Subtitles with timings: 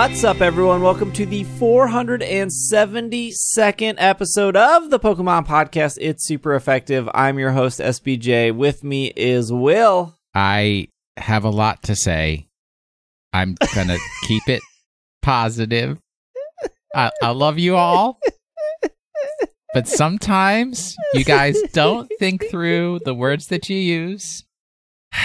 [0.00, 0.80] What's up, everyone?
[0.80, 5.98] Welcome to the 472nd episode of the Pokemon Podcast.
[6.00, 7.06] It's super effective.
[7.12, 8.56] I'm your host, SBJ.
[8.56, 10.16] With me is Will.
[10.34, 12.48] I have a lot to say.
[13.34, 14.62] I'm gonna keep it
[15.20, 15.98] positive.
[16.94, 18.18] I, I love you all,
[19.74, 24.46] but sometimes you guys don't think through the words that you use.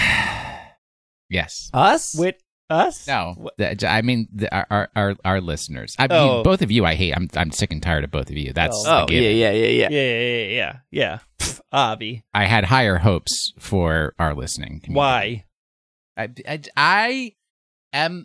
[1.30, 1.70] yes.
[1.72, 2.14] Us?
[2.14, 2.36] With
[2.70, 3.06] us?
[3.06, 5.94] No, the- I mean the, our, our our listeners.
[5.98, 6.42] I mean, Oh.
[6.42, 6.84] both of you.
[6.84, 7.12] I hate.
[7.16, 8.52] I'm I'm sick and tired of both of you.
[8.52, 8.90] That's Oh.
[8.90, 9.88] a Oh, yeah, yeah, yeah, yeah.
[9.88, 10.76] Yeah, yeah, yeah, yeah.
[10.90, 11.18] yeah.
[11.38, 12.24] Pff, Avi.
[12.34, 14.80] I had higher hopes for our listening.
[14.82, 14.94] community.
[14.94, 15.44] Why?
[16.16, 17.32] I, I, I
[17.92, 18.24] am.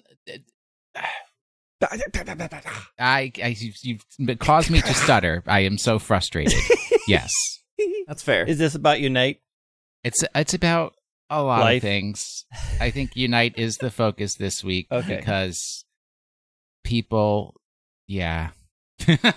[2.99, 5.43] I, I you've you've caused me to stutter.
[5.47, 6.53] I am so frustrated.
[7.07, 7.31] yes,
[8.07, 8.45] That's fair.
[8.45, 9.39] Is this about Unite?
[10.03, 10.95] it's it's about
[11.31, 11.77] a lot Life.
[11.77, 12.45] of things.
[12.79, 15.15] I think Unite is the focus this week Okay.
[15.15, 15.85] because
[16.83, 17.59] people,
[18.05, 18.49] yeah.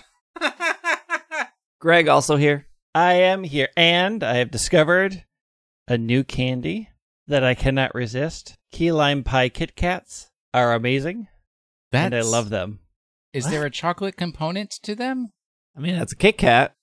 [1.79, 2.67] Greg also here.
[2.93, 5.23] I am here, and I have discovered
[5.87, 6.89] a new candy
[7.27, 8.55] that I cannot resist.
[8.71, 11.27] Key lime pie Kit Kats are amazing,
[11.91, 12.79] That's, and I love them.
[13.33, 15.31] Is there a chocolate component to them?
[15.75, 16.75] I mean, that's a Kit Kat.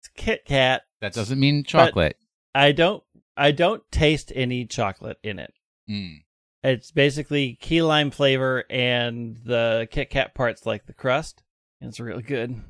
[0.00, 0.82] It's Kit Kat.
[1.00, 2.16] That doesn't mean chocolate.
[2.54, 3.02] I don't.
[3.36, 5.52] I don't taste any chocolate in it.
[5.88, 6.18] Mm.
[6.62, 11.42] It's basically key lime flavor and the Kit Kat parts like the crust.
[11.80, 12.60] And it's really good.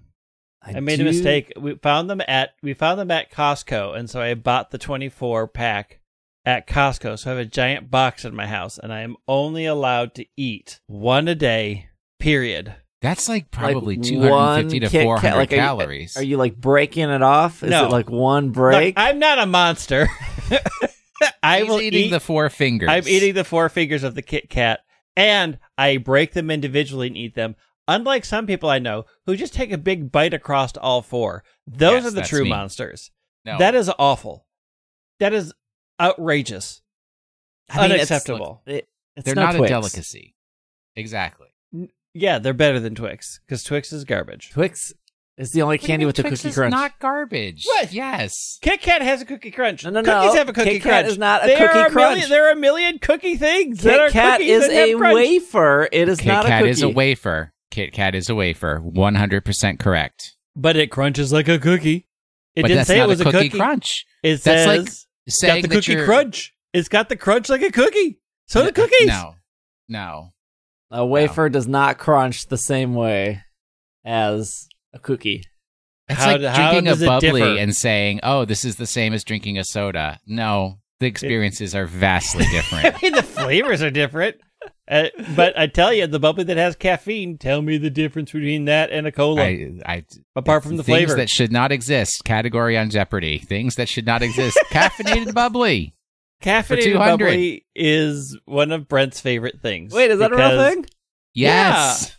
[0.63, 1.53] I, made do- a mistake.
[1.59, 5.49] We found them at we found them at Costco, and so I bought the 24
[5.49, 6.01] pack
[6.45, 7.19] at Costco.
[7.19, 10.27] So I have a giant box in my house, and I am only allowed to
[10.37, 11.89] eat one a day.
[12.21, 12.75] Period.
[13.01, 14.05] That's like Like probably one
[14.69, 16.17] 250 to Kit Kat- 400 like, are you- calories.
[16.19, 17.63] Are you like breaking it off?
[17.65, 17.87] Is No.
[17.87, 18.95] it like one Look, break?
[18.99, 20.09] I'm not a monster.
[21.43, 22.11] I He's will eating eat.
[22.11, 22.89] the four fingers.
[22.91, 24.81] I'm eating the four fingers of the Kit Kat,
[25.17, 27.57] and I break them individually and eat them.
[27.89, 31.43] Unlike some people I know who just take a big bite across all four.
[31.67, 32.51] Those Yes, are the true me.
[32.51, 33.11] monsters.
[33.45, 33.59] No.
[33.59, 34.47] That is awful.
[35.19, 35.53] That is
[36.01, 36.83] outrageous.
[37.69, 38.63] I mean, it's- unacceptable.
[38.67, 39.71] it- it's They're no not Twix.
[39.71, 40.35] a delicacy.
[40.97, 41.49] Exactly.
[42.15, 44.51] Yeah, they're better than Twix because Twix is garbage.
[44.51, 44.93] Twix
[45.41, 46.71] is the only candy with the Twix cookie is crunch.
[46.73, 47.65] not garbage.
[47.65, 47.93] What?
[47.93, 48.59] Yes.
[48.63, 49.85] Kit Kat has a cookie crunch.
[49.85, 50.21] No, no, no.
[50.23, 51.09] Cookies have a cookie Kit Kat crunch.
[51.13, 52.11] is not a there cookie are a crunch.
[52.15, 53.83] Million, there are a million cookie things.
[53.83, 55.89] that are Kit Kat cookies is that a wafer.
[55.91, 56.69] It is Kit not Kat a cookie.
[56.69, 57.53] Kit Kat is a wafer.
[57.71, 58.81] Kit Kat is a wafer.
[58.85, 60.37] 100% correct.
[60.55, 62.07] but it crunches like a cookie.
[62.55, 63.59] It but didn't say it was a cookie, cookie.
[63.59, 64.05] crunch.
[64.23, 64.89] It That's says like
[65.27, 66.55] it's Saying got the that cookie you're- crunch.
[66.73, 68.19] It's got the crunch like a cookie.
[68.47, 69.07] So the cookies.
[69.09, 69.35] No.
[69.89, 70.33] No.
[70.91, 73.43] A wafer does not crunch the same way
[74.05, 75.45] as a cookie.
[76.09, 79.13] It's How like do- how drinking a bubbly and saying, "Oh, this is the same
[79.13, 82.87] as drinking a soda." No, the experiences are vastly different.
[82.87, 84.37] I mean, the flavors are different.
[84.89, 85.07] Uh,
[85.37, 88.91] but I tell you, the bubbly that has caffeine, tell me the difference between that
[88.91, 91.15] and a cola, I, I, apart from the things flavor.
[91.15, 92.23] that should not exist.
[92.25, 93.39] Category on Jeopardy.
[93.39, 94.59] Things that should not exist.
[94.73, 95.95] Caffeinated bubbly.
[96.43, 96.99] Caffeinated 200.
[97.19, 99.95] bubbly is one of Brent's favorite things.
[99.95, 100.85] Wait, is that a real thing?
[101.35, 102.17] Yes.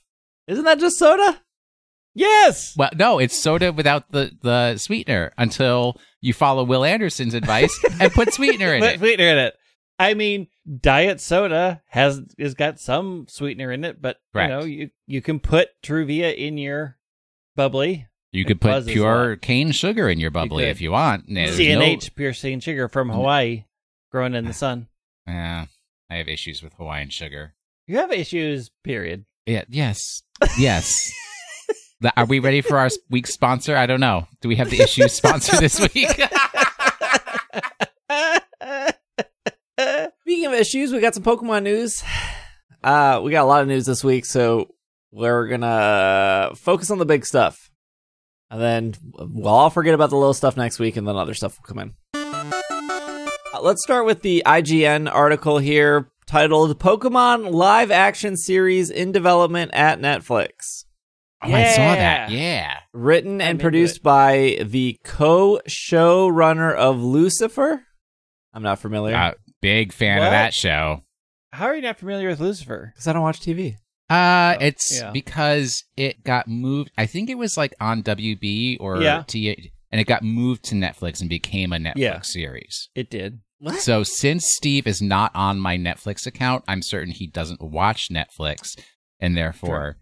[0.48, 1.42] Isn't that just soda?
[2.14, 2.74] Yes.
[2.78, 8.12] Well, no, it's soda without the the sweetener until you follow Will Anderson's advice and
[8.12, 9.00] put sweetener in Put it.
[9.00, 9.54] sweetener in it.
[9.98, 10.48] I mean,
[10.80, 14.50] diet soda has has got some sweetener in it, but Correct.
[14.52, 16.98] you know, you you can put Truvia in your
[17.56, 18.08] bubbly.
[18.34, 20.70] You could put pure cane sugar in your bubbly could.
[20.72, 21.26] if you want.
[21.28, 23.66] There's no- C&H, pure cane sugar from Hawaii,
[24.12, 24.88] growing in the sun.
[25.28, 25.66] Yeah,
[26.10, 27.54] I have issues with Hawaiian sugar.
[27.88, 29.26] You have issues, period.
[29.46, 29.64] Yeah.
[29.70, 30.24] Yes.
[30.58, 31.12] Yes.
[32.18, 33.76] Are we ready for our week's sponsor?
[33.76, 34.28] I don't know.
[34.42, 36.10] Do we have the issue sponsor this week?
[40.22, 42.04] Speaking of issues, we got some Pokemon news.
[42.84, 44.74] Uh, we got a lot of news this week, so
[45.12, 47.70] we're gonna focus on the big stuff,
[48.50, 51.58] and then we'll all forget about the little stuff next week, and then other stuff
[51.60, 51.94] will come in.
[52.14, 59.70] Uh, let's start with the IGN article here, titled "Pokemon Live Action Series in Development
[59.74, 60.86] at Netflix."
[61.44, 62.30] Oh, I saw that.
[62.30, 62.78] Yeah.
[62.94, 67.84] Written and into produced by the co-showrunner of Lucifer.
[68.54, 70.26] I'm not familiar Uh, big fan What?
[70.28, 71.04] of that show.
[71.54, 72.92] How are you not familiar with Lucifer?
[72.94, 73.76] because I don't watch TV.
[74.10, 75.12] Uh, it's yeah.
[75.12, 76.92] because it got moved.
[76.98, 79.24] I think it was like on WB or Yeah.
[79.26, 82.22] T, and it got moved to Netflix and became a Netflix Yeah.
[82.22, 82.90] series.
[82.94, 83.40] It did.
[83.60, 83.76] What?
[83.80, 88.78] So since Steve is not on my Netflix account, I'm certain he doesn't watch Netflix
[89.20, 89.98] and therefore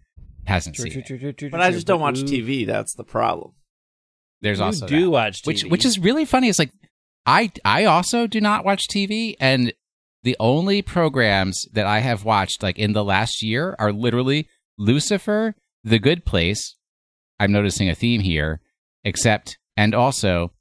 [0.50, 1.06] hasn't True, seen true, it.
[1.06, 2.66] true, true, true, But I true, just don't watch you- TV.
[2.66, 3.52] That's the problem.
[4.42, 5.10] There's you also do that.
[5.10, 5.46] watch TV.
[5.46, 6.48] which which is really funny.
[6.48, 6.72] It's like
[7.26, 9.72] I I also do not watch TV, and
[10.22, 14.48] the only programs that I have watched like in the last year are literally
[14.78, 15.54] Lucifer,
[15.84, 16.76] The Good Place.
[17.38, 18.60] I'm noticing a theme here,
[19.04, 20.52] except and also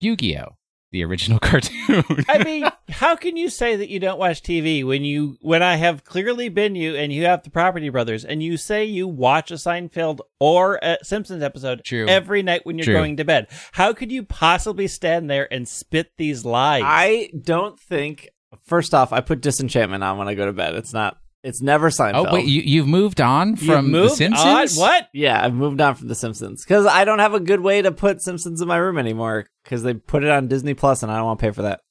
[0.00, 0.56] Yu-Gi-Oh,
[0.96, 2.24] the original cartoon.
[2.28, 5.76] I mean, how can you say that you don't watch TV when you when I
[5.76, 9.50] have clearly been you and you have the Property Brothers and you say you watch
[9.50, 12.06] a Seinfeld or a Simpsons episode True.
[12.08, 12.94] every night when you're True.
[12.94, 13.48] going to bed?
[13.72, 16.82] How could you possibly stand there and spit these lies?
[16.84, 18.30] I don't think.
[18.64, 20.74] First off, I put Disenchantment on when I go to bed.
[20.76, 21.18] It's not.
[21.46, 22.26] It's never Seinfeld.
[22.28, 24.76] oh wait, you, you've moved on You from The Simpsons.
[24.76, 24.80] on?
[24.80, 25.08] What?
[25.14, 27.92] Yeah, I've moved on from The Simpsons because I don't have a good way to
[27.92, 31.16] put Simpsons in my room anymore because they put it on Disney Plus and I
[31.18, 31.82] don't want to pay for that.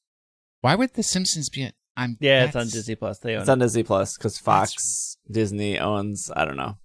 [0.60, 1.72] Why would The Simpsons be?
[1.96, 3.20] I'm Yeah, it's on Disney Plus.
[3.20, 6.30] They own It's on Disney Plus because Fox, Disney owns.
[6.36, 6.78] I don't know.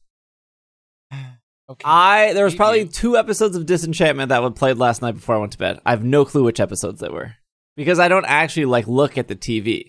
[1.69, 1.85] Okay.
[1.85, 5.39] I there was probably two episodes of Disenchantment that were played last night before I
[5.39, 5.79] went to bed.
[5.87, 7.37] I have no clue which episodes they were
[7.77, 9.85] because I don't actually like look at the TV.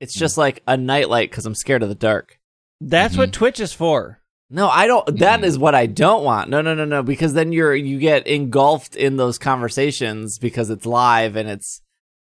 [0.00, 2.38] It's just like a nightlight because I'm scared of the dark.
[2.80, 3.18] That's Mhm.
[3.18, 4.18] what Twitch is for.
[4.48, 5.18] No, I don't.
[5.18, 5.44] That Mm.
[5.44, 6.48] is what I don't want.
[6.50, 7.02] No, no, no, no.
[7.02, 11.82] Because then you're you get engulfed in those conversations because it's live and it's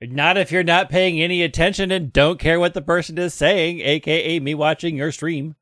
[0.04, 3.82] Not if you're not paying any attention and don't care what the person is saying,
[3.82, 5.54] aka me watching your stream.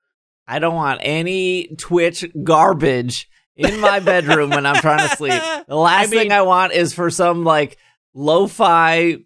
[0.48, 5.42] I don't want any Twitch garbage in my bedroom when I'm trying to sleep.
[5.68, 7.78] The last I mean- thing I want is for some like
[8.16, 9.18] lo-fi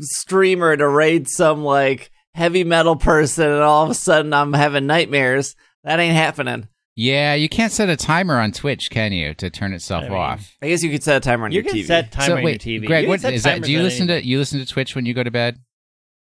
[0.00, 4.86] streamer to raid some like heavy metal person and all of a sudden I'm having
[4.86, 5.56] nightmares.
[5.84, 6.68] That ain't happening.
[6.98, 10.16] Yeah, you can't set a timer on Twitch, can you, to turn itself I mean,
[10.16, 10.56] off?
[10.62, 12.42] I guess you could set a timer on You your can set timer so on
[12.42, 12.86] wait, your TV.
[12.86, 13.62] Greg, You what can set is that?
[13.62, 14.22] Do you listen anything.
[14.22, 15.60] to you listen to Twitch when you go to bed?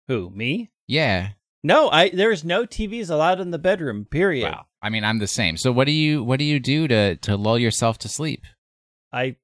[0.08, 0.70] who me?
[0.88, 1.30] Yeah.
[1.64, 4.06] No, I there's no TVs allowed in the bedroom.
[4.06, 4.52] Period.
[4.52, 4.66] Wow.
[4.82, 5.58] I mean, I'm the same.
[5.58, 8.44] So what do you what do you do to to lull yourself to sleep?
[9.12, 9.38] I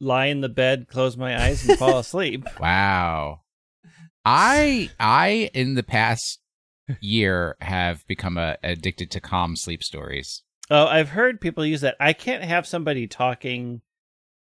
[0.00, 2.46] lie in the bed, close my eyes, and fall asleep.
[2.60, 3.40] Wow.
[4.24, 6.40] I I in the past
[7.00, 10.42] year have become a, addicted to calm sleep stories.
[10.68, 11.96] Oh, I've heard people use that.
[12.00, 13.82] I can't have somebody talking.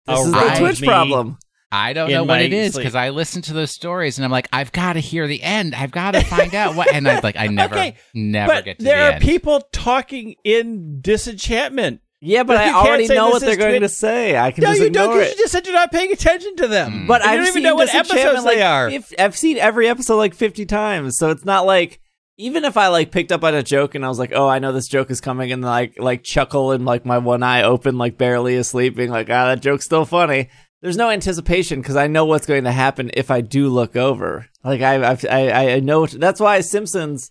[0.08, 1.38] This is around the Twitch problem.
[1.72, 4.48] I don't know what it is because I listen to those stories and I'm like,
[4.54, 5.76] I've got to hear the end.
[5.76, 6.92] I've got to find out what.
[6.94, 9.24] And I'm like, I never, Okay, never but get to there the are end.
[9.24, 12.02] people talking in disenchantment.
[12.26, 14.36] Yeah, but I already know what they're going to say.
[14.36, 15.14] I can No, just you don't.
[15.14, 16.92] Because you just said you're not paying attention to them.
[16.92, 17.08] Mm.
[17.08, 18.90] But I've don't even know what episodes like, they are.
[18.90, 22.00] If, I've seen every episode like 50 times, so it's not like
[22.38, 24.58] even if I like picked up on a joke and I was like, "Oh, I
[24.58, 28.00] know this joke is coming," and like like chuckle and like my one eye open,
[28.00, 30.50] like barely asleep, being like, "Ah, that joke's still funny."
[30.82, 34.48] There's no anticipation because I know what's going to happen if I do look over.
[34.64, 37.30] Like I I've, I I know that's why Simpsons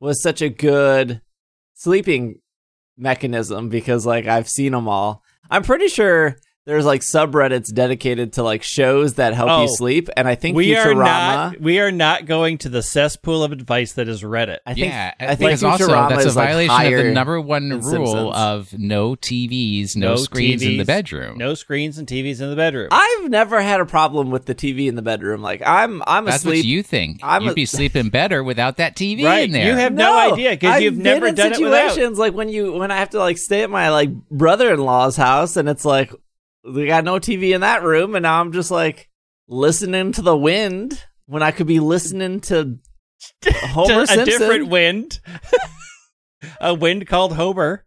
[0.00, 1.22] was such a good
[1.74, 2.40] sleeping
[2.98, 5.22] mechanism because like I've seen them all.
[5.50, 6.36] I'm pretty sure
[6.68, 9.62] there's like subreddits dedicated to like shows that help Oh.
[9.62, 10.84] you sleep, and I think we Futurama.
[10.86, 11.60] are not.
[11.62, 14.58] We are not going to the cesspool of advice that is Reddit.
[14.66, 17.10] I think, yeah, I think because also Futurama that's a is, like, violation of the
[17.12, 18.32] number one rule Simpsons.
[18.36, 21.38] of no TVs, no, screens in the bedroom.
[21.38, 22.88] No screens and TVs in the bedroom.
[22.90, 25.40] I've never had a problem with the TV in the bedroom.
[25.40, 26.58] Like I'm, I'm That's asleep.
[26.58, 27.20] what you think.
[27.22, 29.66] I'm You'd a- be sleeping better without that TV Right, in there.
[29.66, 31.88] you have- no idea, 'cause I've you've been never in done it without.
[31.92, 35.56] situations like when you when I have to like stay at my like brother-in-law's house,
[35.56, 36.12] and it's like
[36.64, 39.08] we got no TV in that room, and now I'm just like
[39.48, 42.78] listening to the wind when I could be listening to
[43.46, 44.24] Homer a Simpson.
[44.26, 45.20] different wind.
[46.60, 47.84] a wind called Homer.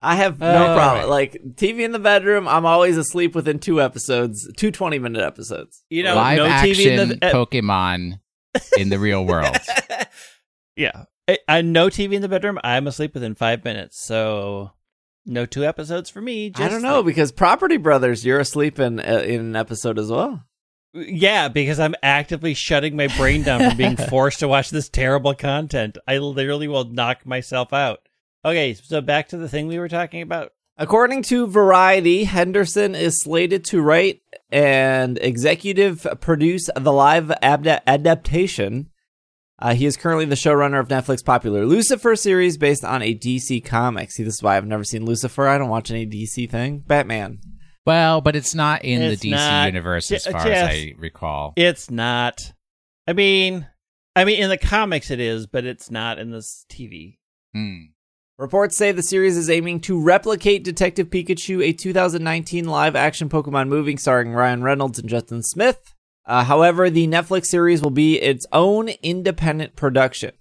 [0.00, 1.10] I have no Uh, problem.
[1.10, 5.82] Like TV in the bedroom, I'm always asleep within two episodes, two 20 minute episodes.
[5.90, 7.26] You know, Live no action TV in the.
[7.26, 8.20] uh, Pokemon
[8.76, 9.56] in the real world.
[10.76, 12.58] yeah, I, I no TV in the bedroom.
[12.62, 14.00] I'm asleep within five minutes.
[14.04, 14.70] So
[15.28, 16.50] no two episodes for me.
[16.50, 19.98] Just I don't know like- because Property Brothers, you're asleep in uh, in an episode
[19.98, 20.44] as well.
[20.94, 25.34] Yeah, because I'm actively shutting my brain down from being forced to watch this terrible
[25.34, 25.98] content.
[26.08, 28.00] I literally will knock myself out.
[28.44, 30.52] Okay, so back to the thing we were talking about.
[30.78, 38.88] According to Variety, Henderson is slated to write and executive produce the live adaptation.
[39.60, 43.64] Uh, he is currently the showrunner of Netflix popular Lucifer series based on a DC
[43.64, 44.12] comic.
[44.12, 45.48] See, this is why I've never seen Lucifer.
[45.48, 46.84] I don't watch any DC thing.
[46.86, 47.40] Batman.
[47.84, 49.66] Well, but it's not in It's the DC not.
[49.66, 50.70] universe as far Jeff.
[50.70, 51.54] as I recall.
[51.56, 52.52] It's not.
[53.08, 53.66] I mean,
[54.14, 57.16] I mean, in the comics it is, but it's not in this TV.
[57.54, 57.78] Hmm.
[58.38, 63.66] Reports say the series is aiming to replicate Detective Pikachu, a 2019 live action Pokemon
[63.68, 65.94] movie starring Ryan Reynolds and Justice Smith.
[66.28, 70.32] Uh, however, the Netflix series will be its own independent production.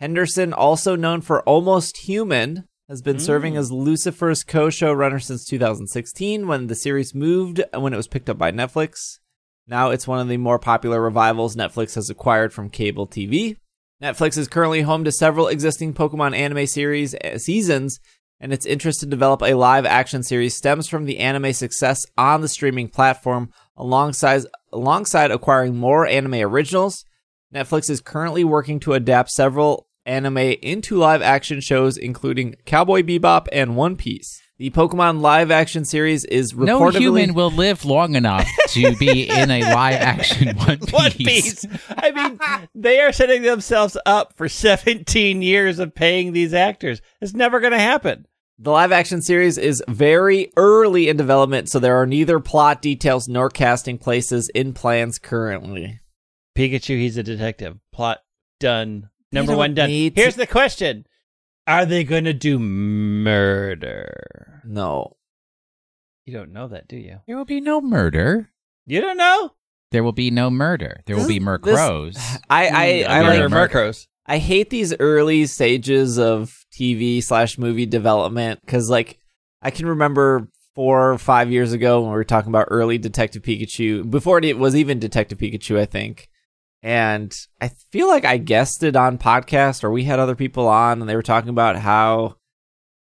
[0.00, 6.48] Henderson, also known for Almost Human, has been serving as Lucifer's co showrunner since 2016
[6.48, 9.18] when the series moved when it was picked up by Netflix.
[9.66, 13.58] Now it's one of the more popular revivals Netflix has acquired from cable TV.
[14.02, 18.00] Netflix is currently home to several existing Pokemon anime series uh, seasons,
[18.40, 22.40] and its interest to develop a live action series stems from the anime success on
[22.40, 24.42] the streaming platform alongside
[24.72, 27.04] alongside acquiring more anime originals.
[27.54, 33.46] Netflix is currently working to adapt several anime into live action shows including Cowboy Bebop
[33.52, 34.40] and One Piece.
[34.58, 39.28] The Pokemon live action series is reportedly No human will live long enough to be
[39.30, 40.92] in a live action One Piece.
[40.92, 41.64] One Piece.
[41.90, 47.00] I mean, they are setting themselves up for 17 years of paying these actors.
[47.20, 48.26] It's never going to happen.
[48.58, 53.28] The live action series is very early in development, so there are neither plot details
[53.28, 56.00] nor casting places in plans currently.
[56.56, 57.78] Pikachu, he's a detective.
[57.92, 58.18] Plot
[58.58, 59.10] done.
[59.30, 59.88] Number one done.
[59.88, 61.06] need to- Here's the question
[61.68, 64.62] Are they going to do murder?
[64.64, 65.16] No.
[66.26, 67.20] You don't know that, do you?
[67.26, 68.50] There will be no murder.
[68.86, 69.52] You don't know?
[69.90, 71.02] There will be no murder.
[71.06, 72.16] There will This- be this- Murkrows.
[72.50, 73.40] I I, Mm, I like.
[73.50, 74.06] Murkrows.
[74.26, 79.18] I hate these early stages of TV slash movie development because, like,
[79.62, 83.42] I can remember four or five years ago when we were talking about early Detective
[83.42, 86.28] Pikachu, before it was even Detective Pikachu, I think.
[86.82, 91.00] And I feel like I guessed it on podcast or we had other people on
[91.00, 92.36] and they were talking about how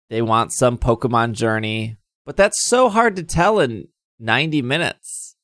[0.09, 5.37] they want some Pokemon journey, but that's so hard to tell in 90 minutes.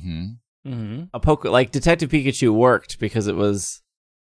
[0.00, 0.24] hmm
[0.66, 1.02] Mm-hmm.
[1.12, 3.82] A poke like Detective Pikachu worked because it was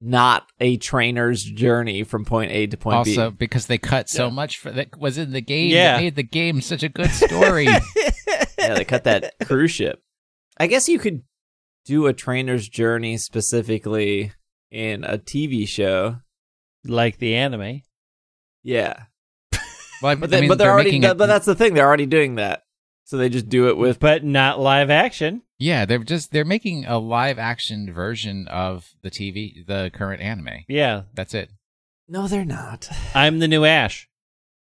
[0.01, 3.12] not a trainer's journey from point A to point B.
[3.12, 4.34] Also, because they cut so Yeah.
[4.34, 5.94] much for that was in the game Yeah.
[5.94, 7.63] that made the game such a good story.
[8.60, 10.01] yeah, they cut that cruise ship.
[10.58, 11.22] I guess you could
[11.88, 14.34] do a trainer's journey specifically
[14.70, 16.17] in a TV show.
[16.86, 17.82] Like the anime.
[18.63, 19.03] Yeah,
[20.01, 21.88] well, I, but I they, mean, but they're, already it, but that's the thing they're
[21.88, 22.63] already doing that.
[23.06, 25.41] So they just do it with But not live action.
[25.60, 30.65] yeah, they're just they're making a live action version of the TV, the current anime.
[30.67, 31.03] Yeah.
[31.13, 31.50] That's it.
[32.10, 32.89] no, they're not.
[33.15, 34.10] I'm the new Ash.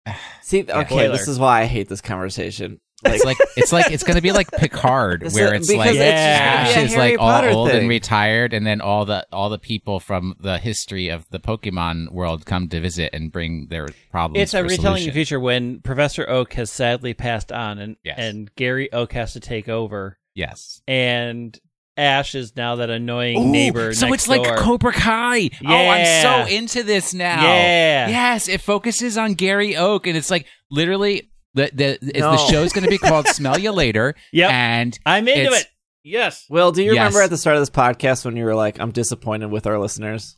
[0.43, 1.09] See, okay, Spoiler.
[1.13, 2.81] this is why I hate this conversation.
[3.03, 5.91] Like, It's like it's like it's gonna be like Picard, This where is- it's like
[5.91, 7.81] it's just gonna Ash is Harry like all Potter old thing.
[7.81, 12.13] and retired, and then all the all the people from the history of the Pokemon
[12.13, 14.43] world come to visit and bring their problems.
[14.43, 18.17] It's a retelling of the future when Professor Oak has sadly passed on and, Yes.
[18.19, 20.19] and Gary Oak has to take over.
[20.35, 20.83] Yes.
[20.87, 21.59] And
[21.97, 23.93] Ash is now that annoying Ooh, neighbor.
[23.93, 24.57] so next it's like door.
[24.57, 25.51] Cobra Kai.
[25.67, 27.43] Oh, I'm so into this now.
[27.43, 28.09] Yeah.
[28.09, 32.33] Yes, it focuses on Gary Oak, and it's like literally the the it's- No.
[32.33, 34.51] the show's going to be called "Smell You Later." Yep.
[34.53, 35.67] and I'm into it.
[36.03, 36.47] Yes.
[36.49, 36.99] Will, do you Yes.
[37.01, 39.79] remember at the start of this podcast when you were like, "I'm disappointed with our
[39.79, 40.37] listeners"?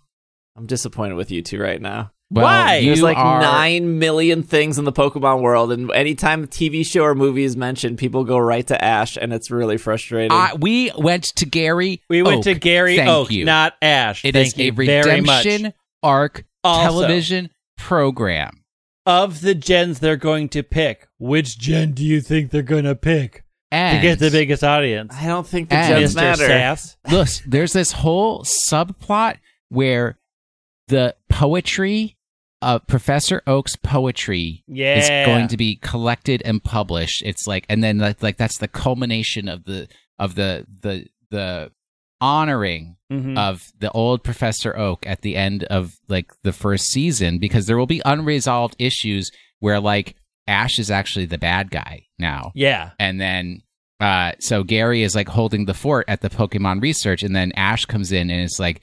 [0.56, 2.10] I'm disappointed with you two right now.
[2.30, 2.76] well, Why?
[2.78, 6.84] You There's like are, nine million things in the Pokemon world, and anytime a TV
[6.84, 10.32] show or movie is mentioned, people go right to Ash, and it's really frustrating.
[10.32, 12.02] I- we went to Gary.
[12.10, 13.44] We went to Gary Thank Oak, you.
[13.46, 14.24] not Ash.
[14.24, 15.44] It Thank is you a very much.
[15.46, 18.61] redemption arc Also- television program.
[19.04, 22.94] Of the gens they're going to pick, which gen do you think they're going to
[22.94, 25.12] pick And to get the biggest audience?
[25.18, 26.16] I don't think the And- gens Mr.
[26.16, 26.46] matter.
[26.46, 26.96] Sass.
[27.10, 29.38] look, there's this whole subplot
[29.70, 30.18] where
[30.88, 32.16] the poetry
[32.60, 34.98] of Professor Oak's poetry Yeah.
[34.98, 37.22] is going to be collected and published.
[37.24, 39.88] It's like, and then like, like that's the culmination of the
[40.20, 41.72] of the the the
[42.22, 43.36] honoring Mhm.
[43.36, 47.76] of the old Professor Oak at the end of like the first season because there
[47.76, 52.52] will be unresolved issues where like Ash is actually the bad guy now.
[52.54, 52.92] yeah.
[52.98, 53.60] And then
[54.00, 57.84] uh so Gary is like holding the fort at the Pokemon research and then Ash
[57.84, 58.80] comes in and it's like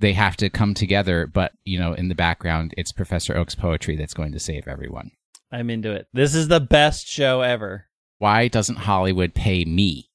[0.00, 3.96] they have to come together but you know in the background it's Professor Oak's poetry
[3.96, 5.10] that's going to save everyone.
[5.52, 6.08] I'm into it.
[6.12, 7.86] This is the best show ever.
[8.18, 10.10] Why doesn't Hollywood pay me?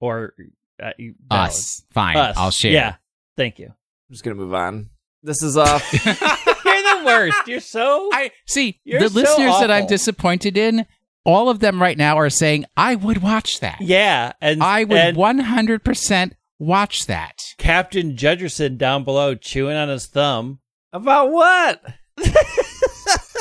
[0.00, 0.34] Or
[0.82, 1.82] uh, you- Us.
[1.92, 2.16] Fine.
[2.16, 2.36] Us.
[2.36, 2.72] I'll share.
[2.72, 2.94] Yeah.
[3.36, 3.66] Thank you.
[3.68, 3.74] I'm
[4.12, 4.90] just gonna move on.
[5.22, 5.82] This is off.
[6.04, 7.46] You're the worst.
[7.46, 8.10] You're so.
[8.12, 10.86] I see the so listeners that I'm disappointed in.
[11.24, 13.80] All of them right now are saying I would watch that.
[13.80, 14.32] yeah.
[14.40, 17.40] And I would and 100% watch that.
[17.58, 20.58] Captain Judgerson down below chewing on his thumb.
[20.92, 21.80] About what?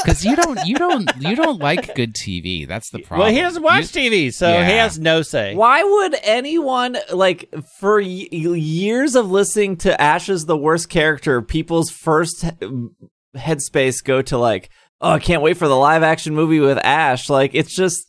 [0.05, 2.67] Because you don't, you don't, you don't like good TV.
[2.67, 3.25] That's the problem.
[3.27, 5.55] Well, he doesn't watch You- TV, so he has no say.
[5.55, 11.41] Why would anyone like for y- years of listening to Ash is the worst character?
[11.41, 12.87] People's first he-
[13.35, 17.29] headspace go to like, oh, I can't wait for the live action movie with Ash.
[17.29, 18.07] Like it's just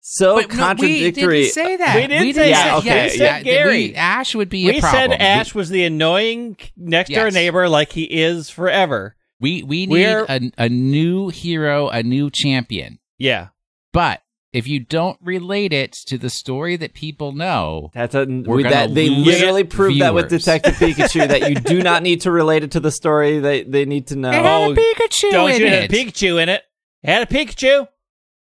[0.00, 1.26] so But no, contradictory.
[1.26, 1.96] we didn't say that.
[1.96, 2.84] We didn't say that.
[2.84, 3.88] yeah, We said yeah, Gary.
[3.88, 5.10] we- Ash would be we a problem.
[5.10, 7.34] said Ash was the annoying next door Yes.
[7.34, 9.14] neighbor like he is forever.
[9.40, 12.98] We we need We're- a, a new hero, a new champion.
[13.18, 13.48] Yeah.
[13.92, 18.56] But if you don't relate it to the story that people know, That's a, We're
[18.56, 20.28] we, gonna that they literally proved that with.
[20.28, 23.84] Detective Pikachu that you do not need to relate it to the story they they
[23.84, 24.30] need to know.
[24.30, 25.72] it had Oh, a Pikachu Don't in you it.
[25.82, 26.62] have a Pikachu in it?
[27.02, 27.86] It had a Pikachu.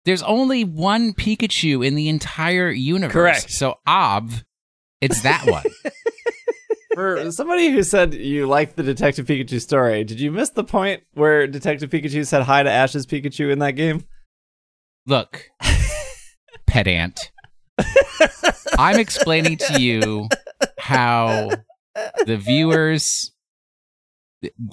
[0.05, 3.11] There's only one Pikachu in the entire universe.
[3.13, 3.51] Correct.
[3.51, 4.31] So ob,
[5.01, 5.63] it's that one.
[6.97, 11.03] For somebody who said you liked the Detective Pikachu story, did you miss the point
[11.13, 14.03] where Detective Pikachu said hi to Ash's Pikachu in that game?
[15.05, 15.47] Look,
[16.65, 17.31] pedant.
[18.79, 20.27] I'm explaining to you
[20.79, 21.51] how
[22.25, 23.31] the viewers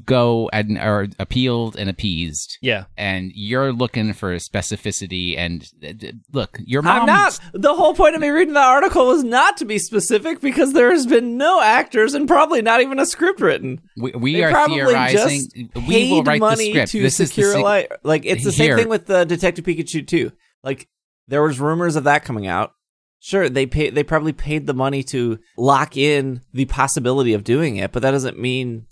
[0.05, 2.85] go and are appealed and appeased, Yeah.
[2.99, 5.37] and you're looking for specificity.
[5.39, 7.01] And uh, look, your mom.
[7.01, 7.39] I'm not.
[7.55, 10.91] The whole point of me reading the article was not to be specific because there
[10.91, 13.81] has been no actors and probably not even a script written.
[13.97, 15.49] We, we are probably theorizing.
[15.75, 16.93] just We will write the money script.
[16.93, 17.87] to This is the secure a life.
[18.03, 20.33] Like it's the same thing with the Detective Pikachu too.
[20.63, 20.89] Like
[21.29, 22.73] there was rumors of that coming out.
[23.21, 23.89] Sure, they pay.
[23.89, 28.11] They probably paid the money to lock in the possibility of doing it, but that
[28.11, 28.85] doesn't mean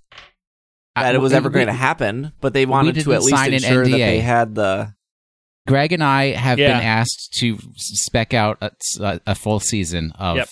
[0.97, 2.33] that it was we- ever going to happen.
[2.41, 4.95] But they wanted to at least sign an ensure that they had the.
[5.69, 6.73] Greg and I have Yeah.
[6.79, 10.49] been asked to spec out a, a- a full season of Yep.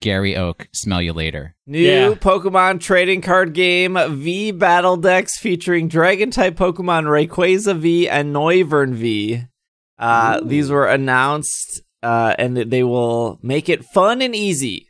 [0.00, 0.68] Gary Oak.
[0.72, 1.54] Smell you later.
[1.66, 2.14] New Yeah.
[2.14, 8.94] Pokemon trading card game V Battle Decks featuring Dragon type Pokemon Rayquaza V and Noivern
[8.94, 9.42] V.
[9.98, 14.87] Uh, these were announced, uh, and they will make it fun and easy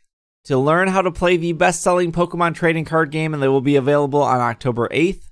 [0.49, 3.61] to learn how to play the best selling Pokemon trading card game, and they will
[3.61, 5.23] be available on October 8th.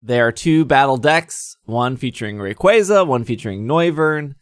[0.00, 4.34] There are two battle decks, one featuring Rayquaza, one featuring Noivern.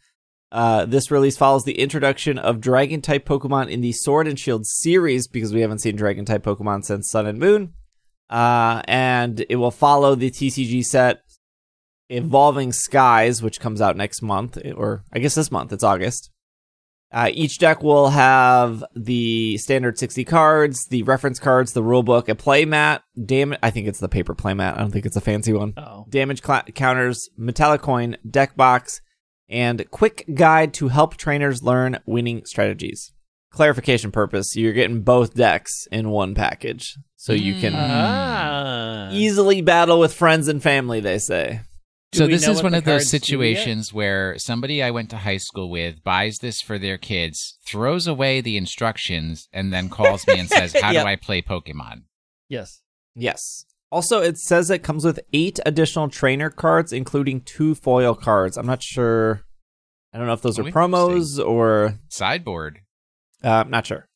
[0.51, 4.67] Uh, this release follows the introduction of Dragon type Pokemon in the Sword and Shield
[4.67, 7.73] series because we haven't seen Dragon type Pokemon since Sun and Moon.
[8.29, 11.23] Uh, and it will follow the TCG set
[12.09, 16.29] Evolving Skies, which comes out next month, or I guess this month, it's August.
[17.11, 22.35] Uh, each deck will have the standard 60 cards, the reference cards, the rulebook, a
[22.35, 24.77] play mat, damn I think it's the paper play mat.
[24.77, 26.05] I don't think it's a fancy one Oh.
[26.09, 29.01] damage cla counters, metallic coin, deck box,
[29.49, 33.11] and quick guide to help trainers learn winning strategies.
[33.51, 36.95] Clarification purpose, you're getting both decks in one package.
[37.15, 37.77] So you can Mm.
[37.89, 39.09] Ah.
[39.11, 41.61] easily battle with friends and family, they say.
[42.11, 43.21] Do so this is one of those cards do yet?
[43.21, 48.07] situations where somebody I went to high school with buys this for their kids, throws
[48.07, 51.03] away the instructions, and then calls me and says, "How Yep.
[51.03, 52.03] do I play Pokemon?"
[52.47, 52.81] Yes.
[53.15, 53.65] Yes.
[53.91, 58.57] Also, it says it comes with eight additional trainer cards, including two foil cards.
[58.57, 59.43] I'm not sure.
[60.13, 61.99] I don't know if those Oh, are promos or.
[62.07, 62.79] Sideboard.
[63.43, 64.07] Uh, I'm not sure.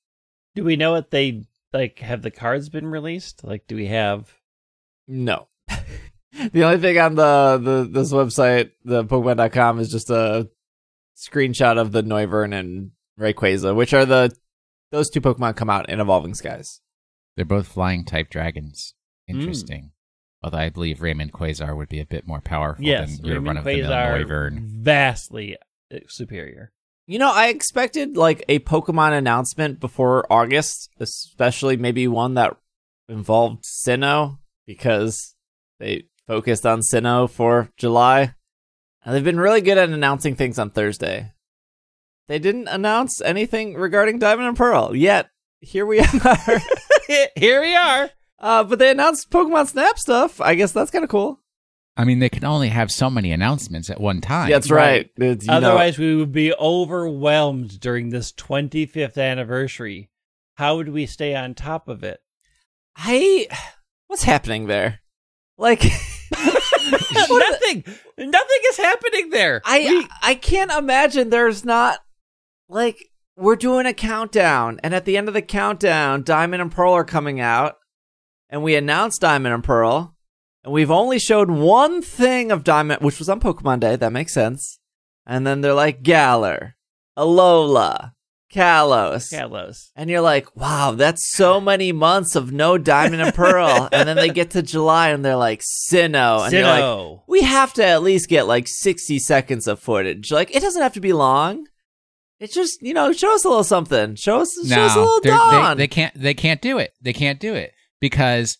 [0.55, 1.99] Do we know what they like?
[1.99, 3.43] Have the cards been released?
[3.43, 4.33] Like, do we have?
[5.07, 5.47] No.
[6.51, 10.49] the only thing on the, the this website, the Pokemon.com, is just a
[11.17, 14.35] screenshot of the Noivern and Rayquaza, which are the
[14.91, 16.81] those two Pokemon come out in Evolving Skies.
[17.35, 18.93] They're both flying type dragons.
[19.29, 19.39] Hmm.
[19.39, 19.91] Interesting.
[20.43, 23.55] Although I believe Raymond Quasar would be a bit more powerful Yes, than your run
[23.55, 24.59] Raymond of the mill Quasar Noivern.
[24.65, 25.57] vastly
[25.93, 26.71] uh, superior.
[27.07, 32.55] You know, I expected like a Pokemon announcement before August, especially maybe one that
[33.09, 35.35] involved Sinnoh because
[35.79, 38.33] they focused on Sinnoh for July.
[39.05, 41.31] And they've been really good at announcing things on Thursday.
[42.27, 45.29] They didn't announce anything regarding Diamond and Pearl yet.
[45.59, 46.59] Here we are.
[47.35, 48.09] Here we are.
[48.39, 50.39] uh, but they announced Pokemon Snap stuff.
[50.39, 51.39] I guess that's kind of cool.
[51.95, 54.49] I mean, they can only have so many announcements at one time.
[54.49, 55.11] That's right.
[55.17, 60.09] It's, you know- Otherwise, we would be overwhelmed during this 25th anniversary.
[60.55, 62.19] How would we stay on top of it?
[62.95, 63.47] I
[64.07, 65.01] what's happening there?
[65.57, 65.83] Like
[66.91, 67.83] nothing.
[68.17, 69.61] Nothing is happening there.
[69.65, 71.99] I We- I can't imagine there's not
[72.69, 72.97] like
[73.35, 77.03] we're doing a countdown, and at the end of the countdown, Diamond and Pearl are
[77.03, 77.77] coming out,
[78.49, 80.15] and we announced Diamond and Pearl,
[80.63, 83.95] and we've only showed one thing of Diamond, which was on Pokemon Day.
[83.95, 84.79] That makes sense.
[85.25, 86.75] And then they're like Galar,
[87.17, 88.11] Alola,
[88.53, 89.89] Kalos, Kalos.
[89.95, 93.89] and you're like, wow, that's so many months of no Diamond and Pearl.
[93.91, 97.73] and then they get to July, and they're like Sinnoh, and you're like, we have
[97.73, 100.31] to at least get like 60 seconds of footage.
[100.31, 101.65] Like, it doesn't have to be long.
[102.39, 104.15] It's just, you know, show us a little something.
[104.15, 105.77] Show us, show us a No, little Dawn.
[105.77, 106.13] they, they can't.
[106.13, 106.91] They can't do it.
[107.01, 108.57] They can't do it because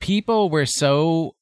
[0.00, 1.34] people were so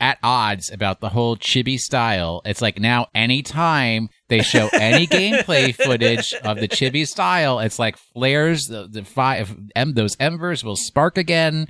[0.00, 2.42] at odds about the whole chibi style.
[2.44, 7.96] It's like now, anytime they show any gameplay footage of the chibi style, it's like
[7.96, 8.66] flares.
[8.66, 11.68] The, the five em, those embers will spark again.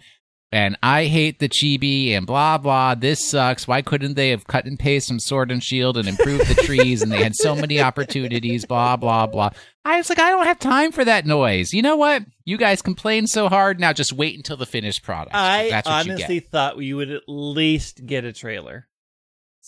[0.50, 2.94] and I hate the chibi and blah blah.
[2.94, 3.68] This sucks.
[3.68, 7.02] Why couldn't they have cut and paste some Sword and Shield and improved the trees?
[7.02, 8.64] and they had so many opportunities.
[8.64, 9.50] Blah blah blah.
[9.84, 11.72] I was like, I don't have time for that noise.
[11.72, 12.22] You know what?
[12.44, 13.78] You guys complain so hard.
[13.78, 15.34] Now just wait until the finished product.
[15.34, 16.50] I That's what you honestly get.
[16.50, 18.86] thought you would at least get a trailer.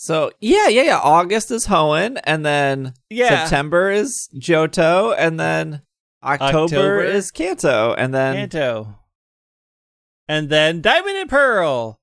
[0.02, 0.98] So yeah, yeah, yeah.
[0.98, 3.40] August is Hoenn, and then Yeah.
[3.42, 5.82] September is Johto, and then
[6.22, 7.02] October, October.
[7.02, 8.98] is Kanto, and then Kanto.
[10.26, 12.00] And then Diamond and Pearl.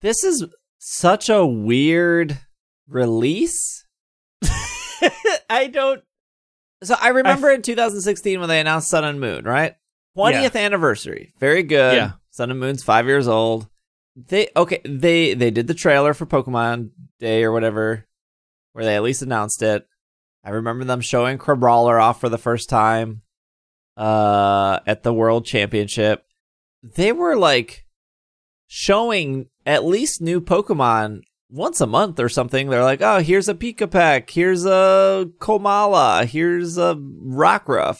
[0.00, 0.46] this is
[0.78, 2.38] such a weird
[2.86, 3.84] release.
[5.50, 6.04] I don't.
[6.84, 9.74] So I remember in 2016 when they announced Sun and Moon, right?
[10.16, 11.34] 20th anniversary.
[11.40, 11.96] Very good.
[11.96, 12.12] Yeah.
[12.30, 13.68] Sun and Moon's 5 years old.
[14.28, 18.06] They okay, they they did the trailer for Pokemon Day or whatever
[18.72, 19.86] where they at least announced it.
[20.44, 23.22] I remember them showing Crabrawler off for the first time
[23.96, 26.24] uh at the World Championship.
[26.82, 27.84] They were like
[28.66, 32.68] showing at least new Pokemon once a month or something.
[32.68, 37.98] They're like, "Oh, here's a Pikipek, here's a Komala, here's a Rockruff."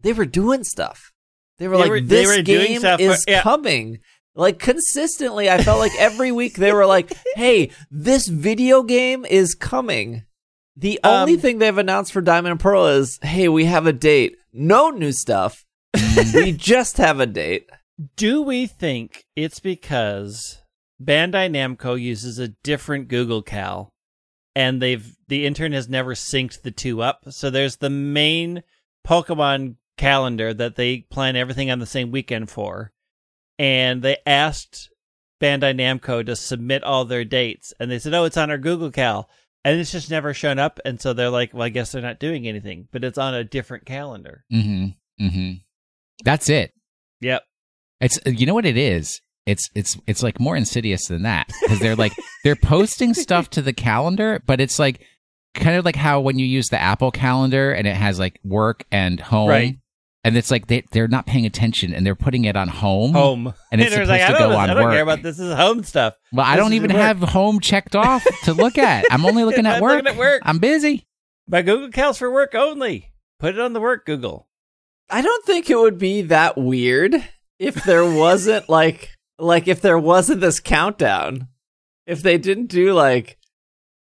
[0.00, 1.12] They were doing stuff.
[1.58, 3.42] They were They like, were- they "This were doing game stuff, is yeah.
[3.42, 3.98] coming."
[4.34, 9.54] Like consistently, I felt like every week they were like, "Hey, this video game is
[9.54, 10.24] coming."
[10.74, 13.92] The only Um, thing they've announced for Diamond and Pearl is, "Hey, we have a
[13.92, 14.36] date.
[14.52, 15.64] No new stuff.
[16.34, 17.68] we just have a date."
[18.16, 20.62] Do we think it's because
[21.02, 23.92] Bandai Namco uses a different Google Cal,
[24.56, 27.24] and they've the intern has never synced the two up?
[27.28, 28.62] So there's the main
[29.06, 32.92] Pokemon calendar that they plan everything on the same weekend for,
[33.58, 34.90] and they asked
[35.40, 38.90] Bandai Namco to submit all their dates, and they said, "Oh, it's on our Google
[38.90, 39.28] Cal."
[39.64, 42.18] And it's just never shown up, and so they're like, "Well, I guess they're not
[42.18, 44.44] doing anything." But it's on a different calendar.
[44.52, 45.24] Mm-hmm.
[45.24, 45.52] Mm-hmm.
[46.24, 46.72] That's it.
[47.20, 47.42] Yep.
[48.00, 49.20] It's you know what it is.
[49.46, 52.12] It's it's it's like more insidious than that because they're like
[52.44, 55.04] they're posting stuff to the calendar, but it's like
[55.54, 58.84] kind of like how when you use the Apple calendar and it has like work
[58.90, 59.78] and home, Right.
[60.24, 63.12] And it's like they they're not paying attention and they're putting it on home.
[63.12, 63.54] home.
[63.72, 64.92] And it's they're supposed I to don't, go on I don't work.
[64.92, 65.36] care about this.
[65.36, 66.14] This is home stuff.
[66.32, 67.00] Well, I don't even work.
[67.00, 69.04] have home checked off to look at.
[69.10, 70.04] I'm only looking at I'm work.
[70.04, 70.42] looking at work.
[70.44, 71.06] I'm busy.
[71.48, 73.12] My Google Cal's for work only.
[73.40, 74.48] Put it on the work Google.
[75.10, 77.16] I don't think it would be that weird
[77.58, 81.48] if there wasn't like like if there wasn't this countdown.
[82.06, 83.38] If they didn't do like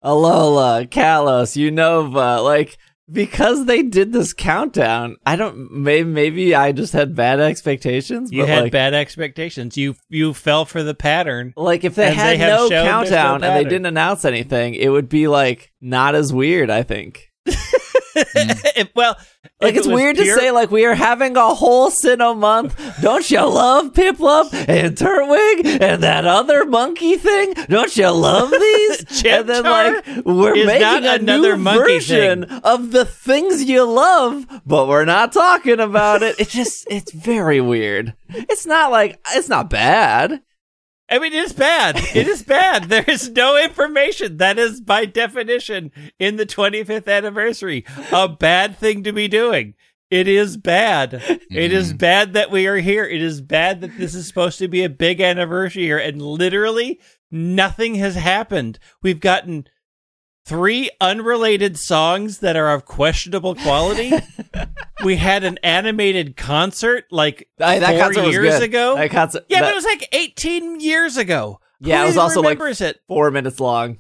[0.05, 2.79] Alola, Kalos, Unova, uh, like
[3.11, 8.42] because they did this countdown, I don't maybe maybe I just had bad expectations, You
[8.42, 9.77] but had like bad expectations.
[9.77, 11.53] You you fell for the pattern.
[11.57, 15.29] like if they had they no countdown and they didn't announce anything, it would be
[15.29, 17.31] like not as weird, I think.
[18.14, 18.88] If- mm.
[18.94, 19.16] well,
[19.61, 22.75] Like it's it weird pure- to say like we are having a whole Sinnoh month.
[23.01, 27.55] Don't you love Piplup and Turtwig and that other monkey thing?
[27.68, 29.25] Don't you love these?
[29.25, 35.05] and then like we're making a another version of the things you love, but we're
[35.05, 36.37] not talking about it.
[36.38, 38.14] It's just it's very weird.
[38.29, 40.40] It's not like it's not bad.
[41.11, 41.96] I mean, it is bad.
[42.14, 42.85] It is bad.
[42.85, 44.37] There is no information.
[44.37, 49.75] That is, by definition, in the 25th anniversary, a bad thing to be doing.
[50.11, 51.14] It is bad.
[51.51, 51.99] It is mm-hmm.
[51.99, 53.05] bad that we are here.
[53.05, 57.01] It is bad that this is supposed to be a big anniversary here, and literally
[57.31, 58.79] nothing has happened.
[59.03, 59.66] We've gotten
[60.51, 64.13] three unrelated songs that are of questionable quality.
[65.05, 68.97] we had an animated concert like I- that four concert years ago.
[68.97, 71.61] That concert, Yeah, that- but it was like 18 years ago.
[71.81, 73.01] Yeah, Who it was also, like, remembers it.
[73.09, 73.99] four minutes long.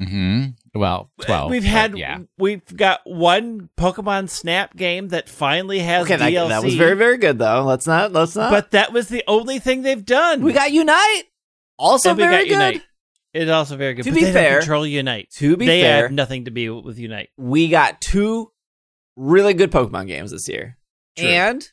[0.00, 1.50] hmm Well, twelve.
[1.50, 2.18] We've but had yeah.
[2.38, 6.48] we've got one Pokemon Snap game that finally has Okay, that, DLC.
[6.48, 7.64] that was very very good though.
[7.64, 8.50] Let's not let's not.
[8.50, 10.42] but that was the only thing they've done.
[10.42, 11.24] we got Unite.
[11.78, 12.50] Also And we very got good.
[12.74, 12.82] Unite.
[13.36, 14.04] It's also very good.
[14.04, 15.30] To but be they don't fair- control Unite.
[15.36, 17.28] To be they fair, have nothing to be with Unite.
[17.36, 18.50] we got two
[19.16, 20.78] really good Pokemon games this year.
[21.18, 21.28] True.
[21.28, 21.68] And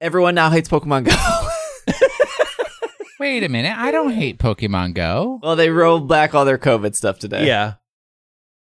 [0.00, 1.12] everyone now hates Pokemon Go.
[3.20, 3.76] Wait a minute.
[3.76, 5.38] I don't hate Pokemon Go.
[5.42, 7.46] well, they rolled back all their COVID stuff today.
[7.46, 7.74] Yeah,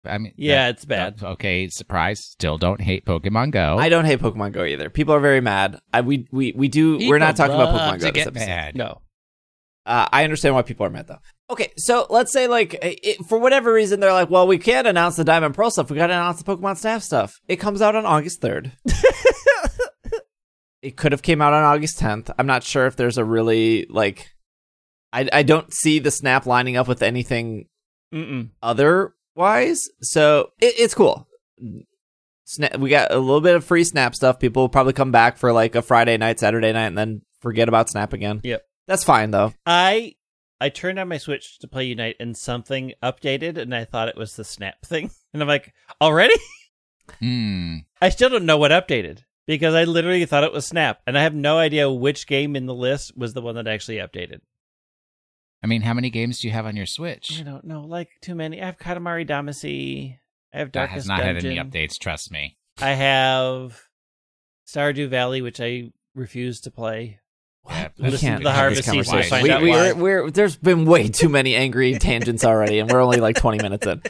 [0.04, 1.22] I mean, yeah, that- it's bad.
[1.22, 2.24] Okay, surprise.
[2.24, 3.78] Still don't hate Pokemon Go.
[3.78, 4.90] I don't hate Pokemon Go either.
[4.90, 5.78] People are very mad.
[5.94, 6.98] I, we we we do.
[7.08, 8.46] we're not talking about Pokemon Go to this get episode.
[8.48, 8.74] mad.
[8.76, 9.00] No,
[9.88, 11.20] Uh, I understand why people are mad though.
[11.48, 15.16] Okay, so let's say like it, for whatever reason they're like, well, we can't announce
[15.16, 15.90] the Diamond Pearl stuff.
[15.90, 17.40] We got to announce the Pokemon Snap stuff.
[17.48, 18.72] It comes out on August third.
[20.82, 22.30] it could have came out on August tenth.
[22.38, 24.28] I'm not sure if there's a really like.
[25.10, 27.64] I I don't see the Snap lining up with anything
[28.14, 28.50] Mm-mm.
[28.62, 29.88] otherwise.
[30.02, 31.26] So it, it's cool.
[32.44, 34.38] Snap, we got a little bit of free Snap stuff.
[34.38, 37.68] People will probably come back for like a Friday night, Saturday night, and then forget
[37.68, 38.42] about Snap again.
[38.44, 38.67] Yep.
[38.88, 39.52] That's fine though.
[39.64, 40.16] I
[40.60, 44.16] I turned on my Switch to play Unite and something updated and I thought it
[44.16, 45.12] was the snap thing.
[45.32, 46.34] And I'm like, already?
[47.20, 47.76] Hmm.
[48.02, 51.22] I still don't know what updated because I literally thought it was Snap, and I
[51.22, 54.40] have no idea which game in the list was the one that actually updated.
[55.62, 57.40] I mean, how many games do you have on your Switch?
[57.40, 58.60] I don't know, like too many.
[58.60, 60.18] I have Katamari Damacy.
[60.52, 61.34] I have That Darkest has not Dungeon.
[61.36, 61.98] had any updates.
[61.98, 62.58] Trust me.
[62.80, 63.80] I have
[64.68, 67.20] Stardew Valley, which I refuse to play.
[67.68, 69.46] Yeah, We Listen can't to the have Harvest this Season conversation.
[69.48, 73.00] find we, we, we're, we're, there's been way too many angry tangents already, and we're
[73.02, 74.02] only like 20 minutes in.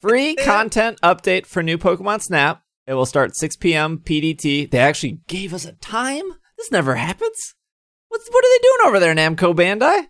[0.00, 2.62] Free content update for new Pokemon Snap.
[2.86, 3.98] It will start 6 p.m.
[3.98, 4.70] PDT.
[4.70, 6.24] They actually gave us a time.
[6.56, 7.54] This never happens.
[8.08, 10.06] What's what are they doing over there, Namco Bandai?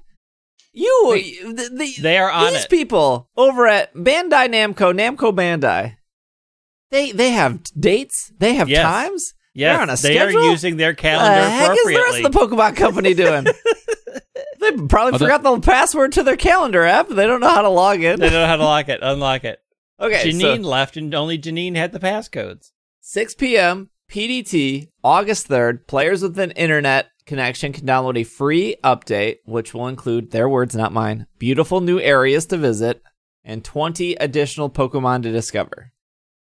[0.72, 2.70] You, the, the, They are on these it.
[2.70, 5.96] people over at Bandai Namco, Namco Bandai.
[6.90, 8.30] They they have dates.
[8.38, 8.82] They have Yes.
[8.84, 9.32] times.
[9.56, 10.40] Yes, They're on a they schedule?
[10.46, 13.44] are using their What calendar the heck is the rest of the Pokemon Company doing?
[14.60, 17.08] they probably Although- forgot the password to their calendar app.
[17.08, 18.20] They don't know how to log in.
[18.20, 19.60] they don't know how to lock it, unlock it.
[19.98, 22.72] Okay, Janine so left, and only Janine had the passcodes.
[23.00, 23.88] 6 p.m.
[24.10, 25.86] PDT, August 3rd.
[25.86, 30.76] Players with an internet connection can download a free update, which will include their words,
[30.76, 33.02] not mine, beautiful new areas to visit,
[33.42, 35.92] and 20 additional Pokemon to discover.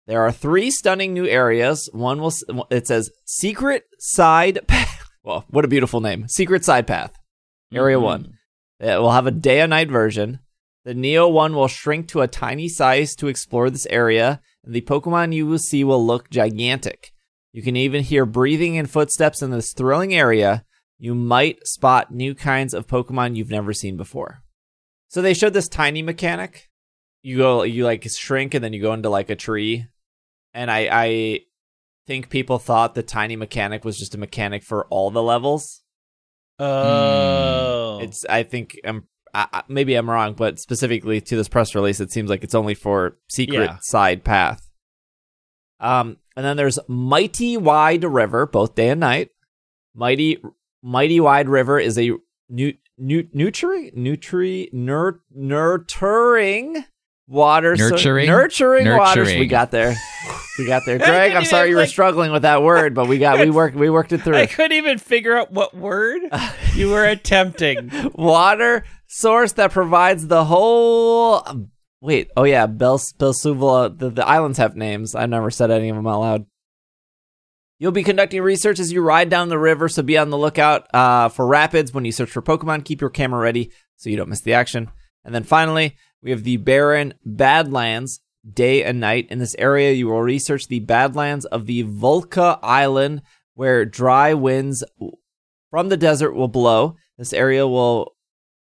[0.08, 1.90] There are three stunning new areas.
[1.92, 2.34] One will
[2.70, 4.92] it says Secret Side Path.
[5.24, 6.28] Well, what a beautiful name.
[6.28, 7.12] Secret Side Path.
[7.74, 8.04] Area Mhm.
[8.04, 8.34] 1.
[8.80, 10.38] It will have a day and night version.
[10.84, 14.82] The Neo one will shrink to a tiny size to explore this area, and the
[14.82, 17.12] Pokemon you will see will look gigantic.
[17.54, 20.64] You can even hear breathing and footsteps in this thrilling area.
[21.00, 24.44] You might spot new kinds of Pokemon you've never seen before.
[25.08, 26.70] So they showed this tiny mechanic.
[27.24, 29.88] You go, you like shrink, and then you go into like a tree.
[30.56, 31.40] And I, I
[32.08, 35.84] think people thought the tiny mechanic was just a mechanic for all the levels.
[36.60, 41.76] Oh, It's I think I'm I, I- maybe I'm wrong, but specifically to this press
[41.76, 43.78] release, it seems like it's only for secret Yeah.
[43.82, 44.62] side path.
[45.82, 49.30] Um, and then there's Mighty Wide River, both day and night.
[49.94, 50.42] Mighty
[50.82, 52.12] Mighty Wide River is a
[52.50, 56.86] nu- nu- nutri nutri nur- nurturing
[57.28, 58.28] water so- Nurturing?
[58.28, 59.34] nurturing waters.
[59.34, 59.96] We got there.
[60.58, 60.98] We got there.
[61.00, 63.76] Greg, I'm sorry even, you were struggling with that word, but we got we worked
[63.76, 64.38] we worked it through.
[64.38, 66.22] I couldn't even figure out what word
[66.76, 67.90] you were attempting.
[68.16, 71.70] water source that provides the whole.
[72.02, 73.98] Wait, oh yeah, Bel Belsuvla.
[73.98, 75.16] The, the islands have names.
[75.16, 76.46] I've never said any of them out loud.
[77.78, 80.88] You'll be conducting research as you ride down the river, so be on the lookout
[80.94, 82.86] uh, for rapids when you search for Pokemon.
[82.86, 84.90] Keep your camera ready so you don't miss the action.
[85.26, 88.20] And then finally, we have the barren Badlands,
[88.52, 89.28] day and night.
[89.30, 93.22] In this area, you will research the Badlands of the Voluca Island,
[93.54, 94.84] where dry winds
[95.70, 96.96] from the desert will blow.
[97.20, 98.16] This area will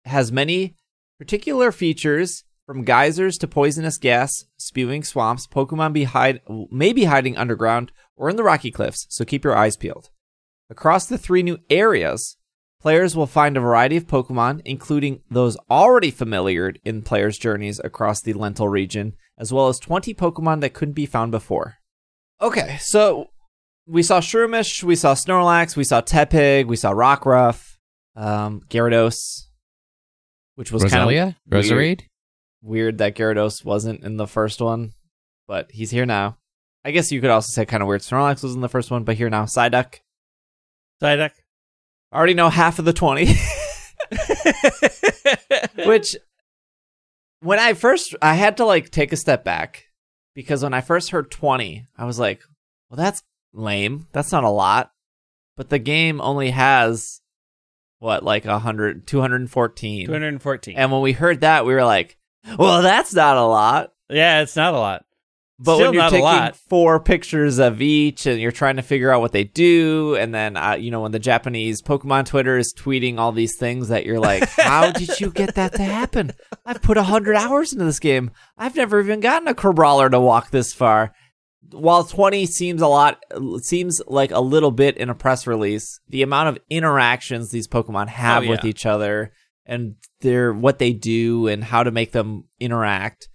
[0.05, 0.77] has many
[1.19, 5.47] particular features from geysers to poisonous gas spewing swamps.
[5.47, 9.57] Pokemon be hide may be hiding underground or in the rocky cliffs, so keep your
[9.57, 10.11] eyes peeled.
[10.69, 12.37] Across the three new areas,
[12.85, 18.21] players will find a variety of Pokemon, including those already familiar in players' journeys across
[18.21, 21.77] the Lental region, as well as 20 Pokemon that couldn't be found before.
[22.43, 23.31] Okay, so
[23.87, 27.79] we saw Shroomish, we saw Snorlax, we saw Tepig, we saw Rockruff,
[28.17, 29.45] um, Gyarados,
[30.57, 31.37] which was kind of Roselia?
[31.49, 32.03] Roserade?
[32.61, 34.93] weird that Gyarados wasn't in the first one,
[35.49, 36.37] but he's here now.
[36.85, 39.05] I guess you could also say kind of weird Snorlax was in the first one,
[39.05, 39.45] but here now.
[39.45, 40.01] Psyduck.
[41.03, 41.31] Psyduck.
[42.15, 43.35] Already know half of the 20.
[45.87, 46.17] Which,
[47.41, 49.87] when I first, I had to like take a step back
[50.35, 52.43] because when I first heard 20, I was like,
[52.89, 53.23] well, that's
[53.53, 54.07] lame.
[54.13, 54.93] That's not a lot.
[55.57, 57.21] But the game only has,
[57.99, 60.07] what, like 100, 214.
[60.07, 60.77] 214.
[60.77, 62.17] And when we heard that, we were like,
[62.59, 63.93] well, that's not a lot.
[64.09, 65.05] yeah, it's not a lot.
[65.59, 69.21] But Still when you're taking four pictures of each and you're trying to figure out
[69.21, 73.19] what they do, and then, uh, you know, when the Japanese Pokemon Twitter is tweeting
[73.19, 76.33] all these things that you're like, how did you get that to happen?
[76.67, 78.33] I've put 100 hours into this game.
[78.59, 81.15] I've never even gotten a Crabrawler to walk this far.
[81.71, 83.23] While 20 seems a lot,
[83.63, 88.09] seems like a little bit in a press release, the amount of interactions these Pokemon
[88.09, 89.33] have Oh, with each other
[89.65, 93.29] and their what they do and how to make them interact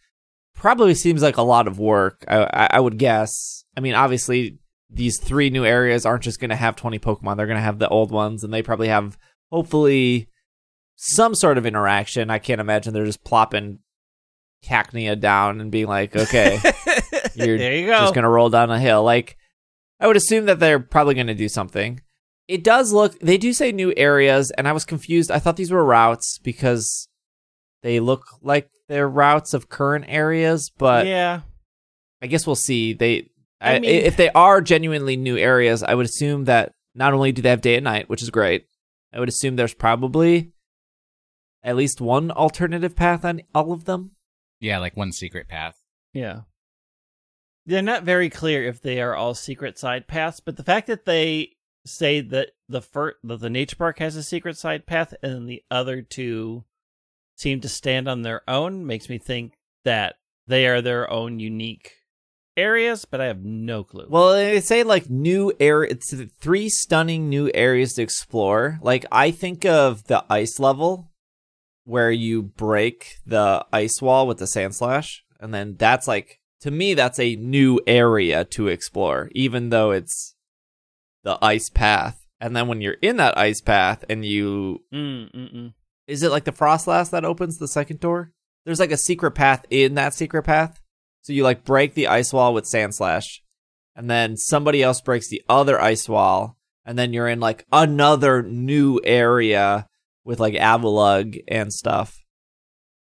[0.60, 2.24] probably seems like a lot of work.
[2.28, 3.64] I, I, would guess.
[3.76, 7.38] I mean, obviously, these three new areas aren't just going to have 20 Pokemon.
[7.38, 9.18] They're going to have the old ones, and they probably have,
[9.52, 10.30] hopefully,
[10.96, 12.30] some sort of interaction.
[12.30, 13.80] I can't imagine they're just plopping
[14.64, 16.60] Cacnea down and being like, okay,
[17.36, 18.00] you're there you go.
[18.00, 19.04] just going to roll down a hill.
[19.04, 19.38] Like,
[20.00, 22.02] I would assume that they're probably going to do something.
[22.48, 23.18] it does look.
[23.20, 25.32] They do say new areas, and I was confused.
[25.32, 27.08] I thought these were routes because
[27.82, 31.42] they look like they're routes of current areas, but yeah,
[32.22, 32.92] I guess we'll see.
[32.94, 33.30] They,
[33.62, 37.32] I I mean- if they are genuinely new areas, I would assume that not only
[37.32, 38.66] do they have day and night, which is great,
[39.14, 40.52] I would assume there's probably
[41.64, 44.12] at least one alternative path on all of them.
[44.60, 45.78] Yeah, like one secret path.
[46.14, 46.42] yeah.
[47.66, 51.06] They're not very clear if they are all secret side paths, but the fact that
[51.06, 51.52] they
[51.86, 55.62] say that the fir- that the nature park has a secret side path and the
[55.70, 56.64] other two
[57.40, 59.54] seem to stand on their own makes me think
[59.86, 60.16] that
[60.48, 61.94] they are their own unique
[62.58, 64.08] areas, but I have no clue.
[64.10, 65.92] Well, they say like new area.
[65.92, 68.80] It's three stunning new areas to explore.
[68.82, 71.12] Like I think of the ice level,
[71.86, 76.94] where you break the ice wall with the Sandslash, and then that's like to me
[76.94, 80.36] that's a new area to explore, even though it's
[81.24, 82.26] the ice path.
[82.42, 85.74] And then when you're in that ice path, and you Mm, mm, mm.
[86.10, 88.32] Is it like the frost last that opens the second door?
[88.66, 90.82] There's like a secret path in that secret path.
[91.22, 93.26] So you like break the ice wall with Sandslash,
[93.96, 98.42] and then somebody else breaks the other ice wall, and then you're in like another
[98.42, 99.88] new area
[100.24, 102.18] with like Avalugg and stuff.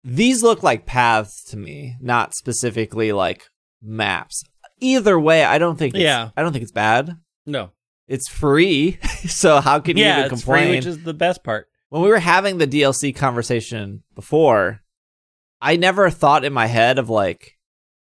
[0.02, 3.44] These look like paths to me, not specifically like
[3.82, 4.42] maps.
[4.80, 6.30] Either way, I don't think it's, Yeah.
[6.36, 7.16] I don't think it's bad.
[7.44, 7.70] No.
[8.08, 10.66] It's free, so how can you yeah, even it's complain?
[10.68, 11.68] free, which is the best part.
[11.88, 14.82] When we were having the DLC conversation before,
[15.60, 17.58] I never thought in my head of like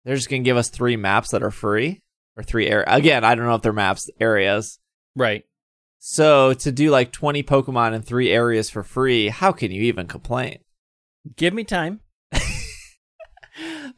[0.05, 2.01] they're just gonna give us three maps that are free
[2.35, 2.83] or three air.
[2.87, 4.79] Again, I don't know if they're maps areas.
[5.15, 5.43] Right.
[5.99, 10.07] So to do like twenty Pokemon in three areas for free, how can you even
[10.07, 10.59] complain?
[11.35, 12.01] Give me time.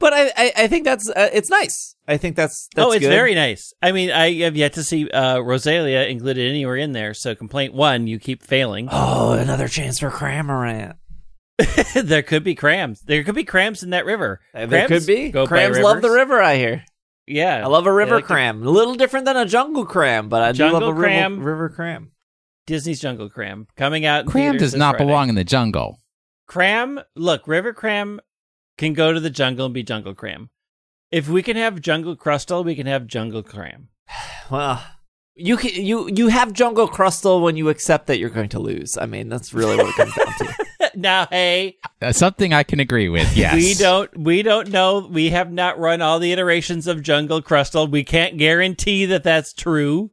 [0.02, 1.96] But I, I, I think that's uh, it's nice.
[2.08, 3.10] I think that's that's oh, it's good.
[3.10, 3.74] very nice.
[3.82, 7.14] I mean, I have yet to see uh, Roselia included anywhere in there.
[7.14, 8.90] So, complaint one, you keep failing.
[8.92, 10.96] Oh, another chance for Cramorant.
[11.94, 13.02] there could be crams.
[13.02, 14.42] There could be crams in that river.
[14.54, 15.30] There could be.
[15.30, 16.42] go Crams love the river.
[16.42, 16.84] I hear.
[17.28, 18.66] Yeah, I love a river like to- cram.
[18.66, 21.38] A little different than a jungle cram, but I do love a cram.
[21.38, 22.12] river, river cram.
[22.68, 24.28] Disney's Jungle Cram coming out.
[24.28, 25.06] Cram theaters does not Friday.
[25.06, 26.00] belong in the jungle.
[26.48, 28.20] Cram, look, River Cram
[28.78, 30.50] can go to the jungle and be Jungle Cram.
[31.12, 33.90] If we can have Jungle Crustle, we can have Jungle Cram.
[34.50, 34.84] Well,
[35.36, 38.98] you can, you you have jungle crustle when you accept that you're going to lose.
[38.98, 40.92] I mean, that's really what it comes down to.
[40.96, 43.36] now, hey, Uh, something I can agree with.
[43.38, 43.56] Yes.
[43.56, 45.08] we don't we don't know.
[45.10, 47.90] We have not run all the iterations of Jungle Crustle.
[47.90, 50.12] We can't guarantee that that's true.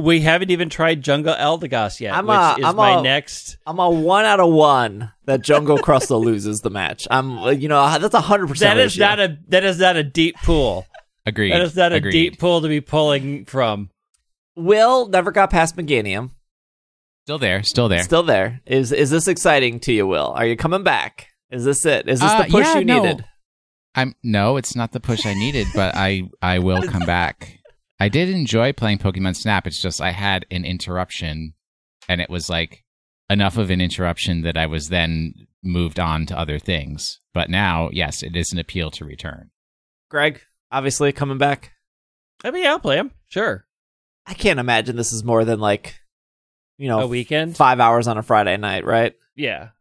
[0.00, 3.58] We haven't even tried Jungle Eldegoss yet, I'm which a- is I'm my a- next.
[3.66, 7.06] I'm a one out of one that jungle crustle loses the match.
[7.10, 8.76] I'm you know that's a hundred percent.
[8.76, 10.86] That is not a that is not a deep pool.
[11.26, 11.52] Agreed.
[11.52, 12.12] That is not a Agreed.
[12.12, 13.90] deep pool to be pulling from.
[14.56, 16.30] Will never got past Meganium.
[17.26, 17.62] Still there.
[17.62, 18.02] Still there.
[18.02, 18.60] Still there.
[18.66, 20.32] Is is this exciting to you, Will?
[20.34, 21.28] Are you coming back?
[21.50, 22.08] Is this it?
[22.08, 23.02] Is this Uh, the push yeah, you no.
[23.02, 23.24] needed?
[23.94, 27.58] I'm no, it's not the push I needed, but I I will come back.
[28.00, 29.66] I did enjoy playing Pokemon Snap.
[29.66, 31.52] It's just I had an interruption,
[32.08, 32.82] and it was like
[33.28, 37.20] enough of an interruption that I was then moved on to other things.
[37.34, 39.50] But now, yes, it is an appeal to return.
[40.08, 40.40] Greg,
[40.72, 41.72] obviously coming back.
[42.42, 43.10] I mean, yeah, I'll play him.
[43.28, 43.66] Sure,
[44.26, 46.00] I can't imagine this is more than like,
[46.78, 47.56] you know, a weekend.
[47.56, 49.14] five hours on a Friday night, right?
[49.36, 49.72] Yeah, But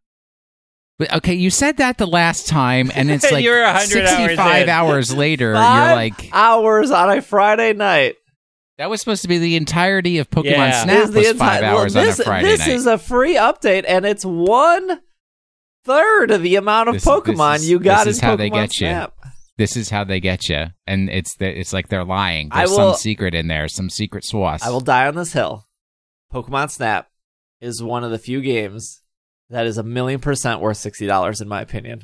[1.02, 5.16] okay, you said that the last time, and it's like You're 100 hours 65 hours
[5.16, 5.54] later.
[5.54, 8.16] Five You're like, hours on a Friday night.
[8.78, 10.84] that was supposed to be the entirety of Pokemon Yeah.
[10.84, 12.70] Snap Is the was enti- five well, hours this, on a Friday This night.
[12.70, 15.00] is a free update, and it's one
[15.86, 18.36] third of the amount of This- this Pokemon is- you got this is in how
[18.36, 19.08] Pokemon they get you.
[19.58, 22.50] This is how they get you, and it's the, it's like they're lying.
[22.50, 24.62] There's will- some secret in there, some secret sauce.
[24.64, 25.68] I will die on this hill.
[26.34, 27.08] Pokemon Snap
[27.60, 29.02] is one of the few games
[29.50, 32.04] that is a million percent worth sixty dollars, in my opinion.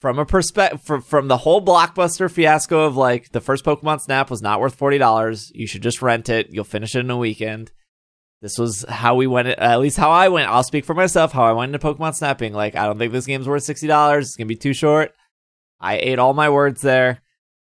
[0.00, 4.30] From a perspective, from, from the whole blockbuster fiasco of like the first Pokemon Snap
[4.30, 5.50] was not worth forty dollars.
[5.54, 6.48] You should just rent it.
[6.50, 7.70] You'll finish it in a weekend.
[8.40, 9.48] This was how we went.
[9.48, 10.48] At least how I went.
[10.48, 11.32] I'll speak for myself.
[11.32, 12.54] How I went into Pokemon Snapping.
[12.54, 14.28] Like I don't think this game's worth sixty dollars.
[14.28, 15.12] It's gonna be too short.
[15.78, 17.20] I ate all my words there.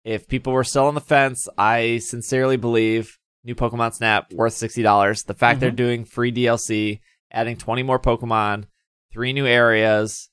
[0.03, 4.83] If people were still on the fence, I sincerely believe new Pokemon Snap worth sixty
[4.83, 5.23] dollars.
[5.23, 5.75] The fact they're mm-hmm.
[5.75, 6.99] doing free DLC,
[7.31, 8.65] adding twenty more Pokemon,
[9.11, 10.29] three new areas,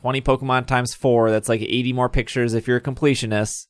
[0.00, 1.30] twenty Pokemon times four.
[1.30, 3.66] That's like eighty more pictures if you're a completionist.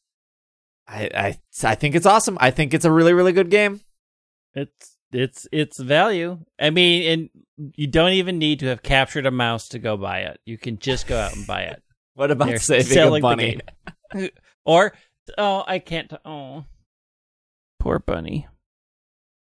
[0.87, 2.39] I I I think it's awesome.
[2.41, 3.81] I think it's a really really good game.
[4.55, 6.39] it's it's it's value.
[6.59, 10.21] I mean, and you don't even need to have captured a mouse to go buy
[10.21, 10.41] it.
[10.45, 11.83] You can just go out and buy it.
[12.15, 13.61] What about They're saving a selling bunny?
[14.65, 14.93] or
[15.39, 16.13] oh, I can't.
[16.25, 16.65] Oh,
[17.79, 18.49] poor bunny.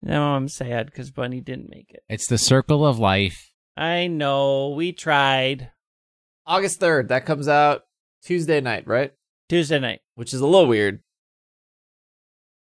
[0.02, 2.02] Now I'm sad because Bunny didn't make it.
[2.08, 3.50] It's the circle of life.
[3.76, 5.70] I know we tried
[6.46, 7.82] August 3rd, that comes out
[8.24, 9.12] Tuesday night, right?
[9.48, 10.00] Tuesday night.
[10.14, 11.00] Which is a little weird.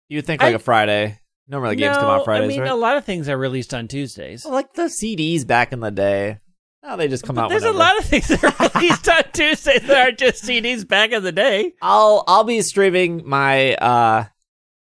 [0.10, 1.20] You would think like I- a Friday.
[1.48, 2.72] Normally games come out Fridays, I mean, right?
[2.72, 4.44] a lot of things are released on Tuesdays.
[4.46, 6.40] Well, like the CDs back in the day.
[6.82, 7.78] Now they just come But out there's whenever.
[7.78, 11.22] a lot of things that are released on Tuesdays that aren't just CDs back in
[11.22, 11.74] the day.
[11.84, 14.26] I'll I'll be streaming my uh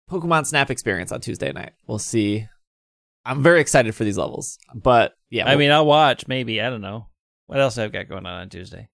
[0.10, 1.72] Pokemon Snap experience on Tuesday night.
[1.88, 2.48] We'll see.
[3.24, 6.62] I'm very excited for these levels, but yeah, I mean, I'll watch maybe.
[6.62, 7.08] I don't know
[7.48, 8.90] what else I've got going on on Tuesday.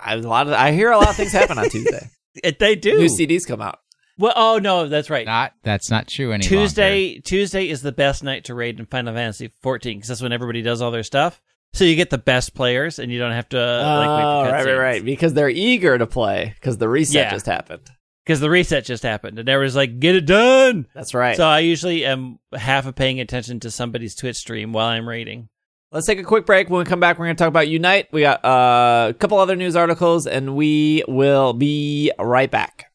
[0.00, 2.08] I, a lot of I hear a lot of things happen on Tuesday.
[2.44, 2.96] It, they do.
[2.96, 3.80] New CDs come out.
[4.16, 5.26] Well, oh no, that's right.
[5.26, 7.18] Not that's not true any Tuesday.
[7.18, 10.62] Tuesday is the best night to raid in Final Fantasy 14 because that's when everybody
[10.62, 11.42] does all their stuff.
[11.72, 14.44] So you get the best players, and you don't have to uh, like wait oh,
[14.44, 15.04] for right, right, right.
[15.04, 17.30] Because they're eager to play because the reset Yeah.
[17.30, 17.88] just happened.
[18.24, 21.36] Because the reset just happened, and everyone's like, "Get it done." That's right.
[21.36, 25.48] So I usually am half of paying attention to somebody's Twitch stream while I'm raiding.
[25.92, 26.70] Let's take a quick break.
[26.70, 28.06] When we come back, we're going to talk about Unite.
[28.12, 32.92] We got uh, a couple other news articles, and we will be right back.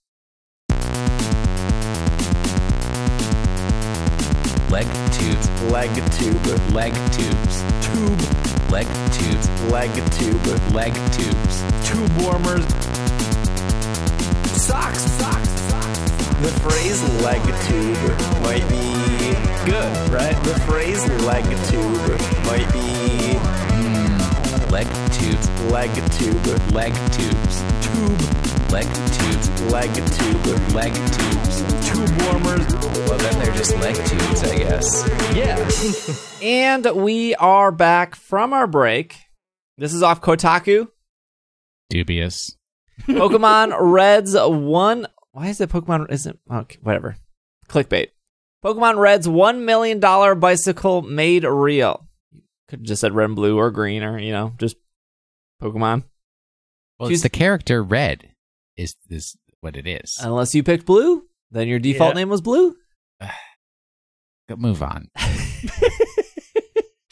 [4.69, 5.49] Leg tubes.
[5.69, 7.63] Leg tube, Leg tubes.
[7.81, 9.49] tube, Leg tubes.
[9.69, 11.63] leg tube, Leg tubes.
[11.85, 12.65] tube warmers,
[14.55, 15.99] socks, socks, socks.
[16.39, 19.04] The phrase leg tube might be
[19.65, 20.35] good, right?
[20.43, 23.35] The phrase leg tube might be
[23.75, 24.71] Mm.
[24.71, 25.49] Leg tubes.
[25.71, 27.63] leg tube, Leg tubes.
[27.81, 29.61] tube, Leg tubes.
[29.71, 31.87] leg tube, Leg tubes.
[31.87, 32.73] tube warmers.
[33.07, 35.09] Well, then they're just leg tubes, I guess.
[35.35, 36.41] Yeah.
[36.47, 39.17] and we are back from our break.
[39.77, 40.87] This is off Kotaku.
[41.89, 42.55] Dubious.
[43.03, 45.07] Pokemon Red's one.
[45.31, 46.09] Why is it Pokemon?
[46.11, 46.77] Isn't okay?
[46.81, 47.17] Whatever.
[47.69, 48.07] Clickbait.
[48.65, 52.07] Pokemon Red's one million dollar bicycle made real.
[52.67, 54.75] Could have just said red and blue or green or you know just
[55.61, 56.03] Pokemon.
[56.99, 58.29] Well, it's the character red
[58.75, 60.17] is is what it is.
[60.19, 62.21] Unless you picked blue, then your default Yeah.
[62.21, 62.75] name was blue.
[64.57, 65.09] Move on.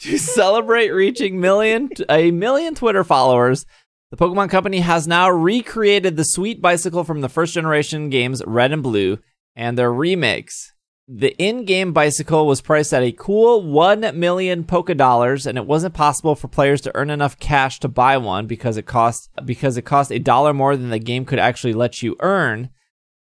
[0.00, 3.64] to celebrate reaching million a million Twitter followers,
[4.10, 8.72] the Pokemon Company has now recreated the sweet bicycle from the first generation games Red
[8.72, 9.18] and Blue
[9.54, 10.73] and their remakes.
[11.06, 15.92] The in-game bicycle was priced at a cool 1 million Poké dollars and it wasn't
[15.92, 19.82] possible for players to earn enough cash to buy one because it cost because it
[19.82, 22.70] cost a dollar more than the game could actually let you earn.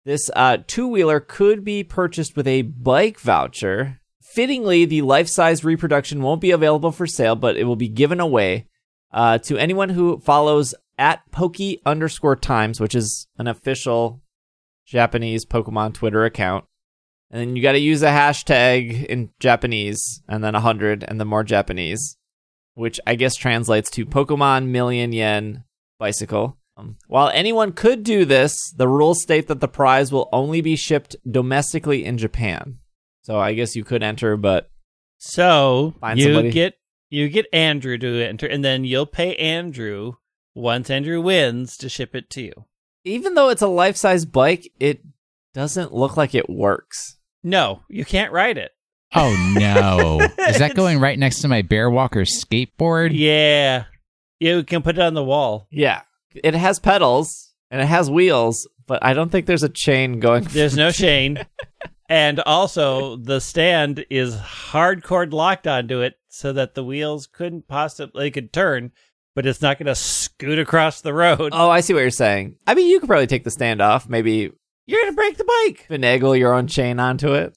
[0.06, 4.00] This uh, two-wheeler could be purchased with a bike voucher.
[4.22, 8.68] Fittingly, the life-size reproduction won't be available for sale, but it will be given away
[9.12, 14.22] uh, to anyone who follows at Poke underscore Times, which is an official
[14.86, 16.66] Japanese Pokemon Twitter account.
[17.34, 21.20] And then you got to use a hashtag in Japanese, and then a hundred, and
[21.20, 22.16] then more Japanese,
[22.76, 25.64] which I guess translates to Pokemon Million Yen
[25.98, 26.60] Bicycle.
[26.78, 30.76] Um, while anyone could do this, the rules state that the prize will only be
[30.76, 32.78] shipped domestically in Japan.
[33.24, 34.70] So I guess you could enter, but
[35.18, 36.52] So Find you somebody.
[36.52, 36.76] get
[37.10, 40.14] you get Andrew to enter, and then you'll pay Andrew
[40.54, 42.66] once Andrew wins to ship it to you.
[43.04, 45.02] even though it's a life size bike, it
[45.56, 47.18] doesn't look like it works.
[47.44, 48.72] No, you can't ride it.
[49.16, 50.22] Oh no!
[50.48, 53.12] is that going right next to my Bear Walker skateboard?
[53.14, 53.86] Yeah,
[54.40, 55.68] you can put it on the wall.
[55.70, 56.02] Yeah,
[56.34, 60.46] it has pedals and it has wheels, but I don't think there's a chain going.
[60.46, 61.46] There's no chain,
[62.10, 68.32] and also the stand is hardcore locked onto it, so that the wheels couldn't possibly
[68.32, 68.92] could turn,
[69.36, 71.52] but it's not going to scoot across the road.
[71.54, 72.56] Oh, I see what you're saying.
[72.66, 74.52] I mean, you could probably take the stand off, maybe
[74.86, 75.88] You're going to break the bike.
[75.90, 77.56] finagle your own chain onto it.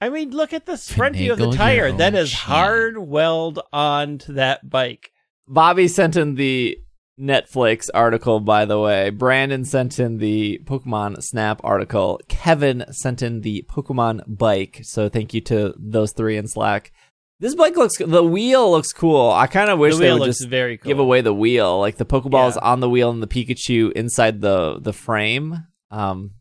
[0.00, 1.90] I mean, look at the front view of the tire.
[1.90, 2.38] That is chain.
[2.38, 5.10] hard weld onto that bike.
[5.48, 6.78] Bobby sent in the
[7.18, 9.08] Netflix article, by the way.
[9.08, 12.20] Brandon sent in the Pokemon Snap article.
[12.28, 14.80] Kevin sent in the Pokemon bike.
[14.82, 16.92] So thank you to those three in Slack.
[17.40, 19.30] This bike looks, the wheel looks cool.
[19.30, 20.88] I kind of wish the they would just very cool.
[20.88, 21.78] give away the wheel.
[21.80, 22.68] Like the Pokeball is Yeah.
[22.70, 25.66] on the wheel and the Pikachu inside the the frame.
[25.90, 26.32] Um,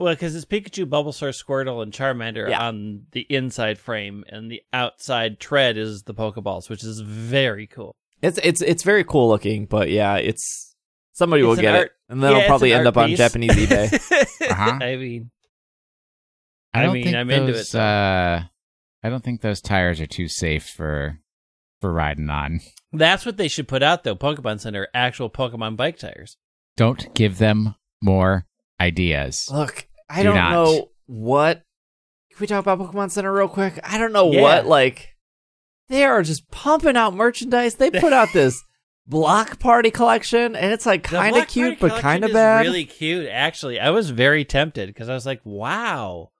[0.00, 2.66] Well, because it's Pikachu, Bulbasaur, Squirtle, and Charmander Yeah.
[2.66, 7.94] on the inside frame, and the outside tread is the Pokeballs, which is very cool.
[8.22, 10.74] it's it's it's very cool looking, but yeah, it's
[11.12, 12.96] somebody will It's an get art- it, and then Yeah, it'll it's probably end art
[12.96, 13.14] up on.
[13.14, 14.20] Japanese eBay.
[14.50, 14.78] Uh-huh.
[14.82, 15.30] I mean,
[16.74, 17.74] I I don't mean, think I'm into those.
[17.74, 18.40] it, uh,
[19.02, 21.18] I don't think those tires are too safe for
[21.80, 22.60] for riding on.
[22.92, 24.16] that's what they should put out, though.
[24.16, 26.36] Pokemon Center, actual Pokemon bike tires.
[26.76, 28.46] Don't give them more
[28.80, 29.48] ideas.
[29.50, 30.52] Look, I Do don't not.
[30.52, 31.62] know what
[32.30, 33.78] Can we talk about Pokemon Center real quick?
[33.84, 34.42] I don't know Yeah.
[34.42, 35.10] what like
[35.88, 37.74] they are just pumping out merchandise.
[37.76, 38.62] They put out this
[39.06, 42.62] block party collection, and it's like kind of cute, but kind of bad.
[42.62, 43.78] Really cute, actually.
[43.78, 46.30] I was very tempted because I was like, "Wow,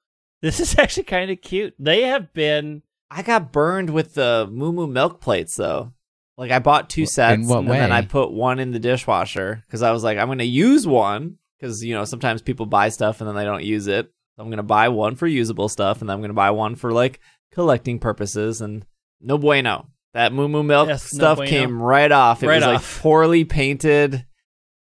[0.40, 4.72] this is actually kind of cute." They have been I got burned with the Moo
[4.72, 5.92] Moo milk plates though.
[6.36, 7.92] Like I bought two In sets, what and then?
[7.92, 11.36] I put one in the dishwasher because I was like, I'm going to use one
[11.64, 14.06] because you know sometimes people buy stuff and then they don't use it.
[14.36, 16.50] So I'm going to buy one for usable stuff, and then I'm going to buy
[16.50, 17.20] one for like
[17.52, 18.60] collecting purposes.
[18.60, 18.84] And
[19.20, 21.50] no bueno, that Moo Moo milk Yes, no stuff bueno.
[21.50, 22.42] came right off.
[22.42, 24.26] It Right was like poorly painted.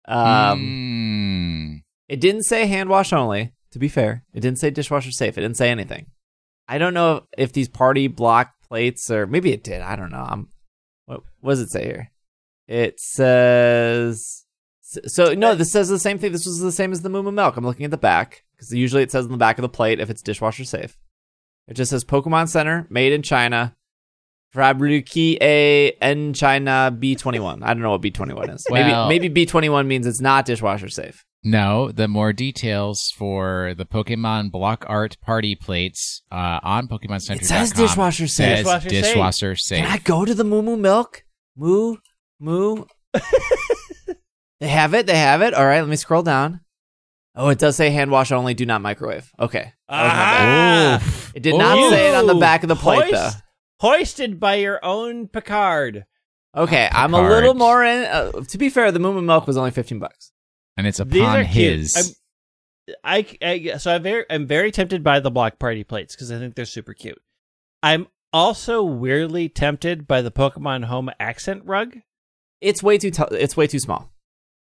[0.07, 1.83] Um, Mm.
[2.09, 4.23] it didn't say hand wash only, to be fair.
[4.33, 5.37] It didn't say dishwasher safe.
[5.37, 6.07] It didn't say anything.
[6.67, 9.81] I don't know if these party block plates or maybe it did.
[9.81, 10.25] I don't know.
[10.27, 10.49] I'm
[11.05, 12.11] what, what does it say here?
[12.67, 14.45] It says
[15.07, 16.31] so no, this says the same thing.
[16.31, 17.57] This was the same as the Moo Moo milk.
[17.57, 19.99] I'm looking at the back because usually it says on the back of the plate
[19.99, 20.97] if it's dishwasher safe.
[21.67, 23.75] It just says Pokemon Center, made in China,
[24.53, 27.61] Fabrique en China B21.
[27.63, 28.65] I don't know what B21 is.
[28.69, 31.25] Well- maybe maybe B21 means it's not dishwasher safe.
[31.43, 37.41] No, the more details for the Pokemon block art party plates uh, on Pokemon Center.
[37.41, 38.47] It says dishwasher safe.
[38.47, 39.03] Says Dishwasher safe.
[39.03, 39.83] dishwasher safe.
[39.85, 41.23] Can I go to the Moo Moo Milk?
[41.55, 41.97] Moo
[42.39, 42.85] Moo.
[44.59, 45.05] they have it.
[45.07, 45.53] They have it.
[45.53, 45.79] All right.
[45.81, 46.61] Let me scroll down.
[47.35, 48.53] Oh, it does say hand wash only.
[48.53, 49.31] Do not microwave.
[49.39, 49.73] Okay.
[49.89, 51.03] That was.
[51.03, 51.31] Ah!
[51.35, 53.29] It did not say it on the back of the plate though.
[53.79, 56.05] Hoisted by your own Picard.
[56.55, 57.31] Okay, I'm a Picard.
[57.31, 58.05] little more in.
[58.05, 60.31] Uh, to be fair, the Moo Moo Milk was only 15 bucks.
[60.75, 61.53] and it's These upon are cute.
[61.53, 61.95] his.
[61.95, 62.05] I'm-
[63.03, 66.39] I, I so I'm very I'm very tempted by the block party plates because I
[66.39, 67.21] think they're super cute.
[67.83, 71.97] I'm also weirdly tempted by the Pokemon Home accent rug.
[72.61, 73.11] It's way too.
[73.11, 74.09] T- it's way too small.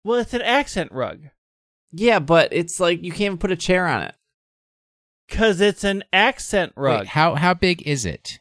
[0.04, 1.22] Well, it's an accent rug
[1.92, 4.16] Yeah, but it's like you can't even put a chair on it.
[5.30, 7.06] because it's an accent Wait, rug.
[7.08, 8.40] how how big is it?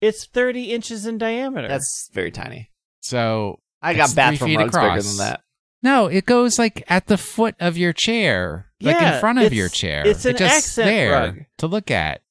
[0.00, 1.66] It's 30 inches in diameter.
[1.68, 2.70] That's very tiny.
[3.02, 5.06] So I got It's three bathroom feet rugs bigger across.
[5.16, 5.40] than that.
[5.82, 9.52] no, it goes like at the foot of your chair, like Yeah, in front of
[9.52, 10.06] your chair.
[10.06, 11.38] it's an It's just accent there rug.
[11.58, 12.22] to look at.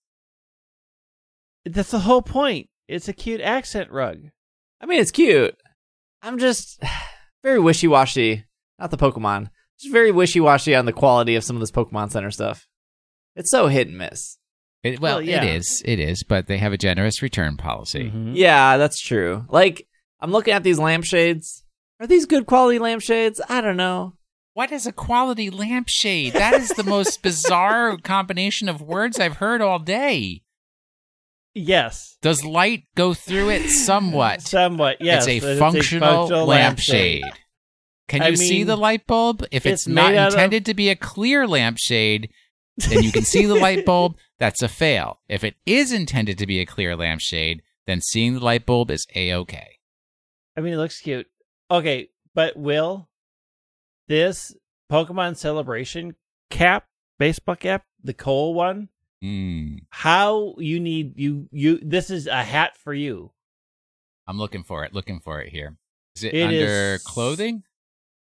[1.65, 2.69] That's the whole point.
[2.87, 4.19] It's a cute accent rug.
[4.79, 5.55] I mean, it's cute.
[6.21, 6.81] I'm just
[7.43, 8.45] very wishy washy.
[8.79, 9.49] Not the Pokemon.
[9.79, 12.67] Just very wishy washy on the quality of some of this Pokemon Center stuff.
[13.35, 14.37] It's so hit and miss.
[14.83, 15.43] It, well, Well, yeah.
[15.43, 18.11] it is, it is, but they have a generous return policy.
[18.11, 18.31] Mhm.
[18.35, 19.45] Yeah, that's true.
[19.49, 19.87] Like,
[20.19, 21.63] I'm looking at these lampshades.
[21.99, 23.41] Are these good quality lampshades?
[23.49, 24.13] I don't know.
[24.53, 26.33] What is a quality lampshade?
[26.33, 30.41] That is the most bizarre combination of words I've heard all day.
[31.57, 34.41] Yes, Does light go through it somewhat?
[34.41, 34.97] somewhat.
[34.99, 37.23] Yes, it's a it's functional, lampshade.
[38.07, 39.43] Can I you see the light bulb?
[39.51, 42.29] If it's, it's not out of- intended to be a clear lampshade,
[42.77, 44.15] then you can see the light bulb.
[44.39, 45.19] That's a fail.
[45.27, 49.05] If it is intended to be a clear lampshade, then seeing the light bulb is
[49.15, 49.79] a okay.
[50.55, 51.27] I mean, it looks cute.
[51.69, 53.09] Okay, but Will,
[54.07, 54.55] this
[54.91, 56.15] Pokemon Celebration
[56.49, 56.85] cap,
[57.17, 58.89] baseball cap, the Cole one,
[59.23, 63.31] Mm, how you need you you this is a hat for you.
[64.27, 64.93] I'm looking for it.
[64.93, 65.77] Looking for it here.
[66.15, 67.63] Is it, It under is- clothing?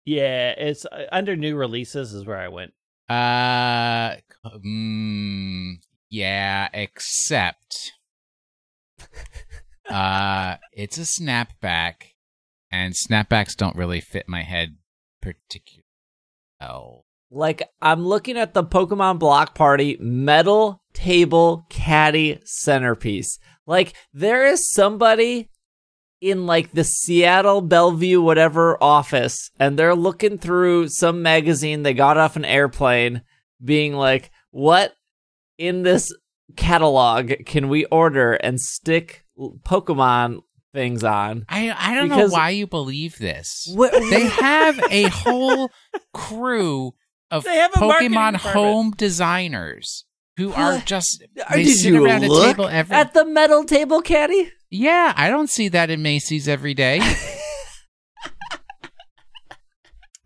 [0.06, 2.74] Yeah, it's uh, under new releases is where I went.
[3.10, 4.18] Uh,
[4.64, 5.74] mm,
[6.10, 7.92] yeah, except,
[9.90, 11.94] uh, it's a snapback,
[12.72, 14.78] and snapbacks don't really fit my head
[15.22, 15.86] particularly
[16.62, 17.06] well.
[17.36, 23.38] Like, I'm looking at the Pokemon Block Party metal table caddy centerpiece.
[23.68, 25.50] Like, there is somebody
[26.22, 32.18] in like the Seattle Bellevue whatever office, and they're looking through some magazine they got
[32.18, 33.22] off an airplane,
[33.64, 34.94] being like, what
[35.58, 36.16] in this
[36.56, 40.40] catalog can we order and stick Pokemon
[40.74, 41.46] things on?
[41.50, 43.68] I I don't Because- know why you believe this.
[44.10, 45.70] They have a whole
[46.14, 46.94] crew
[47.32, 50.06] of They have a Pokemon home designers
[50.38, 52.96] who are just they did sit you around a table every.
[52.96, 54.52] at the metal table caddy?
[54.70, 57.00] yeah, I don't see that in Macy's every day.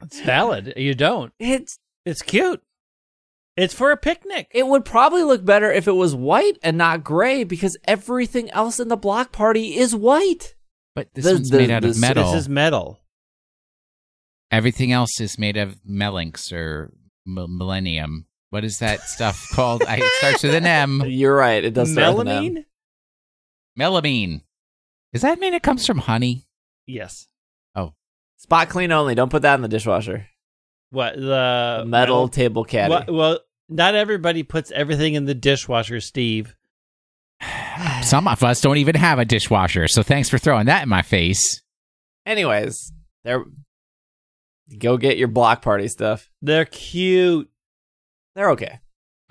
[0.01, 0.73] It's valid.
[0.77, 1.33] You don't.
[1.39, 2.61] It's It's cute.
[3.57, 4.47] It's for a picnic.
[4.51, 8.79] It would probably look better if it was white and not gray because everything else
[8.79, 10.55] in the block party is white.
[10.95, 12.31] But this The- one's the- made out the- of metal.
[12.31, 13.01] This is metal.
[14.51, 16.91] Everything else is made of Melinx or
[17.27, 18.25] M- Millennium.
[18.49, 19.83] What is that stuff called?
[19.83, 21.03] I, it starts with an M.
[21.05, 21.63] You're right.
[21.63, 22.55] It does start with an M.
[22.55, 22.65] Melamine?
[23.79, 24.41] Melamine.
[25.13, 26.47] Does that mean it comes from honey?
[26.87, 27.27] Yes.
[27.75, 27.93] Oh.
[28.37, 29.15] Spot clean only.
[29.15, 30.27] Don't put that in the dishwasher.
[30.91, 32.89] What the metal, table caddy.
[32.89, 33.39] What, well,
[33.69, 36.55] not everybody puts everything in the dishwasher, Steve.
[38.01, 41.03] Some of us don't even have a dishwasher, so thanks for throwing that in my
[41.03, 41.61] face.
[42.25, 42.91] Anyways,
[43.23, 43.45] there.
[44.77, 46.29] Go get your block party stuff.
[46.41, 47.49] They're cute.
[48.35, 48.79] They're okay.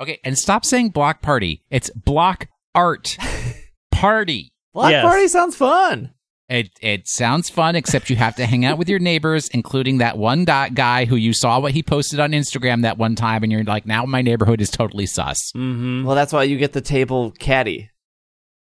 [0.01, 1.65] Okay, and stop saying block party.
[1.71, 3.17] It's block art
[3.91, 4.53] party.
[4.75, 5.05] Block Yes.
[5.05, 6.13] party sounds fun.
[6.49, 10.17] It it sounds fun, except you have to hang out with your neighbors, including that
[10.17, 13.53] one dot guy who you saw what he posted on Instagram that one time, and
[13.53, 15.53] you're like, now my neighborhood is totally sus.
[15.55, 16.05] Mm-hmm.
[16.05, 17.91] Well, that's why you get the table caddy.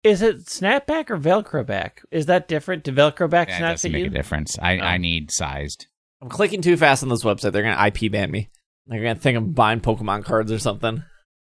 [0.04, 2.02] Is it snapback or Velcro back?
[2.12, 2.84] Is that different?
[2.84, 4.10] Do Velcro back That snap doesn't fit make you?
[4.12, 4.58] a difference.
[4.60, 4.82] I, Oh.
[4.82, 5.86] I need sized.
[6.22, 7.52] I'm clicking too fast on this website.
[7.52, 8.50] They're gonna IP ban me.
[8.88, 11.04] They're gonna think I'm buying Pokemon cards or something.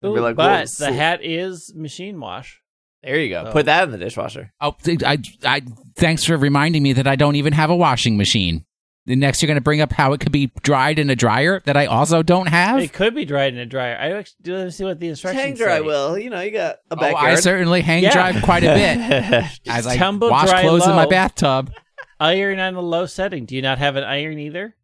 [0.05, 2.59] Ooh, be like, but the so-" hat is machine wash.
[3.03, 3.45] There you go.
[3.47, 3.51] Oh.
[3.51, 4.53] Put that in the dishwasher.
[4.61, 5.61] Oh, th- I, I,
[5.95, 8.63] thanks for reminding me that I don't even have a washing machine.
[9.07, 11.59] The next, you're going to bring up how it could be dried in a dryer
[11.65, 12.79] that I also don't have.
[12.79, 13.97] It could be dried in a dryer.
[13.99, 15.81] I actually do see what the instructions Hang dry say.
[15.81, 16.19] will.
[16.19, 17.15] You know, you got a Oh.
[17.15, 18.11] I certainly hang Yeah.
[18.13, 21.71] dry quite a bit as I wash dry clothes in my bathtub.
[22.21, 23.45] Iron on a low setting.
[23.45, 24.75] Do you not have an iron either?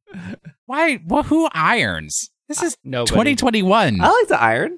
[0.65, 0.99] Why?
[1.05, 2.29] Well, who irons?
[2.47, 4.01] This uh, is no 2021.
[4.01, 4.71] I like the iron.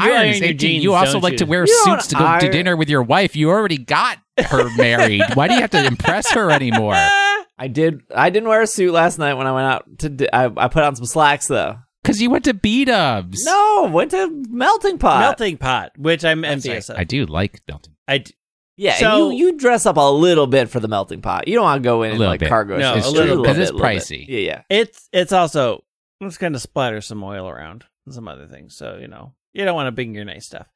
[0.00, 0.40] You iron Irons.
[0.40, 1.38] your It- jeans, you also don't like you?
[1.38, 3.34] to wear You suits to go to dinner with your wife.
[3.36, 5.22] You already got her married.
[5.34, 6.94] Why do you have to impress her anymore?
[6.94, 8.02] I did.
[8.14, 10.08] I didn't wear a suit last night when I went out to.
[10.08, 11.78] di- I, I put on some slacks though.
[12.04, 13.44] Because you went to B Dubs.
[13.44, 15.18] No, went to melting pot.
[15.20, 16.94] Melting pot, which I'm That's envious right.
[16.94, 17.00] of.
[17.00, 17.94] I do like melting.
[18.06, 18.32] I d-
[18.78, 21.48] Yeah, So- you you dress up a little bit for the melting pot.
[21.48, 22.48] You don't want to go in in like bit.
[22.48, 22.78] cargo.
[22.78, 23.06] No, shorts.
[23.06, 23.48] a little little bit.
[23.48, 23.96] 'Cause it's a little bit.
[24.02, 24.24] pricey.
[24.28, 24.62] Yeah, yeah.
[24.70, 25.84] it's it's also
[26.20, 28.74] it's going to splatter some oil around and some other things.
[28.76, 30.68] So you know you don't want to bring your nice stuff.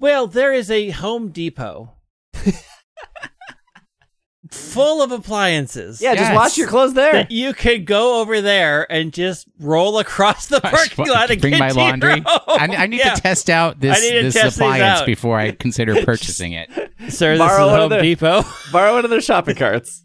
[0.00, 1.92] Well, there is a Home Depot
[4.50, 6.00] full of appliances.
[6.02, 6.36] Yeah, just Yes.
[6.36, 7.12] wash your clothes there.
[7.12, 11.52] That you could go over there and just roll across the parking lot and Bring
[11.52, 12.20] get my to your laundry.
[12.26, 12.40] home.
[12.48, 13.14] I, I need Yeah.
[13.14, 15.06] to test out this, I need to this test these appliance out.
[15.06, 16.68] before I consider purchasing it.
[17.08, 18.42] Sir, this Borrow is one of Home their- Depot.
[18.72, 20.04] Borrow one of their shopping carts.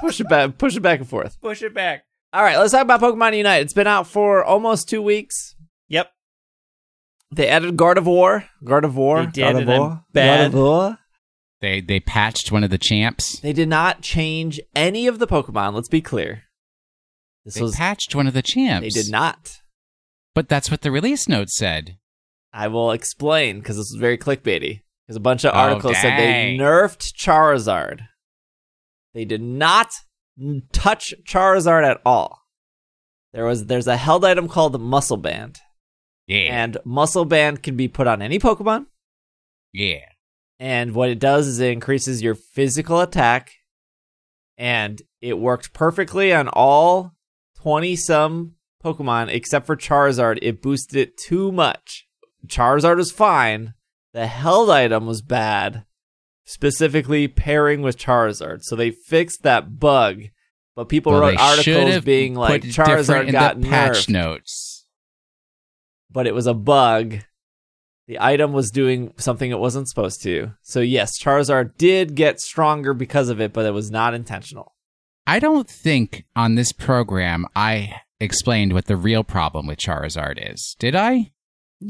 [0.00, 0.56] Push it back.
[0.58, 1.40] Push it back and forth.
[1.40, 2.04] Push it back.
[2.32, 3.62] All right, let's talk about Pokemon Unite.
[3.62, 5.54] It's been out for almost two weeks.
[5.88, 6.10] Yep.
[7.32, 8.44] They added Gardevoir.
[8.64, 9.26] Gardevoir.
[9.26, 10.04] They did, and I'm Gardevoir.
[10.12, 10.52] bad.
[10.52, 10.98] Gardevoir.
[11.64, 13.40] They they patched one of the champs.
[13.40, 15.72] They did not change any of the Pokemon.
[15.72, 16.42] Let's be clear.
[17.46, 17.74] This They was.
[17.76, 18.84] patched one of the champs.
[18.94, 19.50] They did not.
[20.34, 21.96] But that's what the release note said.
[22.52, 24.82] I will explain because this was very clickbaity.
[25.06, 28.00] Because a bunch of Oh, articles said they nerfed Charizard.
[29.14, 29.90] They did not
[30.72, 32.42] touch Charizard at all.
[33.32, 35.60] There was there's a held item called Muscle Band,
[36.26, 36.62] Yeah.
[36.62, 38.84] and Muscle Band can be put on any Pokemon.
[39.72, 40.00] yeah.
[40.64, 43.52] And what it does is it increases your physical attack,
[44.56, 47.12] and it worked perfectly on all
[47.54, 50.38] twenty some Pokemon except for Charizard.
[50.40, 52.06] It boosted it too much.
[52.46, 53.74] Charizard was fine.
[54.14, 55.84] The held item was bad,
[56.44, 58.62] specifically pairing with Charizard.
[58.62, 60.22] So they fixed that bug,
[60.74, 64.86] but people Well, wrote articles being like Charizard got the patch nerfed, notes.
[66.10, 67.18] but it was a bug.
[68.06, 70.52] The item was doing something it wasn't supposed to.
[70.62, 74.74] So yes, Charizard did get stronger because of it, but it was not intentional.
[75.26, 80.76] I don't think on this program I explained what the real problem with Charizard is.
[80.78, 81.30] Did I?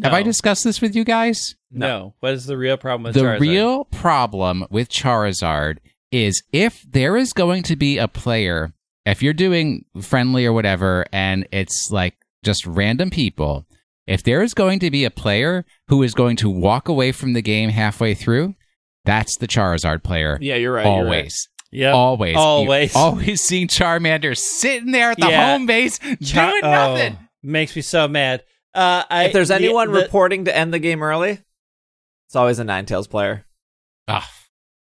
[0.02, 1.56] Have I discussed this with you guys?
[1.70, 2.14] No.
[2.20, 3.38] What is the real problem with Charizard?
[3.38, 3.50] the Charizard?
[3.50, 5.78] real problem with Charizard
[6.10, 8.72] is if there is going to be a player,
[9.04, 13.66] if you're doing friendly or whatever, and it's like just random people,
[14.07, 17.32] if there is going to be a player who is going to walk away from
[17.32, 18.55] the game halfway through,
[19.05, 20.38] that's the Charizard player.
[20.40, 20.86] Yeah, you're right.
[20.86, 21.48] always.
[21.72, 21.94] Yep.
[21.94, 22.36] Always.
[22.36, 22.94] Always.
[22.94, 25.52] You always seeing Charmander sitting there at the Yeah.
[25.52, 27.18] home base Char- doing nothing.
[27.20, 28.44] Oh, makes me so mad.
[28.74, 31.40] Uh, I, if there's anyone the- reporting to end the game early,
[32.28, 33.44] it's always a Ninetales player.
[34.09, 34.22] Ugh.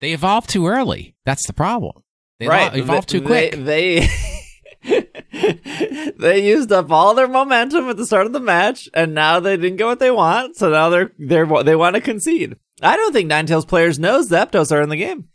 [0.01, 1.15] They evolve too early.
[1.25, 2.03] That's the problem.
[2.39, 2.73] They right.
[2.73, 3.51] lo- evolved too They- quick.
[3.53, 4.07] They they
[6.43, 9.77] used up all their momentum at the start of the match, and now they didn't
[9.77, 10.55] get what they want.
[10.55, 12.55] So now they're they're they want to concede.
[12.81, 15.29] I don't think Ninetales players know Zapdos are in the game.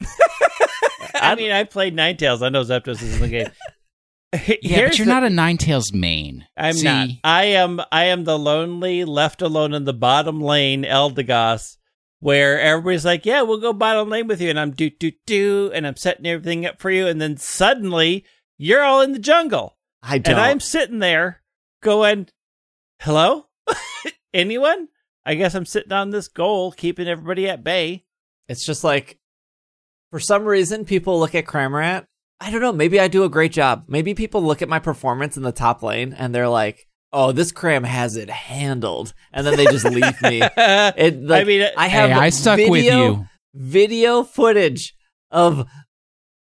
[1.14, 2.42] I mean, I played Ninetales.
[2.42, 3.50] I know Zapdos is in the game.
[4.32, 6.46] Yeah, here's but you're the- not a Ninetales main.
[6.56, 7.08] I'm See, not.
[7.24, 7.80] I am.
[7.90, 11.78] I am the lonely, left alone in the bottom lane, Eldegoss,
[12.20, 15.70] where everybody's like, "Yeah, we'll go bottom lane with you," and I'm do do do,
[15.74, 18.24] and I'm setting everything up for you, and then suddenly
[18.60, 20.34] you're all in the jungle, I don't.
[20.34, 21.42] and I'm sitting there
[21.82, 22.28] going,
[23.00, 23.46] "Hello,
[24.34, 24.88] anyone?"
[25.24, 28.04] I guess I'm sitting on this goal, keeping everybody at bay.
[28.48, 29.18] It's just like,
[30.10, 32.06] for some reason, people look at Cramorant.
[32.40, 32.72] I don't know.
[32.72, 33.84] Maybe I do a great job.
[33.86, 37.52] Maybe people look at my performance in the top lane and they're like, "Oh, this
[37.52, 40.40] cram has it handled," and then they just leave me.
[40.56, 43.26] It, like, I mean, uh, I have Hey, I stuck video, with you.
[43.54, 44.94] video footage
[45.30, 45.66] of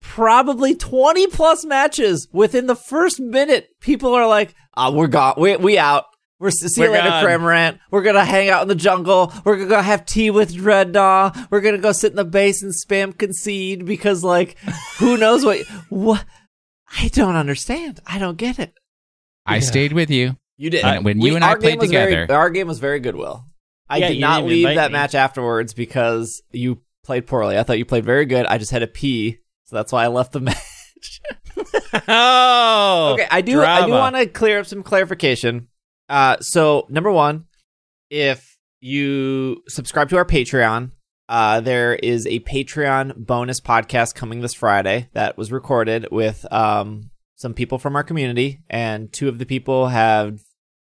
[0.05, 2.28] probably 20 plus matches.
[2.32, 5.34] Within the first minute people are like oh, we're gone.
[5.38, 6.05] We, we out.
[6.40, 7.24] We're see you We're later gone.
[7.24, 7.78] Cramorant.
[7.90, 9.32] we're gonna hang out in the jungle.
[9.44, 11.48] We're gonna go have tea with Drednaw.
[11.50, 14.59] We're gonna go sit in the base and spam concede because like
[14.98, 16.24] who knows what what
[17.00, 18.00] i don't understand.
[18.07, 18.74] I don't get it.
[19.46, 20.36] I stayed with you.
[20.57, 20.84] you did.
[20.84, 23.00] When- when you and I our game played was very- together- our game was very
[23.00, 23.46] good will.
[23.88, 24.94] I Yeah, did not leave that me.
[24.94, 27.59] match afterwards because you played poorly.
[27.59, 28.46] I thought you played very good.
[28.46, 31.21] I just had to pee so that's why i left the match.
[32.09, 35.69] Oh, okay i do i do want to clear up some clarification.
[36.09, 37.47] Uh so number one
[38.11, 40.91] if you subscribe to our patreon
[41.29, 47.11] uh there is a patreon bonus podcast coming this friday that was recorded with um
[47.37, 50.41] some people from our community and two of the people have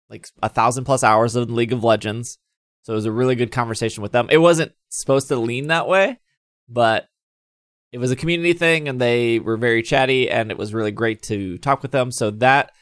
[0.08, 2.38] like a thousand plus hours of league of legends.
[2.82, 4.26] So it was a really good conversation with them.
[4.30, 6.18] It wasn't supposed to lean that way
[6.70, 7.08] but
[7.92, 11.22] it was a community thing and they were very chatty and it was really great
[11.22, 12.12] to talk with them.
[12.12, 12.72] So that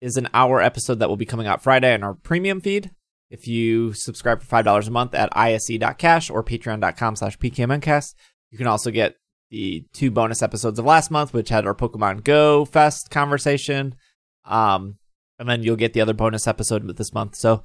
[0.00, 2.90] is an hour episode that will be coming out friday on our premium feed.
[3.30, 8.14] If you subscribe for $5 a month at isc.cash or patreon.com slash pkmncast
[8.50, 9.16] you can also get
[9.50, 13.94] the two bonus episodes of last month which had our pokemon go fest conversation.
[14.46, 14.96] Um,
[15.38, 17.34] and then you'll get the other bonus episode with this month.
[17.34, 17.62] So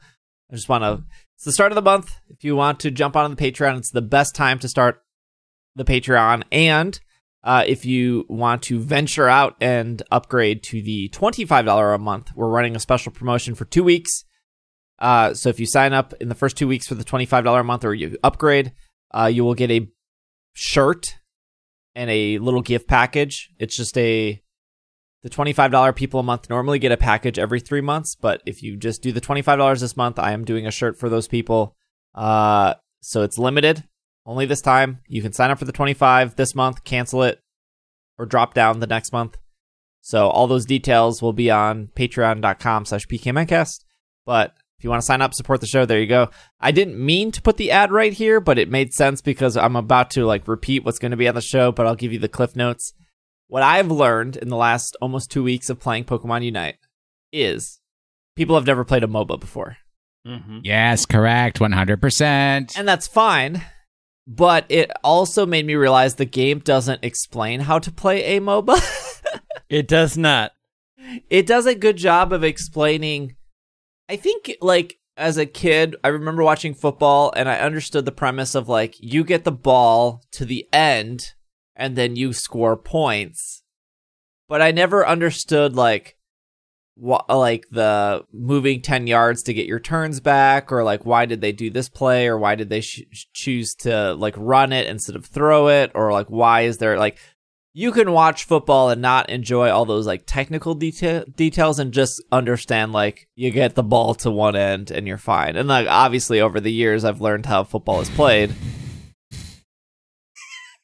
[0.52, 1.04] i just want to
[1.36, 2.12] it's the start of the month.
[2.30, 5.02] If you want to jump on the patreon it's the best time to start
[5.76, 6.43] the Patreon.
[6.51, 6.99] And
[7.43, 12.49] uh, if you want to venture out and upgrade to the $25 a month, we're
[12.49, 14.26] running a special promotion for two weeks.
[14.99, 17.63] Uh, so if you sign up in the first two weeks for the $25 a
[17.63, 18.74] month or you upgrade,
[19.11, 19.88] uh, you will get a
[20.53, 21.15] shirt
[21.95, 23.49] and a little gift package.
[23.57, 24.41] It's just a
[25.22, 28.78] the $25 people a month normally get a package every three months, but if you
[28.78, 31.76] just do the $25 this month, I am doing a shirt for those people.
[32.15, 33.84] Uh, so it's limited
[34.26, 34.99] only this time.
[35.07, 37.39] You can sign up for the 25 this month, cancel it,
[38.17, 39.38] or drop down the next month.
[40.01, 43.84] So all those details will be on patreon.com slash pkmncast.
[44.26, 46.30] But if you want to sign up, support the show, there you go.
[46.59, 49.76] I didn't mean to put the ad right here, but it made sense because I'm
[49.76, 52.20] about to like repeat what's going to be on the show, but I'll give you
[52.20, 52.93] the cliff notes.
[53.47, 56.76] What I've learned in the last almost two weeks of playing Pokemon Unite
[57.34, 57.80] is
[58.36, 59.78] people have never played a MOBA before.
[60.26, 60.61] Mhm.
[60.63, 61.59] Yes, correct.
[61.59, 62.78] 100%.
[62.78, 63.63] and that's fine.
[64.32, 68.80] But it also made me realize the game doesn't explain how to play a MOBA.
[69.70, 70.54] It does not.
[71.30, 73.36] it does a good job of explaining.
[74.10, 78.56] I think, like, as a kid, I remember watching football and I understood the premise
[78.56, 81.34] of, like, you get the ball to the end
[81.76, 83.62] and then you score points.
[84.48, 86.18] But I never understood, like,
[87.00, 91.41] what, like the moving 10 yards to get your turns back or like why did
[91.41, 95.16] they do this play or why did they sh- choose to like run it instead
[95.16, 97.18] of throw it or like why is there like
[97.74, 102.22] you can watch football and not enjoy all those like technical detail details and just
[102.32, 105.56] understand like you get the ball to one end and you're fine.
[105.56, 108.54] And like obviously over the years I've learned how football is played.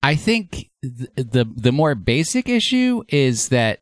[0.04, 3.80] I think th- the the more basic issue is that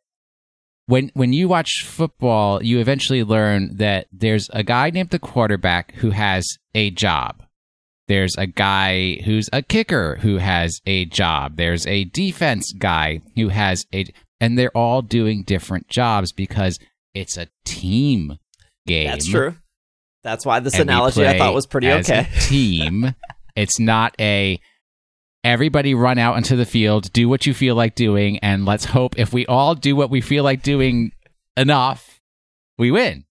[0.86, 5.94] when when you watch football, you eventually learn that there's a guy named the quarterback
[5.94, 7.42] who has a job.
[8.06, 11.56] There's a guy who's a kicker who has a job.
[11.56, 14.06] There's a defense guy who has a
[14.40, 16.78] and they're all doing different jobs because
[17.14, 18.38] it's a team
[18.86, 19.08] game.
[19.08, 19.56] That's true.
[20.22, 22.28] That's why this and analogy I thought was pretty as okay.
[22.30, 23.14] A team.
[23.56, 24.60] it's not a
[25.44, 29.18] everybody run out into the field, do what you feel like doing, and let's hope
[29.18, 31.12] if we all do what we feel like doing
[31.56, 32.20] enough,
[32.78, 33.24] we win.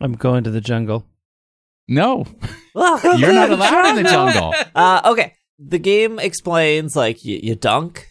[0.00, 1.06] I'm going to the jungle.
[1.88, 2.26] No,
[2.74, 4.54] Welcome you're to not the allowed in the jungle.
[4.74, 5.34] Uh, okay.
[5.58, 8.08] The game explains like you, you dunk,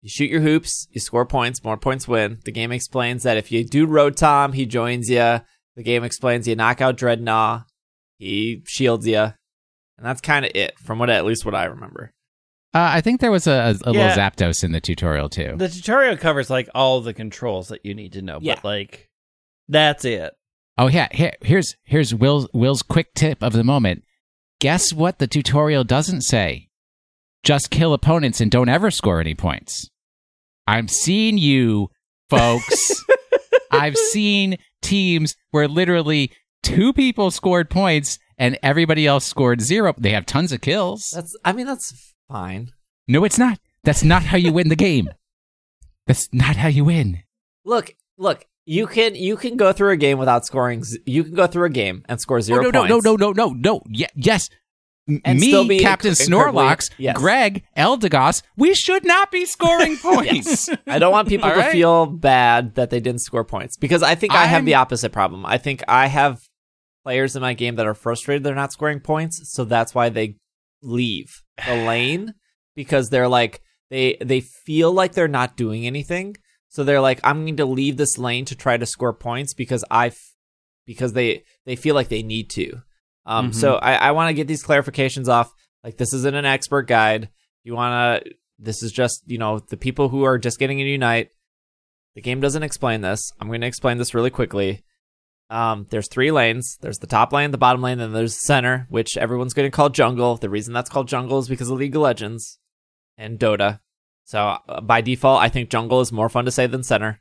[0.00, 2.38] you shoot your hoops, you score points, more points win.
[2.44, 5.40] The game explains that if you do Rotom, he joins you.
[5.76, 7.64] The game explains you knock out Drednaw,
[8.18, 9.34] he shields you, and
[10.02, 12.12] that's kind of it from what at least what I remember.
[12.72, 13.50] Uh, I think there was a,
[13.84, 14.08] a, a Yeah.
[14.08, 15.54] little Zapdos in the tutorial too.
[15.56, 18.54] The tutorial covers like all the controls that you need to know, Yeah.
[18.56, 19.10] but like
[19.68, 20.32] that's it.
[20.78, 24.04] Oh yeah, here, here's here's Will's Will's quick tip of the moment.
[24.60, 26.68] Guess what the tutorial doesn't say?
[27.42, 29.88] Just kill opponents and don't ever score any points.
[30.66, 31.88] I'm seeing you,
[32.28, 33.02] folks.
[33.72, 39.94] I've seen teams where literally two people scored points and everybody else scored zero.
[39.98, 41.10] They have tons of kills.
[41.14, 42.70] That's I mean that's fine.
[43.08, 43.58] No, it's not.
[43.84, 45.08] That's not how you win the game.
[46.06, 47.22] That's not how you win.
[47.64, 50.84] Look, look, You can you can go through a game without scoring.
[50.84, 53.04] z- You can go through a game and score Oh, zero no, no, points.
[53.04, 53.82] no, no, no, no, no.
[53.88, 54.48] Ye- yes.
[55.24, 57.16] And still Me, be Captain inc- Snorlax, yes.
[57.16, 60.68] Greg, Eldegoss, we should not be scoring points.
[60.86, 64.14] I don't want people All to feel bad that they didn't score points because I
[64.14, 65.44] think I have I'm- the opposite problem.
[65.44, 66.40] I think I have
[67.02, 70.36] players in my game that are frustrated they're not scoring points, so that's why they
[70.82, 72.34] leave the lane
[72.74, 73.60] because they're like
[73.90, 76.36] they they feel like they're not doing anything.
[76.68, 79.84] So they're like I'm going to leave this lane to try to score points because
[79.90, 80.12] I
[80.86, 82.82] because they they feel like they need to.
[83.26, 83.54] Um Mhm.
[83.54, 85.52] so I I want to get these clarifications off.
[85.82, 87.28] Like this isn't an expert guide.
[87.64, 90.90] You want to this is just, you know, the people who are just getting into
[90.92, 91.30] Unite.
[92.14, 93.32] The game doesn't explain this.
[93.40, 94.82] I'm going to explain this really quickly.
[95.50, 96.78] Um, there's three lanes.
[96.80, 99.74] There's the top lane, the bottom lane, and there's the center, which everyone's going to
[99.74, 100.36] call jungle.
[100.36, 102.58] The reason that's called jungle is because of League of Legends
[103.18, 103.80] and Dota.
[104.24, 107.20] So uh, by default, I think jungle is more fun to say than center.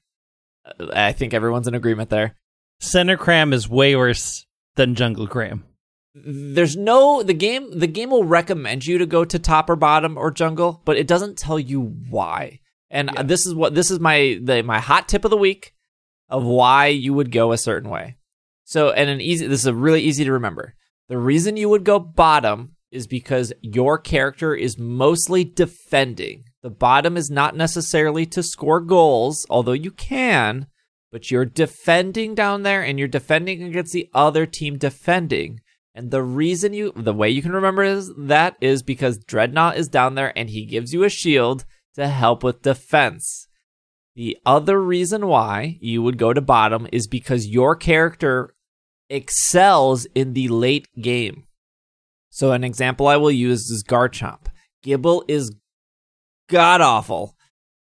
[0.63, 2.35] Uh, I think everyone's in agreement there.
[2.79, 5.65] Center cram is way worse than jungle cram.
[6.13, 10.17] there's no the game the game will recommend you to go to top or bottom
[10.17, 12.59] or jungle but it doesn't tell you why
[12.89, 13.23] and Yeah.
[13.23, 15.73] this is what this is my the my hot tip of the week
[16.29, 18.17] of why you would go a certain way
[18.69, 20.75] so and an easy this is a really easy to remember.
[21.07, 26.43] The reason you would go bottom is because your character is mostly defending.
[26.61, 30.67] The bottom is not necessarily to score goals although you can
[31.11, 35.61] but you're defending down there and you're defending against the other team defending.
[35.95, 39.87] And the reason you, the way you can remember is that is because Drednaw is
[39.87, 41.65] down there and he gives you a shield
[41.95, 43.47] to help with defense.
[44.15, 48.53] The other reason why you would go to bottom is because your character
[49.09, 51.45] excels in the late game.
[52.29, 54.47] So an example I will use is Garchomp.
[54.85, 55.53] Gible is
[56.49, 57.35] god awful.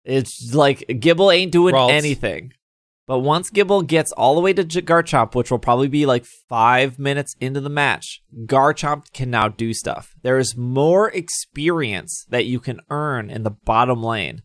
[0.03, 1.91] It's like Gible ain't doing Ralts.
[1.91, 2.53] anything.
[3.07, 6.97] But once Gible gets all the way to Garchomp, which will probably be like five
[6.97, 10.15] minutes into the match, Garchomp can now do stuff.
[10.23, 14.41] There is more experience that you can earn in the bottom lane.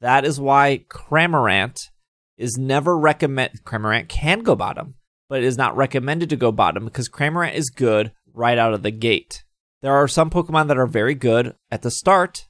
[0.00, 1.78] That is why Cramorant
[2.36, 3.64] is never recommend.
[3.64, 4.96] Cramorant can go bottom,
[5.32, 8.82] but it is not recommended to go bottom because Cramorant is good right out of
[8.82, 9.44] the gate.
[9.80, 12.48] There are some Pokemon that are very good at the start,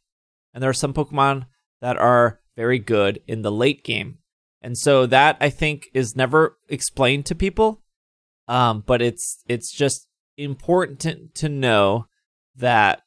[0.53, 1.47] and there are some Pokemon
[1.81, 4.19] that are very good in the late game.
[4.61, 7.83] And so that I think is never explained to people.
[8.49, 12.09] Um, but it's it's just important to, to know
[12.57, 13.03] that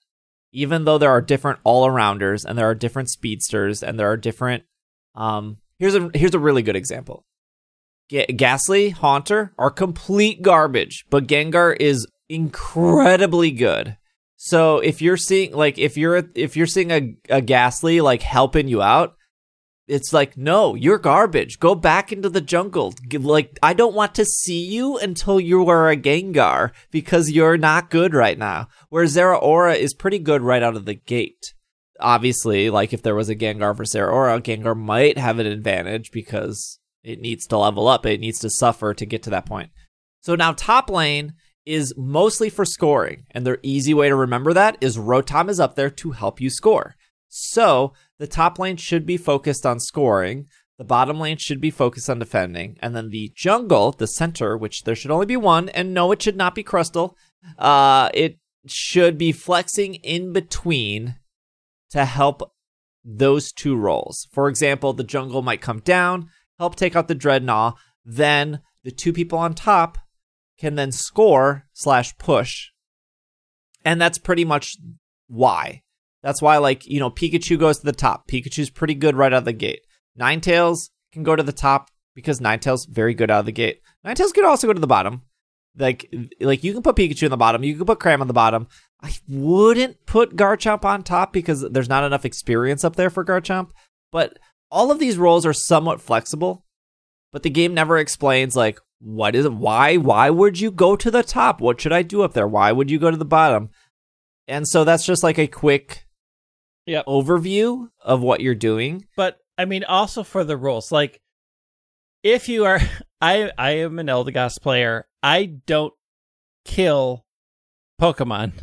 [0.53, 4.15] even though there are different all arounders and there are different speedsters and there are
[4.15, 4.63] different
[5.15, 7.26] um here's a here's a really good example.
[8.10, 13.97] Ga- Gastly, Haunter are complete garbage, but Gengar is incredibly good.
[14.38, 18.68] So if you're seeing like if you're if you're seeing a, a Gastly like helping
[18.68, 19.16] you out,
[19.88, 21.60] it's like no, you're garbage.
[21.60, 22.93] Go back into the jungle.
[23.12, 27.89] Like I don't want to see you until you are a Gengar because you're not
[27.89, 28.68] good right now.
[28.89, 31.53] Whereas Zeraora is pretty good right out of the gate.
[31.99, 36.80] Obviously, like if there was a Gengar for Zeraora, Gengar might have an advantage because
[37.06, 38.06] it needs to level up.
[38.06, 39.70] It needs to suffer to get to that point.
[40.22, 41.34] So now top lane
[41.66, 45.76] is mostly for scoring, and the easy way to remember that is Rotom is up
[45.76, 46.95] there to help you score.
[47.30, 50.47] So the top lane should be focused on scoring,
[50.78, 54.84] the bottom lane should be focused on defending, and then the jungle, the center, which
[54.84, 57.16] there should only be one, and no, it should not be Crustle.
[57.58, 61.16] Uh, it should be flexing in between
[61.91, 62.51] to help
[63.03, 64.28] those two roles.
[64.32, 69.14] For example, the jungle might come down, help take out the Drednaw, then the two
[69.14, 69.97] people on top
[70.58, 72.70] can then score slash push.
[73.84, 74.78] And that's pretty much
[75.28, 75.82] why.
[76.24, 78.28] That's why, like, you know, Pikachu goes to the top.
[78.28, 79.82] Pikachu's pretty good right out of the gate.
[80.20, 83.82] Ninetales can go to the top because Ninetales very good out of the gate.
[84.06, 85.22] Ninetales could also go to the bottom.
[85.78, 87.64] Like, like you can put Pikachu in the bottom.
[87.64, 88.68] You can put Cram on the bottom.
[89.03, 93.70] I wouldn't put Garchomp on top because there's not enough experience up there for Garchomp.
[94.12, 94.39] But
[94.72, 96.66] all of these roles are somewhat flexible.
[97.32, 99.53] But the game never explains like what is it?
[99.53, 99.97] Why?
[99.97, 101.61] Why would you go to the top?
[101.61, 102.47] What should I do up there?
[102.47, 103.70] Why would you go to the bottom?
[104.47, 106.05] And so that's just like a quick
[106.86, 107.05] Yep.
[107.07, 109.07] overview of what you're doing.
[109.16, 111.20] But I mean, also for the rules, like
[112.24, 112.80] if you are,
[113.22, 115.07] I I am an Eldegoss player.
[115.24, 115.93] I don't
[116.63, 117.26] kill
[117.99, 118.53] Pokemon.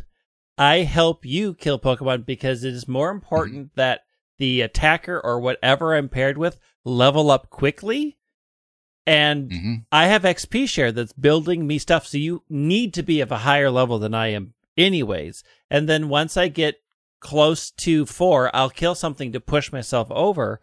[0.57, 3.79] I help you kill Pokemon because it is more important mm-hmm.
[3.79, 4.01] that
[4.37, 8.17] the attacker or whatever I'm paired with level up quickly.
[9.05, 13.21] And hmm I have XP share that's building me stuff, so you need to be
[13.21, 15.43] of a higher level than I am, anyways.
[15.69, 16.77] And then once I get
[17.19, 20.59] close to four, I'll kill something to push myself over.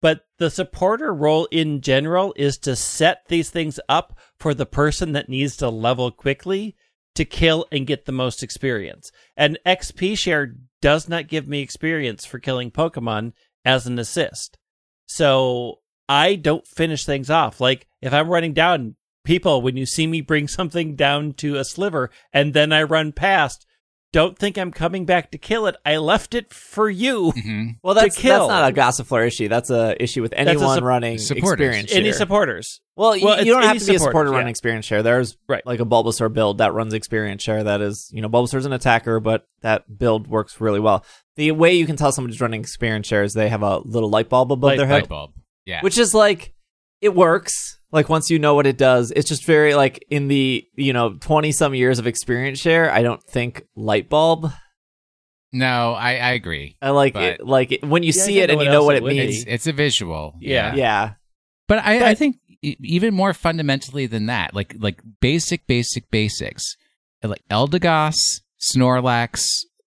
[0.00, 5.12] But the supporter role in general is to set these things up for the person
[5.12, 6.76] that needs to level quickly
[7.14, 9.12] to kill and get the most experience.
[9.36, 13.32] And XP share does not give me experience for killing Pokemon
[13.64, 14.58] as an assist.
[15.06, 15.78] So
[16.08, 17.58] I don't finish things off.
[17.60, 21.64] Like if I'm running down people, when you see me bring something down to a
[21.64, 23.64] sliver and then I run past,
[24.12, 25.76] don't think I'm coming back to kill it.
[25.86, 27.30] I left it for you.
[27.32, 28.48] hmm Well, that's kill.
[28.48, 29.48] that's not a Gossifleur issue.
[29.48, 31.52] That's a issue with anyone sup- running supporters.
[31.68, 32.80] experience Any supporters.
[32.94, 35.02] well, you, Well, you it's don't have to be a supporter supporters, running experience share.
[35.02, 35.64] There's Right.
[35.66, 37.64] like a Bulbasaur build that runs experience share.
[37.64, 41.04] That is, you know, Bulbasaur's an attacker, but that build works really well.
[41.36, 44.28] The way you can tell somebody's running experience share is they have a little light
[44.28, 45.32] bulb above Light their Light head, bulb.
[45.64, 45.80] Yeah.
[45.80, 46.52] which is like
[47.02, 47.78] it works.
[47.90, 51.14] Like once you know what it does, it's just very like in the you know
[51.20, 52.90] twenty some years of experience share.
[52.90, 54.50] I don't think light bulb.
[55.52, 56.76] no, I, I agree.
[56.80, 57.46] I like But- it.
[57.46, 59.42] Like it, when you Yeah, see it and you know what it it means.
[59.42, 60.34] It's it's a visual.
[60.40, 60.74] Yeah.
[60.74, 61.12] Yeah.
[61.68, 66.64] But I, I think e- even more fundamentally than that, like like basic, basic, basics,
[67.22, 68.16] like Eldegoss,
[68.74, 69.44] Snorlax,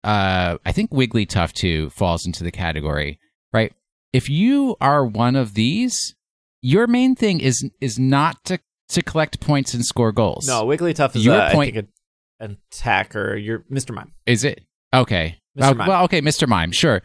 [0.05, 3.19] uh, I think Wigglytuff too falls into the category,
[3.53, 3.73] right?
[4.13, 6.15] If you are one of these,
[6.63, 8.59] your main thing is is not to
[8.91, 10.47] to collect points and score goals.
[10.47, 11.89] No, Wigglytuff is Your uh, point- I think
[12.41, 13.37] a, an attacker.
[13.37, 13.95] You're Mr.
[13.95, 14.13] Mime.
[14.27, 15.39] Is it okay?
[15.59, 15.71] Mr.
[15.71, 15.89] Uh, Mime.
[15.89, 16.49] well, okay, Mr.
[16.49, 17.03] Mime, sure.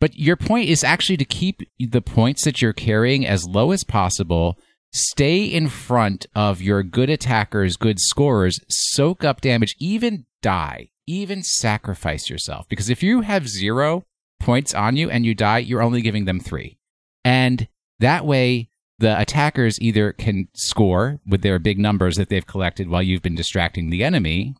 [0.00, 3.84] But your point is actually to keep the points that you're carrying as low as
[3.84, 4.58] possible.
[4.92, 11.42] Stay in front of your good attackers, good scorers, soak up damage, even die, even
[11.42, 12.66] sacrifice yourself.
[12.68, 14.04] Because if you have zero
[14.40, 16.78] points on you and you die, you're only giving them three.
[17.24, 17.66] And
[17.98, 18.68] that way,
[18.98, 23.34] the attackers either can score with their big numbers that they've collected while you've been
[23.34, 24.54] distracting the enemy,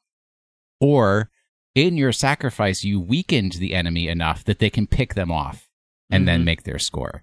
[0.80, 1.30] or
[1.74, 5.68] in your sacrifice, you weakened the enemy enough that they can pick them off
[6.10, 6.44] and then Mhm.
[6.44, 7.22] make their score.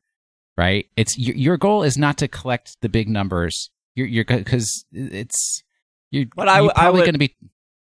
[0.57, 0.85] Right?
[0.95, 3.71] It's your, your goal is not to collect the big numbers.
[3.95, 5.63] You're you're because it's
[6.11, 7.35] you're, But I you're probably would- going to be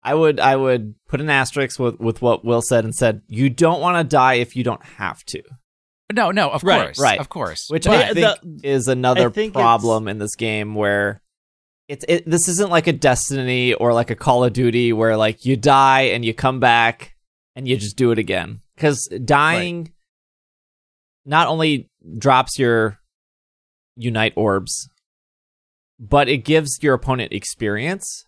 [0.05, 3.49] I would I would put an asterisk with, with what Will said and said you
[3.49, 5.41] don't want to die if you don't have to,
[6.13, 7.19] no no of Right, course right.
[7.19, 10.75] of course which But I think the- is another I think problem in this game
[10.75, 11.21] where
[11.89, 15.43] it's it, this isn't like a Destiny or like a Call of Duty where like
[15.45, 17.15] you die and you come back
[17.55, 19.91] and you just do it again because dying
[21.25, 22.99] not only drops your
[23.95, 24.89] unite orbs,
[25.99, 28.25] but it gives your opponent experience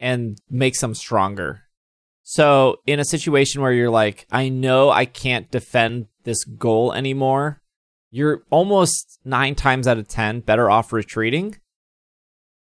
[0.00, 1.62] and makes them stronger.
[2.30, 7.62] So, in a situation where you're like, I know I can't defend this goal anymore,
[8.10, 11.56] you're almost nine times out of 10 better off retreating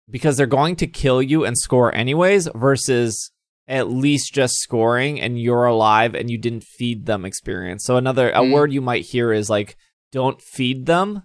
[0.09, 3.33] because they're going to kill you and score anyways, versus
[3.67, 7.83] at least just scoring and you're alive and you didn't feed them experience.
[7.85, 8.53] So, another, a Mm.
[8.53, 9.77] word you might hear is like,
[10.13, 11.25] don't feed them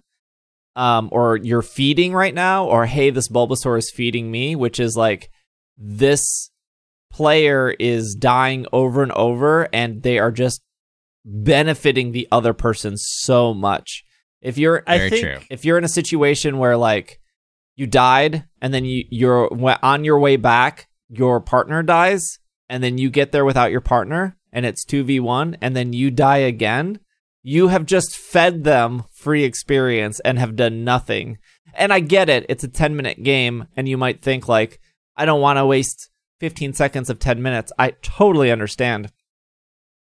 [0.74, 4.96] um, or you're feeding right now, or hey, this Bulbasaur is feeding me, which is
[4.96, 5.30] like
[5.78, 6.50] this
[7.14, 10.60] player is dying over and over, and they are just
[11.24, 14.04] benefiting the other person so much.
[14.42, 15.38] If you're, I think true.
[15.48, 17.20] if you're in a situation where like
[17.76, 19.48] you died and then you you're
[19.80, 24.36] on your way back, your partner dies, and then you get there without your partner,
[24.52, 26.98] and it's two v one, and then you die again.
[27.44, 31.38] You have just fed them free experience and have done nothing.
[31.74, 34.80] And I get it; it's a ten minute game, and you might think like,
[35.16, 36.10] I don't want to waste
[36.44, 37.72] fifteen seconds of ten minutes.
[37.78, 39.10] I totally understand,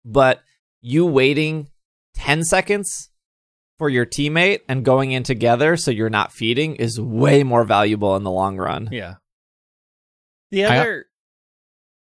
[0.06, 0.40] but
[0.80, 1.68] you waiting
[2.14, 3.10] ten seconds
[3.78, 8.16] for your teammate and going in together so you're not feeding is way more valuable
[8.16, 8.88] in the long run.
[8.90, 9.16] Yeah.
[10.50, 11.06] The I- other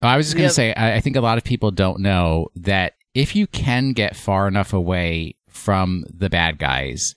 [0.02, 2.02] Oh, I was just going to say, I, I think a lot of people don't
[2.02, 7.16] know that if you can get far enough away from the bad guys,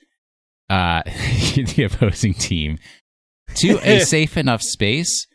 [0.70, 2.78] uh, the opposing team,
[3.56, 5.26] to a safe enough space,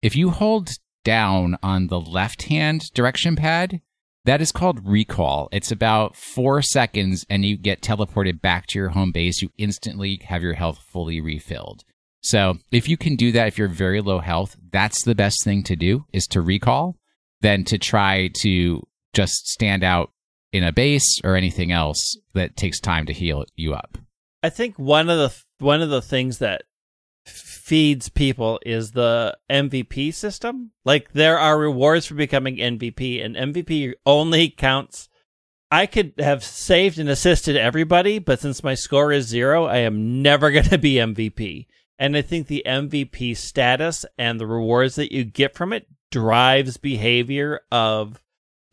[0.00, 0.70] if you hold
[1.04, 3.80] down on the left hand direction pad,
[4.24, 5.48] that is called recall.
[5.52, 9.42] It's about four seconds and you get teleported back to your home base.
[9.42, 11.84] You instantly have your health fully refilled.
[12.22, 15.64] So if you can do that, if you're very low health, that's the best thing
[15.64, 16.96] to do is to recall
[17.40, 20.12] than to try to just stand out
[20.52, 23.98] in a base or anything else that takes time to heal you up.
[24.42, 26.62] I think one of the one of the things that
[27.62, 30.72] feeds people is the MVP system.
[30.84, 35.08] Like there are rewards for becoming MVP, and MVP only counts.
[35.70, 40.22] I could have saved and assisted everybody, but since my score is zero, I am
[40.22, 41.66] never going to be MVP.
[41.98, 46.78] And I think the MVP status and the rewards that you get from it drives
[46.78, 48.20] behavior of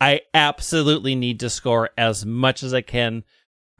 [0.00, 3.22] I absolutely need to score as much as I can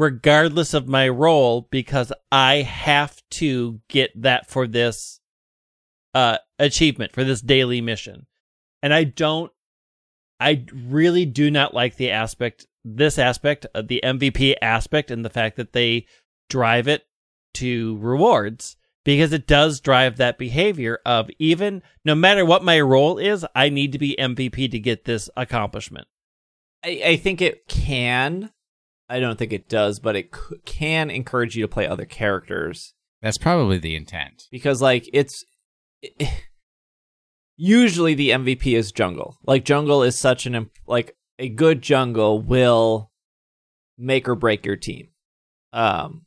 [0.01, 5.20] regardless of my role because I have to get that for this
[6.14, 8.26] uh achievement for this daily mission.
[8.82, 9.53] And I don't
[10.40, 15.28] I really do not like the aspect this aspect of the MVP aspect and the
[15.28, 16.07] fact that they
[16.48, 17.05] drive it
[17.55, 23.18] to rewards because it does drive that behavior of even no matter what my role
[23.18, 26.09] is, I need to be MVP to get this accomplishment.
[26.82, 28.51] I, I think it can.
[29.11, 32.94] I don't think it does, but it c- can encourage you to play other characters
[33.20, 34.44] That's probably the intent.
[34.50, 35.44] because, like, it's
[37.56, 39.38] usually the MVP is jungle.
[39.44, 43.11] Like, jungle is such an imp- like a good jungle will
[43.98, 45.08] make or break your team.
[45.72, 46.26] Um,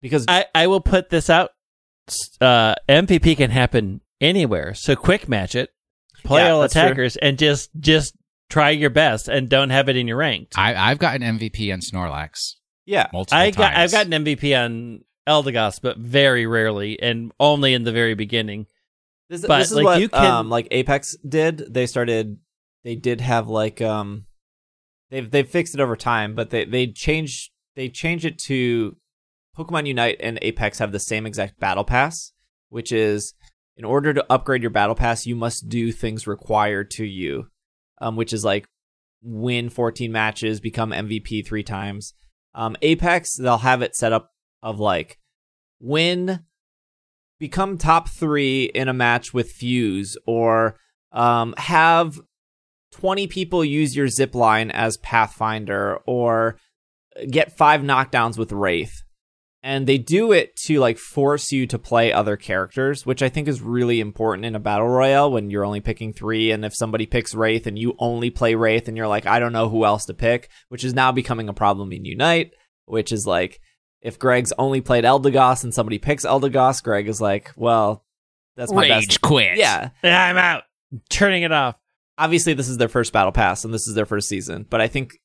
[0.00, 1.50] because I, I will put this out.
[2.40, 5.70] Uh, MVP can happen anywhere, so quick match it,
[6.24, 6.82] play Yeah, all that's true.
[6.82, 8.14] attackers, and just just
[8.48, 10.56] try your best, and don't have it in your ranked.
[10.58, 12.54] I, I've gotten MVP on Snorlax
[12.88, 13.94] yeah, multiple I got times.
[13.94, 18.66] I've gotten MVP on Eldegoss, but very rarely, and only in the very beginning.
[19.28, 21.58] This, But, this is like, what you can- um like Apex did.
[21.72, 22.38] They started
[22.84, 24.24] they did have like um
[25.10, 28.96] they've they've fixed it over time, but they they changed they changed it to
[29.54, 32.32] Pokemon Unite and Apex have the same exact battle pass,
[32.70, 33.34] which is
[33.76, 37.48] in order to upgrade your battle pass, you must do things required to you.
[38.00, 38.66] Um which is like
[39.22, 42.14] win 14 matches, become MVP 3 times.
[42.54, 44.30] Um Apex, they'll have it set up
[44.62, 45.18] of like
[45.80, 46.44] win
[47.38, 50.76] become top three in a match with Fuse, or
[51.12, 52.20] um, have
[52.92, 56.58] 20 people use your zip line as Pathfinder, or
[57.30, 59.02] get five knockdowns with Wraith.
[59.68, 63.48] And they do it to like force you to play other characters, which I think
[63.48, 66.50] is really important in a battle royale when you're only picking three.
[66.52, 69.52] And if somebody picks Wraith and you only play Wraith and you're like, I don't
[69.52, 72.52] know who else to pick, which is now becoming a problem in Unite,
[72.86, 73.60] which is like,
[74.00, 78.06] if Greg's only played Eldegoss and somebody picks Eldegoss, Greg is like, well,
[78.56, 79.20] that's my Rage best.
[79.20, 79.58] quit.
[79.58, 79.90] Yeah.
[80.02, 80.62] I'm out,
[81.10, 81.76] turning it off.
[82.16, 84.88] Obviously, this is their first battle pass and this is their first season, but I
[84.88, 85.18] think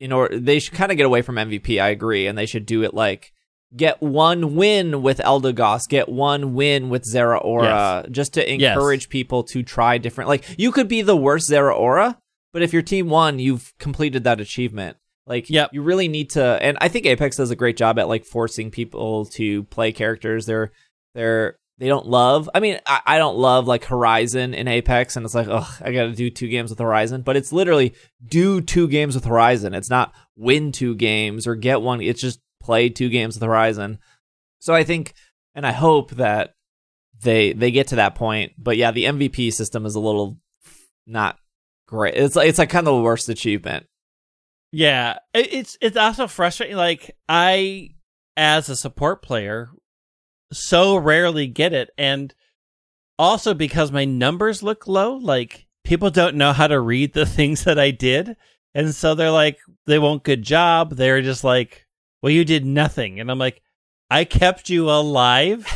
[0.00, 1.78] in order they should kind of get away from MVP.
[1.78, 3.34] I agree, and they should do it like
[3.74, 8.74] get one win with Eldegoss, get one win with Zeraora, just to Yes.
[8.76, 10.28] encourage people to try different.
[10.28, 12.16] Like you could be the worst Zeraora,
[12.52, 14.96] but if your team won, you've completed that achievement.
[15.26, 15.70] Like Yep.
[15.72, 18.70] you really need to, and I think Apex does a great job at like forcing
[18.70, 20.72] people to play characters they're
[21.14, 22.48] they're they don't love.
[22.54, 25.90] I mean, I, I don't love like Horizon in Apex, and it's like, ugh, I
[25.92, 27.94] got to do two games with Horizon, but it's literally
[28.24, 29.74] do two games with Horizon.
[29.74, 32.00] It's not win two games or get one.
[32.00, 33.98] It's just play two games with Horizon.
[34.58, 35.14] So I think,
[35.54, 36.54] and I hope that
[37.22, 38.52] they they get to that point.
[38.58, 40.38] But yeah, the MVP system is a little
[41.06, 41.36] not
[41.86, 42.14] great.
[42.14, 43.86] It's it's like kind of the worst achievement.
[44.72, 46.76] Yeah, it's it's also frustrating.
[46.76, 47.90] Like I,
[48.36, 49.68] as a support player,
[50.52, 52.34] so rarely get it, and
[53.18, 57.64] also because my numbers look low, like people don't know how to read the things
[57.64, 58.36] that I did,
[58.74, 60.96] and so they're like, they won't good job.
[60.96, 61.86] They're just like,
[62.22, 63.60] well, you did nothing, and I'm like,
[64.10, 65.66] I kept you alive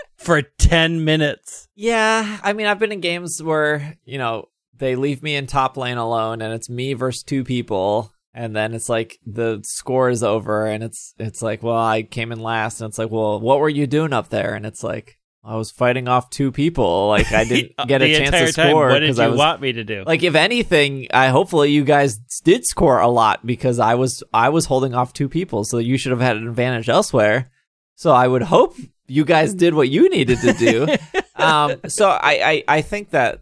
[0.16, 1.68] for ten minutes.
[1.74, 5.76] Yeah, I mean, I've been in games where you know they leave me in top
[5.76, 10.22] lane alone, and it's me versus two people, and then it's like the score is
[10.22, 13.60] over, and it's it's like, well, I came in last, and it's like, well, what
[13.60, 14.54] were you doing up there?
[14.54, 15.15] And it's like,
[15.46, 18.70] I was fighting off two people, like I didn't get a chance to time.
[18.70, 20.02] score What did because you I was want me to do?
[20.04, 24.48] like, if anything, I hopefully you guys did score a lot because I was I
[24.48, 27.50] was holding off two people, so you should have had an advantage elsewhere.
[27.94, 30.86] So I would hope you guys did what you needed to do.
[31.36, 33.40] um, so I, I, I think that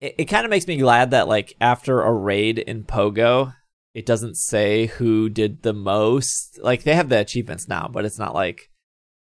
[0.00, 3.54] it, it kind of makes me glad that like after a raid in Pogo,
[3.94, 6.58] it doesn't say who did the most.
[6.62, 8.68] Like they have the achievements now, but it's not like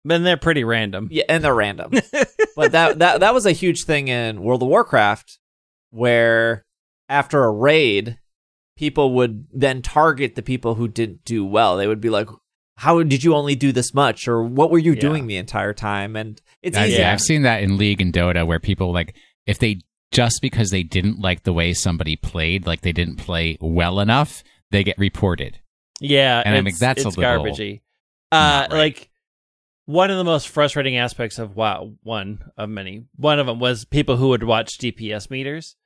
[0.08, 1.08] and they're pretty random.
[1.10, 1.90] yeah, and they're random.
[2.56, 5.38] but that that that was a huge thing in World of Warcraft,
[5.90, 6.64] where
[7.08, 8.18] after a raid,
[8.76, 11.76] people would then target the people who didn't do well.
[11.76, 12.28] They would be like,
[12.76, 15.00] "How did you only do this much?" or "What were you Yeah.
[15.00, 16.98] doing the entire time?" And it's I- easy.
[16.98, 19.14] yeah, I've seen that in League and Dota where people like
[19.46, 19.80] if they
[20.12, 24.44] just because they didn't like the way somebody played, like they didn't play well enough,
[24.70, 25.58] they get reported.
[26.00, 27.80] Yeah, And I it's, think that's a it's little garbagey.
[28.32, 28.78] Uh, right.
[28.78, 29.10] like
[29.86, 33.84] one of the most frustrating aspects of WoW, one of many, one of them was
[33.84, 35.76] people who would watch DPS meters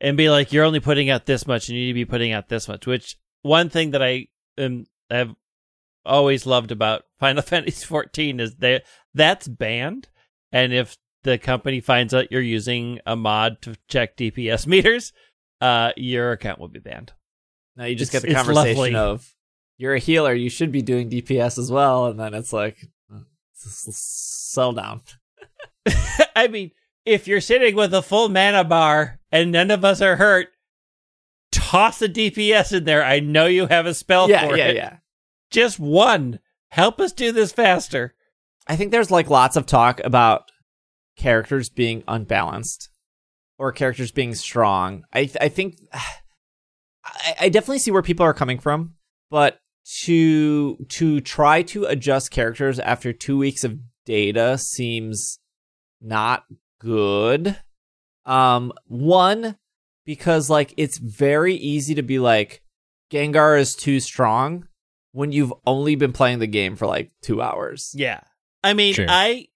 [0.00, 2.32] and be like, "You're only putting out this much, and you need to be putting
[2.32, 5.34] out this much." Which one thing that I um, have
[6.04, 8.84] always loved about Final Fantasy 14 is that
[9.14, 10.08] that's banned,
[10.50, 15.12] and if the company finds out you're using a mod to check DPS meters,
[15.60, 17.12] uh, your account will be banned.
[17.76, 19.34] Now you just It's- get the conversation of
[19.78, 22.06] you're a healer, you should be doing DPS as well.
[22.06, 22.76] And then it's like,
[23.66, 23.96] s- s-
[24.52, 25.02] sell down.
[26.36, 26.70] I mean,
[27.04, 30.48] if you're sitting with a full mana bar and none of us are hurt,
[31.50, 33.04] toss a DPS in there.
[33.04, 34.76] I know you have a spell Yeah, for yeah, it.
[34.76, 34.96] yeah.
[35.50, 36.38] Just one.
[36.70, 38.14] Help us do this faster.
[38.66, 40.50] I think there's like lots of talk about
[41.16, 42.88] characters being unbalanced
[43.58, 45.04] or characters being strong.
[45.12, 45.76] I I think
[47.04, 48.94] I, I definitely see where people are coming from,
[49.30, 49.58] but
[50.04, 55.38] to to try to adjust characters after two weeks of data seems
[56.00, 56.44] not
[56.80, 57.56] good.
[58.24, 59.56] Um, one
[60.04, 62.62] because like it's very easy to be like
[63.12, 64.66] Gengar is too strong
[65.12, 67.90] when you've only been playing the game for like two hours.
[67.94, 68.20] Yeah.
[68.64, 69.06] I mean, True.
[69.08, 69.48] I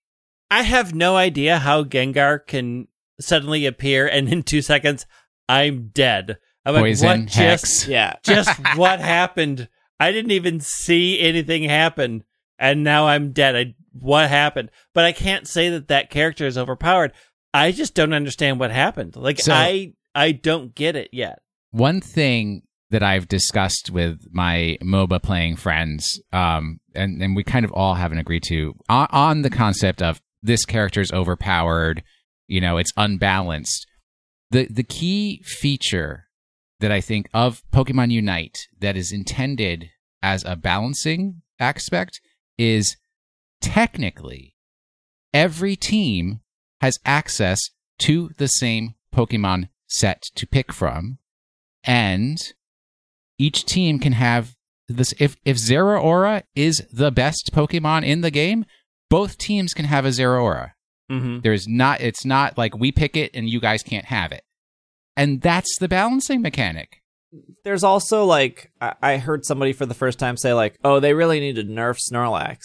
[0.50, 2.88] I have no idea how Gengar can
[3.20, 5.06] suddenly appear and in 2 seconds
[5.48, 6.38] I'm dead.
[6.64, 7.62] I'm Poison, like what hex.
[7.62, 8.14] just Yeah.
[8.22, 9.68] just what happened?
[9.98, 12.24] I didn't even see anything happen
[12.58, 13.56] and now I'm dead.
[13.56, 14.70] I what happened?
[14.94, 17.12] But I can't say that that character is overpowered.
[17.54, 19.16] I just don't understand what happened.
[19.16, 21.40] Like So- I I don't get it yet.
[21.70, 27.64] One thing that I've discussed with my MOBA playing friends, um, and, and we kind
[27.64, 32.04] of all haven't agreed to, on, on the concept of this character is overpowered,
[32.46, 33.86] you know, it's unbalanced.
[34.52, 36.25] The, the key feature
[36.80, 39.90] that I think of Pokemon Unite that is intended
[40.22, 42.20] as a balancing aspect
[42.58, 42.96] is
[43.60, 44.54] technically
[45.32, 46.40] every team
[46.80, 47.60] has access
[47.98, 51.18] to the same Pokemon set to pick from,
[51.84, 52.52] and
[53.38, 54.54] each team can have
[54.88, 55.14] this.
[55.18, 58.66] If if Zeraora is the best Pokemon in the game,
[59.08, 60.72] both teams can have a Zeraora.
[61.10, 61.42] Mhm.
[61.42, 62.00] There's not.
[62.00, 64.42] It's not like we pick it and you guys can't have it,
[65.16, 67.02] and that's the balancing mechanic.
[67.64, 71.14] There's also like I-, I heard somebody for the first time say like, "Oh, they
[71.14, 72.58] really need to nerf Snorlax,"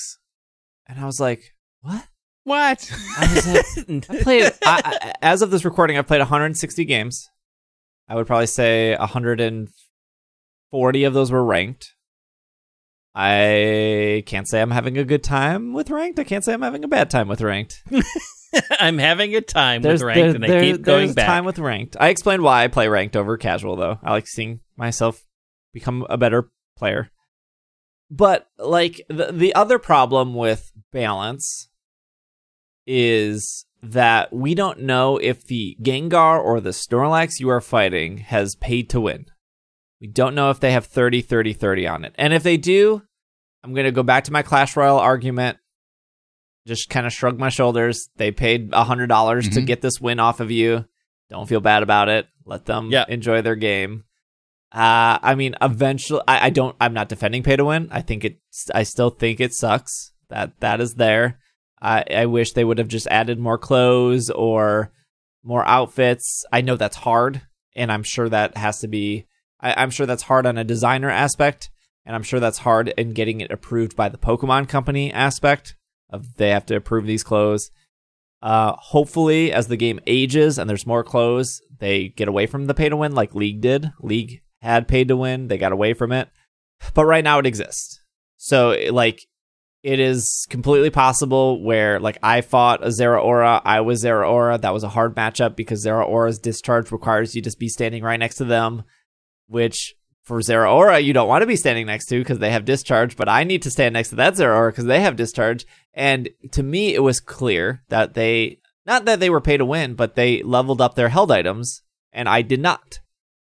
[0.88, 2.06] and I was like, "What?"
[2.44, 2.92] What?
[3.20, 3.66] I was like,
[4.10, 5.96] I played I, I, as of this recording.
[5.98, 7.30] I've played 160 games.
[8.10, 11.94] I would probably say 140 of those were ranked.
[13.14, 16.18] I can't say I'm having a good time with ranked.
[16.20, 17.84] I can't say I'm having a bad time with ranked.
[18.80, 21.26] I'm having a time There's with ranked there- and I there- keep going there's back.
[21.28, 21.98] time with ranked.
[22.00, 24.00] I explained why I play ranked over casual though.
[24.04, 25.22] I like seeing myself
[25.74, 27.10] become a better player.
[28.10, 31.70] But like the the other problem with balance
[32.88, 38.56] is that we don't know if the Gengar or the Snorlax you are fighting has
[38.56, 39.26] paid to win.
[40.02, 42.14] We don't know if they have 30 30 30 on it.
[42.18, 43.02] And if they do,
[43.64, 45.58] I'm going to go back to my Clash Royale argument
[46.68, 48.10] just kind of shrug my shoulders.
[48.18, 49.66] They paid a hundred dollars to Mhm.
[49.66, 50.86] get this win off of you.
[51.30, 52.28] Don't feel bad about it.
[52.46, 53.06] Let them Yeah.
[53.08, 54.04] enjoy their game.
[54.72, 56.76] Uh, I mean, eventually, I, I don't.
[56.80, 57.90] I'm not defending pay to win.
[57.92, 58.38] I think it.
[58.74, 60.12] I still think it sucks.
[60.30, 61.40] That that is there.
[61.82, 64.92] I I wish they would have just added more clothes or
[65.44, 66.46] more outfits.
[66.54, 67.42] I know that's hard,
[67.76, 69.26] and I'm sure that has to be.
[69.62, 71.70] I, I'm sure that's hard on a designer aspect,
[72.06, 75.76] and I'm sure that's hard in getting it approved by the Pokemon Company aspect
[76.10, 77.72] of they have to approve these clothes.
[78.42, 82.74] Uh, hopefully, as the game ages and there's more clothes, they get away from the
[82.74, 83.92] pay to win, like League did.
[84.00, 86.30] League had paid to win; they got away from it.
[86.94, 88.02] But right now, it exists.
[88.38, 89.28] So, like,
[89.84, 94.60] it is completely possible where, like, I fought a Zeraora, I was Zeraora.
[94.60, 98.36] That was a hard matchup because Zeraora's discharge requires you to be standing right next
[98.36, 98.84] to them,
[99.52, 103.16] which for Zeraora, you don't want to be standing next to because they have discharge,
[103.18, 105.66] but I need to stand next to that Zeraora because they have discharge.
[105.94, 109.96] And to me, it was clear that they, not that they were pay to win,
[109.96, 111.82] but they leveled up their held items,
[112.14, 113.00] and I did not.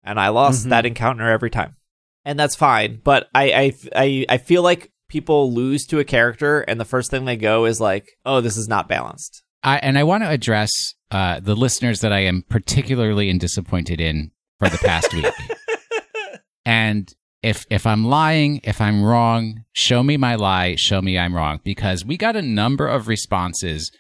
[0.04, 0.70] And I lost Mhm.
[0.70, 1.76] that encounter every time.
[2.26, 3.00] And that's fine.
[3.04, 7.12] But I, I, I, I feel like people lose to a character, and the first
[7.12, 9.44] thing they go is like, oh, this is not balanced.
[9.62, 10.72] I, and I want to address
[11.12, 15.26] uh, the listeners that I am particularly in disappointed in for the past week.
[16.65, 21.35] And if if I'm lying, if I'm wrong, show me my lie, show me I'm
[21.35, 23.91] wrong because we got a number of responses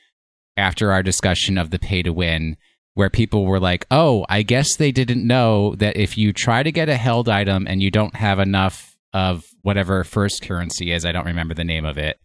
[0.55, 2.57] after our discussion of the pay to win
[2.93, 6.71] where people were like, "Oh, I guess they didn't know that if you try to
[6.71, 11.11] get a held item and you don't have enough of whatever first currency is, I
[11.11, 12.17] don't remember the name of it,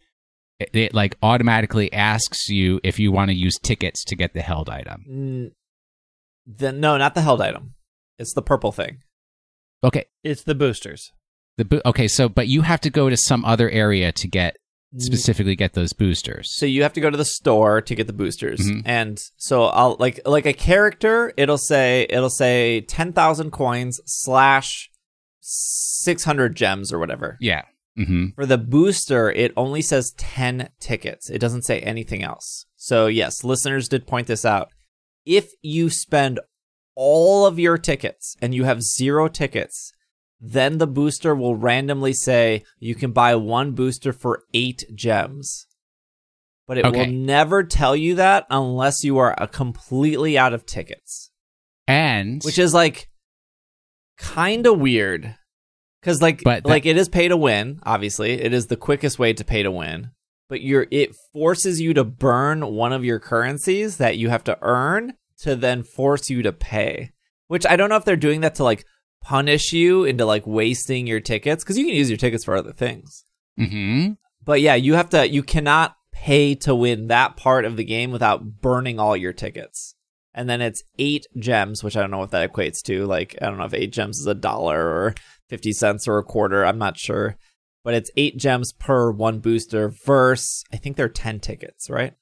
[0.60, 4.43] it, it like automatically asks you if you want to use tickets to get the
[4.43, 5.52] held item." Mm,
[6.47, 7.74] the, no, not the held item.
[8.19, 8.98] It's the purple thing.
[9.85, 11.13] Okay, It's the boosters.
[11.57, 14.57] the bo- okay, so but you have to go to some other area to get
[14.97, 16.51] specifically get those boosters.
[16.57, 18.83] So you have to go to the store to get the boosters, Mhm.
[18.87, 21.33] and so I'll like like a character.
[21.37, 24.91] It'll say it'll say ten thousand coins slash
[25.41, 27.37] six hundred gems or whatever.
[27.41, 27.63] yeah.
[27.99, 28.27] Mm-hmm.
[28.37, 31.29] For the booster, it only says 10 tickets.
[31.29, 32.65] It doesn't say anything else.
[32.77, 34.69] So, yes, listeners did point this out.
[35.27, 36.39] If you spend
[37.01, 39.93] all of your tickets and you have zero tickets,
[40.41, 45.66] then the booster will randomly say you can buy one booster for eight gems.
[46.66, 47.07] But it Okay.
[47.07, 51.31] will never tell you that unless you are uh, completely out of tickets
[51.87, 53.09] And which is like
[54.19, 55.37] kind of weird
[56.01, 59.19] because like But that- like it is pay to win obviously it is the quickest
[59.19, 60.11] way to pay to win
[60.49, 64.59] but you're it forces you to burn one of your currencies that you have to
[64.61, 67.12] earn to then force you to pay.
[67.47, 68.85] Which i don't know if they're doing that to like
[69.23, 72.73] punish you into like wasting your tickets because you can use your tickets for other
[72.73, 73.24] things.
[73.56, 74.12] Hmm
[74.48, 78.10] but yeah you have to you cannot pay to win that part of the game
[78.10, 79.94] without burning all your tickets.
[80.32, 83.05] And then it's eight gems which i don't know what that equates to.
[83.05, 85.15] Like i don't know if eight gems is a dollar or
[85.51, 86.65] 50 cents or a quarter.
[86.65, 87.36] I'm not sure.
[87.85, 92.15] But it's eight gems per one booster versus i think they're 10 tickets right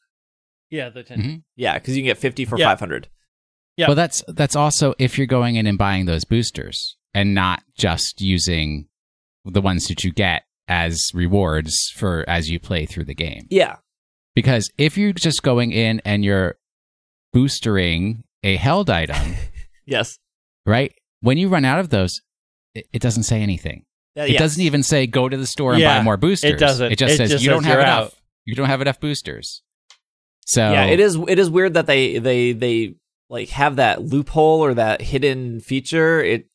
[0.70, 1.18] Yeah, the 10.
[1.22, 1.42] Mhm.
[1.56, 2.66] yeah because you can get 50 for Yeah.
[2.66, 3.08] 500
[3.76, 3.86] Yeah.
[3.88, 8.20] Well, that's that's also if you're going in and buying those boosters and not just
[8.20, 8.88] using
[9.44, 13.46] the ones that you get as rewards for as you play through the game.
[13.50, 13.76] yeah
[14.34, 16.56] Because if you're just going in and you're
[17.34, 19.34] boostering a held item,
[19.86, 20.18] yes
[20.64, 20.92] right?
[21.20, 22.20] When you run out of those,
[22.74, 23.84] it, it doesn't say anything.
[24.18, 24.38] Uh, It yes.
[24.40, 26.50] doesn't even say go to the store and Yeah, buy more boosters.
[26.52, 26.90] it doesn't.
[26.92, 28.04] It just It says just you don't have enough.
[28.06, 28.14] out.
[28.44, 29.62] You don't have enough boosters.
[30.46, 32.94] So yeah it is it is weird that they they they
[33.28, 36.22] like have that loophole or that hidden feature.
[36.22, 36.48] It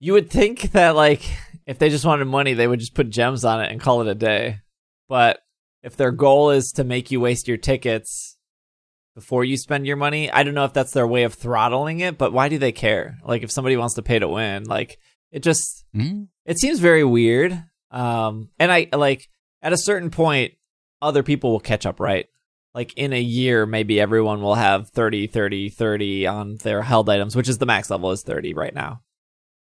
[0.00, 1.22] you would think that like
[1.66, 4.08] if they just wanted money they would just put gems on it and call it
[4.08, 4.60] a day.
[5.08, 5.40] But
[5.82, 8.36] if their goal is to make you waste your tickets
[9.14, 12.18] before you spend your money i don't know if that's their way of throttling it
[12.18, 13.18] but why do they care?
[13.24, 14.98] Like if somebody wants to pay to win like
[15.30, 16.28] it just Mhm.
[16.46, 17.52] it seems very weird.
[17.90, 19.28] Um and i like
[19.62, 20.54] at a certain point
[21.02, 22.26] other people will catch up right
[22.74, 27.34] like in a year maybe everyone will have 30 30 30 on their held items
[27.36, 29.00] which is the max level is 30 right now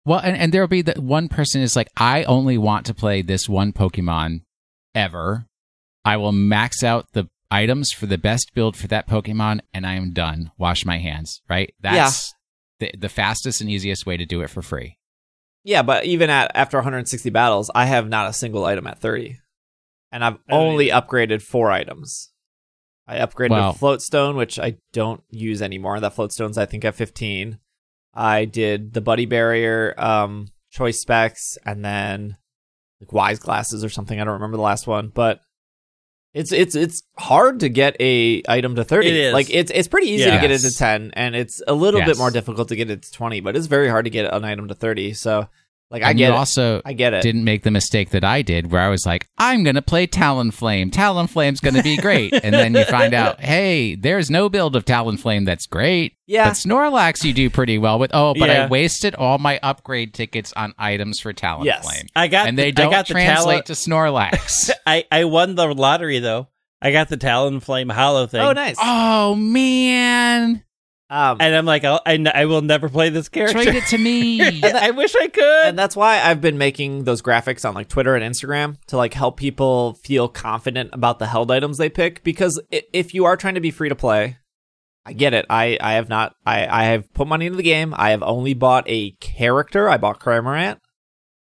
[0.06, 3.23] Well, and, and there'll be that one person is like, I only want to play
[3.23, 4.41] this one Pokemon
[4.94, 5.48] ever.
[6.03, 9.95] I will max out the items for the best build for that Pokemon, and I
[9.95, 10.52] am done.
[10.60, 11.41] Wash my hands.
[11.49, 11.73] Right?
[11.80, 12.34] That's
[12.80, 14.98] the the fastest and easiest way to do it for free.
[15.64, 19.40] yeah but even at after 160 battles i have not a single item at 30
[20.11, 22.30] and i've I don't only upgraded four items
[23.07, 23.69] i upgraded Wow.
[23.69, 25.99] a float stone which i don't use anymore.
[25.99, 27.60] That float stone's i think at 15
[28.14, 32.38] i did the buddy barrier um choice specs and then
[33.02, 34.19] like wise glasses or something.
[34.19, 35.40] I don't remember the last one but
[36.34, 39.34] it's it's it's hard to get a item to 30 It is.
[39.34, 42.18] like it's it's pretty easy to get it to 10 and it's a little bit
[42.18, 44.68] more difficult to get it to 20 but it's very hard to get an item
[44.68, 45.48] to 30 so
[45.95, 48.41] like i get you it also i get it didn't make the mistake that I
[48.41, 50.91] did, where I was like, I'm going to play Talonflame.
[50.91, 52.34] Talonflame's going to be great.
[52.34, 56.15] and then you find out, hey, there's no build of Talonflame that's great.
[56.27, 58.11] yeah But Snorlax you do pretty well with.
[58.13, 58.65] Oh, but Yeah.
[58.65, 61.65] I wasted all my upgrade tickets on items for Talonflame.
[61.65, 62.03] Yes.
[62.15, 64.72] I got and the, they I don't got the translate to Snorlax.
[64.85, 66.49] I, I won the lottery though.
[66.81, 68.41] I got the Talonflame Hollow thing.
[68.41, 70.63] oh nice oh man,
[71.10, 73.61] um And I'm like, I'll, I, n- I will never play this character.
[73.64, 74.41] trade it to me.
[74.64, 75.65] I wish I could.
[75.68, 79.14] and that's why I've been making those graphics on like Twitter and Instagram to like
[79.14, 82.23] help people feel confident about the held items they pick.
[82.23, 84.38] Because if you are trying to be free to play,
[85.06, 85.45] I get it.
[85.49, 86.34] I I have not.
[86.45, 87.94] I I have put money into the game.
[87.95, 89.88] I have only bought a character.
[89.88, 90.80] I bought Cramorant,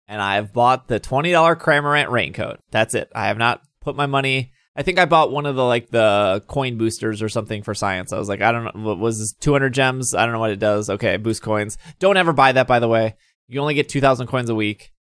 [0.09, 2.59] and I have bought the twenty dollar Cramorant raincoat.
[2.72, 3.12] That's it.
[3.14, 4.51] I have not put my money.
[4.74, 8.12] I think I bought one of the like the coin boosters or something for science.
[8.12, 10.15] I was like, I don't know, what was this 200 gems?
[10.15, 10.89] I don't know what it does.
[10.89, 11.77] Okay, boost coins.
[11.99, 13.16] Don't ever buy that, by the way.
[13.49, 14.93] You only get 2,000 coins a week.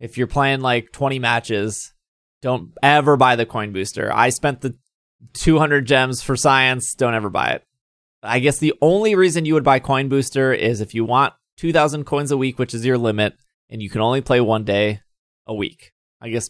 [0.00, 1.92] If you're playing like 20 matches,
[2.40, 4.10] don't ever buy the coin booster.
[4.14, 4.76] I spent the
[5.34, 6.94] 200 gems for science.
[6.94, 7.64] Don't ever buy it.
[8.22, 12.04] I guess the only reason you would buy coin booster is if you want 2,000
[12.04, 13.34] coins a week, which is your limit,
[13.68, 15.00] and you can only play one day
[15.46, 15.92] a week.
[16.20, 16.48] I guess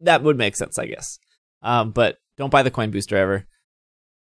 [0.00, 1.18] that would make sense, I guess.
[1.62, 3.46] Um, but don't buy the coin booster ever.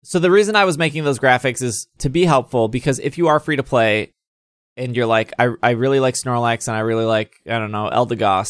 [0.04, 3.28] So the reason I was making those graphics is to be helpful because if you
[3.28, 4.14] are free to play
[4.78, 7.90] and you're like, I, I really like Snorlax and I really like, I don't know,
[7.92, 8.50] Eldegoss,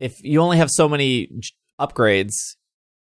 [0.00, 1.50] if you only have so many j-
[1.80, 2.56] upgrades,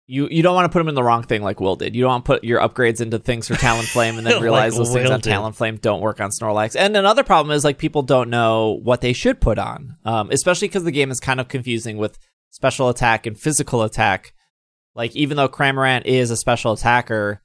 [0.06, 1.94] you, you don't want to put them in the wrong thing like Will did.
[1.94, 4.76] You don't want to put your upgrades into things for Talonflame and then Like realize
[4.76, 5.32] those things Will on did.
[5.32, 6.76] Talonflame don't work on Snorlax.
[6.78, 10.68] And another problem is like people don't know what they should put on, um, especially
[10.68, 12.18] because the game is kind of confusing with
[12.50, 14.33] special attack and physical attack.
[14.94, 17.42] Like even though Cramorant is a special attacker,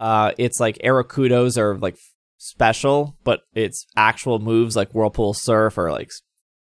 [0.00, 1.96] uh, it's like Arrokudas are like
[2.38, 6.10] special, but its actual moves like Whirlpool Surf or like,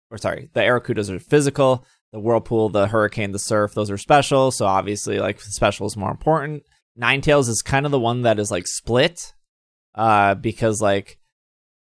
[0.10, 1.86] or sorry, the Arrokudas are physical.
[2.12, 4.52] the whirlpool, the hurricane, the surf, those are special.
[4.52, 6.64] So obviously, like special is more important.
[7.00, 9.34] Ninetales is kind of the one that is like split,
[9.96, 11.18] uh, because like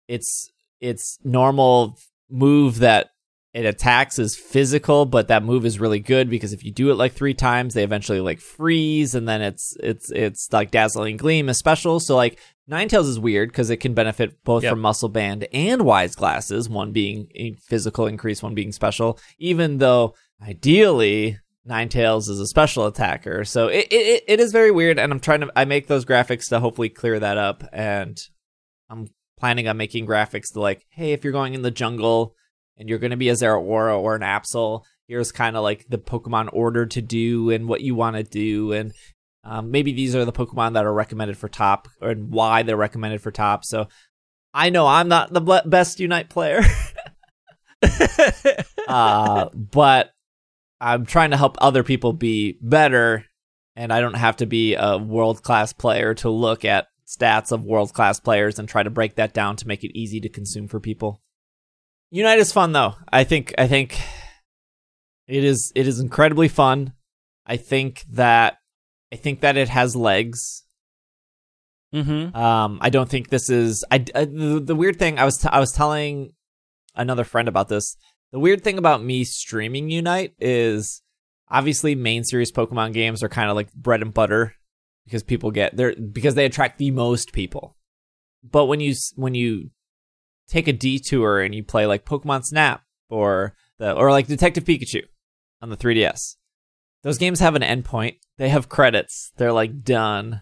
[0.08, 1.98] it's it's normal
[2.30, 3.10] move that
[3.56, 6.96] it attacks is physical, but that move is really good because if you do it
[6.96, 11.48] like three times, they eventually like freeze, and then it's it's it's like dazzling gleam
[11.48, 12.02] is special.
[12.02, 12.38] So like
[12.70, 14.72] Ninetales is weird because it can benefit both Yep.
[14.72, 19.18] from muscle band and wise glasses, one being a physical increase, one being special.
[19.40, 25.00] Even though ideally Ninetales is a special attacker, so it, it it is very weird.
[25.00, 28.20] And I'm trying to I make those graphics to hopefully clear that up, and
[28.90, 29.08] I'm
[29.40, 32.36] planning on making graphics to like, hey, if you're going in the jungle
[32.78, 35.98] and you're going to be a Zeraora or an Absol, here's kind of like the
[35.98, 38.74] Pokemon order to do and what you want to do.
[38.74, 38.92] And
[39.44, 43.22] um, maybe these are the Pokemon that are recommended for top and why they're recommended
[43.22, 43.64] for top.
[43.64, 43.88] So
[44.54, 46.62] I know I'm not the ble- best Unite player,
[48.88, 50.12] uh, but
[50.82, 53.26] I'm trying to help other people be better.
[53.78, 57.64] And I don't have to be a world class player to look at stats of
[57.64, 60.68] world class players and try to break that down to make it easy to consume
[60.68, 61.22] for people.
[62.16, 62.96] Unite is fun though.
[63.12, 64.00] I think I think
[65.28, 66.94] it is it is incredibly fun.
[67.46, 68.60] I think that
[69.12, 70.64] I think that it has legs.
[71.94, 72.34] mm-hmm.
[72.34, 73.84] Um, I don't think this is.
[73.92, 76.32] I, I- the, the weird thing I was t- I was telling
[76.96, 77.98] another friend about this.
[78.32, 81.02] The weird thing about me streaming Unite is
[81.50, 84.56] obviously main series Pokemon games are kind of like bread and butter
[85.04, 87.76] because people get there because they attract the most people.
[88.42, 89.72] But when you when you
[90.48, 95.04] take a detour and you play like Pokemon Snap or the or like Detective Pikachu
[95.62, 96.36] on the 3DS,
[97.04, 98.18] those games have an endpoint.
[98.38, 99.32] They have credits.
[99.38, 100.42] They're like done.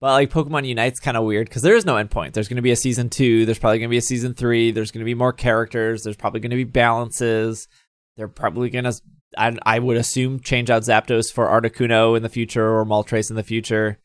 [0.00, 2.32] But like Pokemon Unite's kind of weird because there is no endpoint.
[2.32, 3.46] There's going to be a season two.
[3.46, 4.72] There's probably going to be a season three.
[4.72, 6.02] There's going to be more characters.
[6.02, 7.68] There's probably going to be balances.
[8.16, 9.00] They're probably going to,
[9.38, 13.36] I, I would assume, change out Zapdos for Articuno in the future or Moltres in
[13.36, 14.00] the future.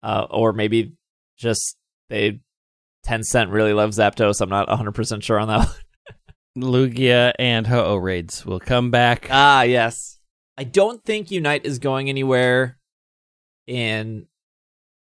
[0.00, 0.92] Uh, or maybe
[1.38, 1.76] just
[2.08, 2.40] they,
[3.06, 4.40] Tencent really loves Zapdos.
[4.40, 5.68] I'm not 100% sure on that.
[6.56, 9.28] Lugia and Ho-Oh raids will come back.
[9.30, 10.18] Ah, yes.
[10.56, 12.78] I don't think Unite is going anywhere
[13.66, 14.26] in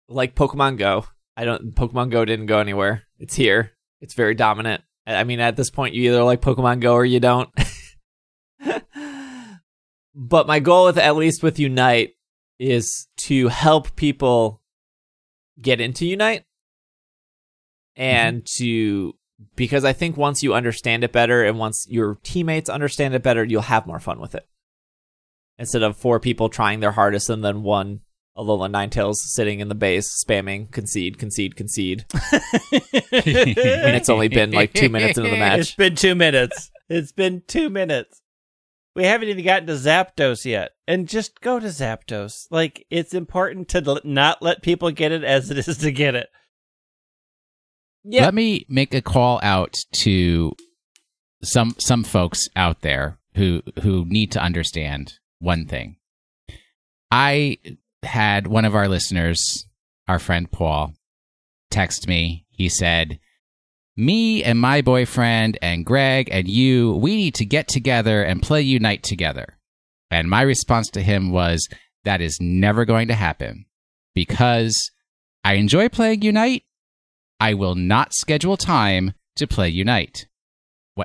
[0.09, 1.07] like Pokemon Go.
[1.37, 3.03] I don't Pokemon Go didn't go anywhere.
[3.19, 3.73] It's here.
[4.01, 4.83] It's very dominant.
[5.07, 7.51] I I mean at this point you either like Pokemon Go or you don't.
[10.15, 12.11] but my goal with at least with Unite
[12.59, 14.63] is to help people
[15.61, 16.45] get into Unite
[18.01, 18.17] Mm-hmm.
[18.17, 19.15] and to
[19.57, 23.45] because I think once you understand it better and once your teammates understand it better,
[23.45, 24.47] you'll have more fun with it.
[25.59, 28.01] Instead of four people trying their hardest and then one
[28.37, 32.07] Alola Ninetales sitting in the base spamming concede, concede, concede.
[32.33, 35.61] and it's only been, like, two minutes into the match.
[35.61, 36.71] It's been two minutes.
[36.89, 38.23] It's been two minutes.
[38.97, 40.71] We haven't even gotten to Zapdos yet.
[40.87, 42.47] And just go to Zapdos.
[42.51, 46.29] Like, it's important to not let people get it as it is to get it.
[48.05, 48.25] Yeah.
[48.25, 50.53] Let me make a call out to
[51.43, 55.97] some some folks out there who who need to understand one thing.
[57.11, 57.59] I
[58.03, 59.67] had one of our listeners,
[60.09, 60.95] our friend Paul,
[61.71, 62.47] text me.
[62.51, 63.19] He said,
[63.97, 68.63] "Me and my boyfriend and Greg and you, we need to get together and play
[68.63, 69.59] Unite together."
[70.11, 71.69] And my response to him was,
[72.05, 73.67] "That is never going to happen
[74.15, 74.91] because
[75.45, 76.65] I enjoy playing Unite."
[77.41, 80.27] I will not schedule time to play Unite.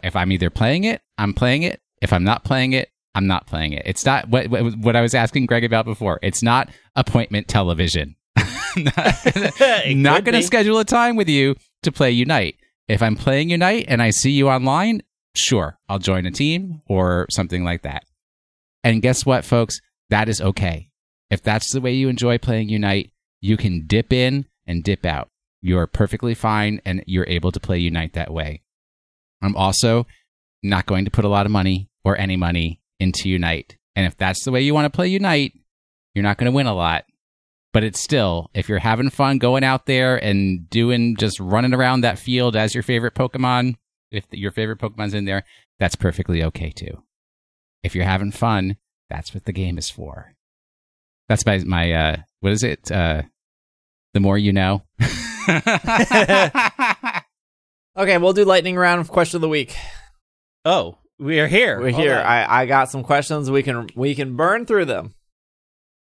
[0.04, 1.82] If I'm either playing it, I'm playing it.
[2.02, 3.84] If I'm not playing it, I'm not playing it.
[3.86, 6.20] It's not what, what, I was asking Greg about before.
[6.22, 8.16] It's not appointment television.
[8.76, 12.58] It not going to schedule a time with you to play Unite.
[12.90, 15.02] If I'm playing Unite and I see you online,
[15.34, 18.04] sure, I'll join a team or something like that.
[18.84, 19.80] And guess what, folks?
[20.10, 20.90] That is okay.
[21.30, 25.30] If that's the way you enjoy playing Unite, you can dip in and dip out.
[25.66, 28.62] You're perfectly fine and you're able to play Unite that way.
[29.42, 30.06] I'm also
[30.62, 33.76] not going to put a lot of money or any money into Unite.
[33.96, 35.54] And if that's the way you want to play Unite,
[36.14, 37.06] you're not going to win a lot.
[37.74, 42.02] But it's still, if you're having fun going out there and doing just running around
[42.02, 43.78] that field as your favorite Pokemon,
[44.12, 45.46] if your favorite Pokemon's in there,
[45.80, 47.02] that's perfectly okay too.
[47.82, 48.78] If you're having fun,
[49.10, 50.36] that's what the game is for.
[51.28, 52.92] That's my, my uh, what is it?
[52.92, 53.24] Uh,
[54.16, 54.82] the more you know.
[57.98, 59.74] Okay, we'll do lightning round of question of the week.
[60.66, 61.80] Oh, we are here.
[61.80, 62.16] We're Hold here.
[62.18, 62.26] on.
[62.26, 63.50] I, I got some questions.
[63.50, 65.14] We can we can burn through them.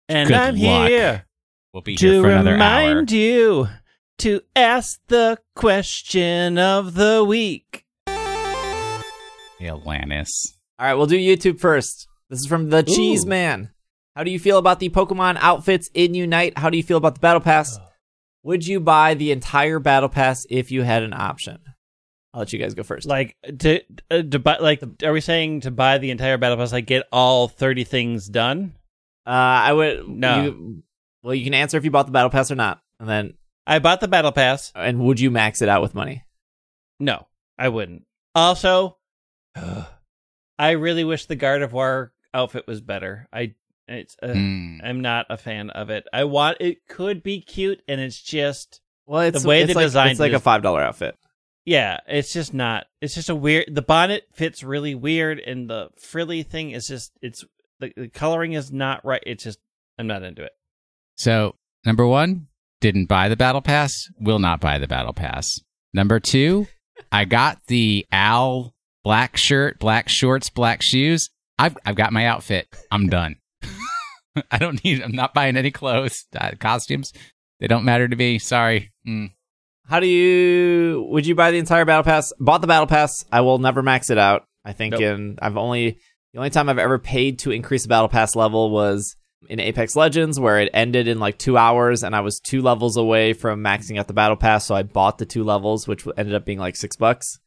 [0.10, 0.90] and Good I'm luck.
[0.90, 1.26] here
[1.74, 3.70] we'll be here to for another remind you
[4.18, 7.86] to ask the question of the week.
[8.06, 9.02] hour.
[9.62, 10.58] Atlantis.
[10.80, 12.06] All right, we'll do YouTube first.
[12.30, 13.70] This is from the Cheese Man.
[14.14, 16.58] How do you feel about the Pokemon outfits in Unite?
[16.58, 17.80] How do you feel about the Battle Pass?
[18.48, 21.60] Would you buy the entire Battle Pass if you had an option?
[22.34, 23.06] I'll let you guys go first.
[23.06, 26.72] Like to uh, to buy like are we saying to buy the entire battle pass
[26.72, 28.74] like get all 30 things done?
[29.26, 30.44] Uh, I would No.
[30.44, 30.84] You,
[31.24, 33.34] well, you can answer if you bought the battle pass or not, and then
[33.66, 34.72] I bought the battle pass.
[34.76, 36.24] and would you max it out with money?
[37.02, 38.06] No, I wouldn't.
[38.34, 38.98] Also,
[40.58, 43.28] I really wish the Gardevoir outfit was better.
[43.34, 43.56] I
[43.88, 44.80] it's uh, Mm.
[44.84, 46.06] I'm not a fan of it.
[46.14, 49.74] I want it could be cute and it's just Well, it's the way it's they
[49.74, 51.16] like, designed it's like it a five dollar outfit.
[51.66, 52.86] yeah, it's just not.
[53.02, 53.66] It's just a weird.
[53.74, 57.12] The bonnet fits really weird, and the frilly thing is just.
[57.22, 57.44] It's
[57.80, 59.24] the, the coloring is not right.
[59.26, 59.60] It's just.
[60.00, 60.52] I'm not into it.
[61.16, 61.56] So,
[61.86, 62.48] number one,
[62.82, 65.48] didn't buy the battle pass, will not buy the battle pass.
[65.94, 66.68] Number two,
[67.12, 68.74] I got the Al
[69.04, 71.30] black shirt, black shorts, black shoes.
[71.60, 72.68] I've I've got my outfit.
[72.92, 73.38] I'm done.
[74.52, 75.02] I don't need.
[75.02, 77.14] I'm not buying any clothes, uh, costumes.
[77.60, 78.40] They don't matter to me.
[78.40, 78.92] Sorry.
[79.08, 79.32] Mm.
[79.88, 81.08] How do you?
[81.10, 82.34] Would you buy the entire battle pass?
[82.40, 83.24] Bought the battle pass.
[83.32, 84.44] I will never max it out.
[84.66, 85.02] I think Nope.
[85.02, 85.98] in I've only
[86.34, 89.16] the only time I've ever paid to increase the battle pass level was
[89.50, 92.98] in Apex Legends, where it ended in like two hours, and I was two levels
[92.98, 94.66] away from maxing out the battle pass.
[94.66, 97.40] So I bought the two levels, which ended up being like six bucks.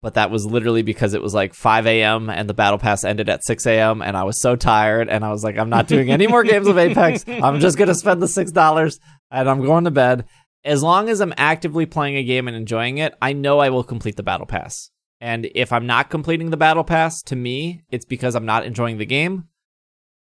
[0.00, 2.30] But that was literally because it was like 5 a.m.
[2.30, 4.00] and the battle pass ended at 6 a.m.
[4.00, 6.68] and I was so tired and I was like, I'm not doing any more games
[6.68, 7.24] of Apex.
[7.26, 9.00] I'm just gonna spend the six dollars
[9.30, 10.24] and I'm going to bed
[10.64, 13.84] as long as I'm actively playing a game and enjoying it, I know I will
[13.84, 14.90] complete the battle pass.
[15.20, 18.98] And if I'm not completing the battle pass, to me, it's because I'm not enjoying
[18.98, 19.48] the game.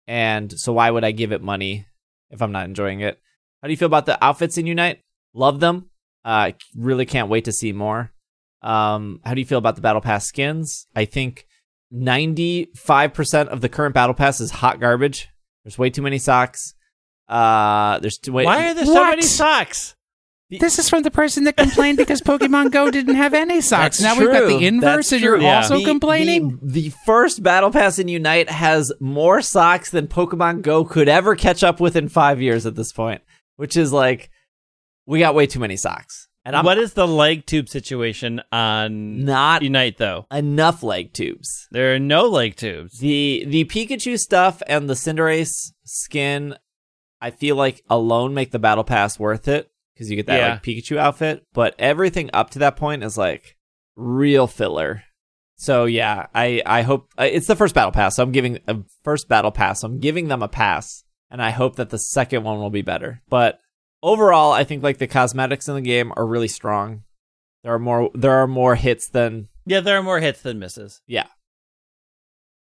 [0.06, 1.86] And so why would I give it money
[2.30, 3.20] if I'm not enjoying it?
[3.62, 5.00] How do you feel about the outfits in Unite?
[5.34, 5.90] Love them.
[6.24, 8.10] Uh, really can't wait to see more.
[8.62, 10.86] Um, how do you feel about the battle pass skins?
[10.94, 11.46] I think
[11.92, 15.28] 95% of the current battle pass is hot garbage.
[15.64, 16.74] There's way too many socks.
[17.28, 19.10] Uh, there's too, way, Why are there so What?
[19.10, 19.94] many socks?
[20.50, 23.98] This is from the person that complained because Pokemon Go didn't have any socks.
[23.98, 25.44] That's now we've got the inverse, That's and you're true.
[25.44, 25.56] Yeah.
[25.58, 26.58] also The- complaining.
[26.60, 31.36] The, the first battle pass in Unite has more socks than Pokemon Go could ever
[31.36, 33.22] catch up with in five years at this point,
[33.56, 34.28] which is like
[35.06, 39.24] we got way too many socks, and I'm what is the leg tube situation on
[39.24, 40.26] not Unite though?
[40.30, 41.68] enough leg tubes.
[41.70, 42.98] There are no leg tubes.
[42.98, 46.56] The the Pikachu stuff and the Cinderace skin,
[47.20, 50.48] I feel like alone make the battle pass worth it because you get that Yeah.
[50.52, 51.44] like Pikachu outfit.
[51.52, 53.56] But everything up to that point is like
[53.96, 55.02] real filler.
[55.56, 58.16] So yeah, I I hope uh, it's the first battle pass.
[58.16, 59.80] So I'm giving a first battle pass.
[59.82, 62.80] So I'm giving them a pass, and I hope that the second one will be
[62.80, 63.20] better.
[63.28, 63.58] But
[64.02, 67.02] overall, I think like the cosmetics in the game are really strong.
[67.62, 71.00] There are more there are more hits than Yeah, there are more hits than misses.
[71.06, 71.26] yeah.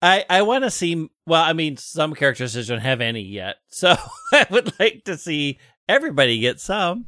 [0.03, 1.09] I I want to see.
[1.27, 3.97] Well, I mean, some characters just don't have any yet, so
[4.33, 5.59] I would like to see
[5.89, 7.07] everybody get some.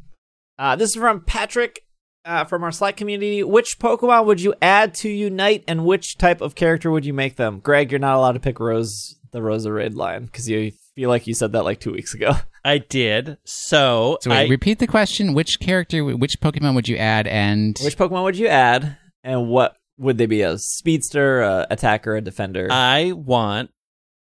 [0.59, 1.81] Uh, this is from Patrick
[2.25, 3.43] uh, from our Slack community.
[3.43, 7.37] Which Pokemon would you add to Unite, and which type of character would you make
[7.37, 7.61] them?
[7.61, 11.27] Greg, you're not allowed to pick Rose, the Rosa Roserade line, because you feel like
[11.27, 12.33] you said that like two weeks ago.
[12.65, 13.39] I did.
[13.45, 15.35] So, So wait, I, repeat the question.
[15.35, 17.27] Which character, which Pokemon would you add?
[17.27, 20.43] And which Pokemon would you add, and what would they be?
[20.43, 22.69] A speedster, a attacker, a defender?
[22.71, 23.71] I want.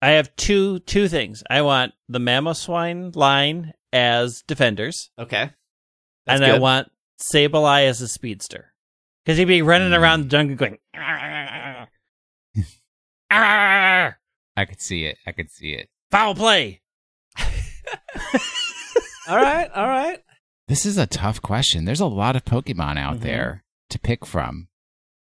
[0.03, 1.43] I have two two things.
[1.49, 5.51] I want the Mamoswine line as defenders, okay,
[6.27, 6.61] That's and I good.
[6.61, 8.75] want Sableye as a speedster
[9.25, 9.99] because he'd be running Mm.
[9.99, 10.77] around the jungle going.
[10.95, 11.89] "Arr,
[13.31, 14.19] arr,
[14.57, 15.17] I could see it.
[15.27, 15.89] I could see it.
[16.11, 16.81] Foul play.
[19.29, 20.19] all right, all right.
[20.69, 21.85] This is a tough question.
[21.85, 23.21] There's a lot of Pokemon out Mhm.
[23.21, 24.69] there to pick from.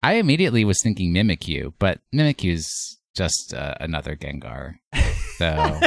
[0.03, 4.74] I immediately was thinking Mimikyu, but Mimikyu's just uh, another Gengar.
[5.39, 5.81] So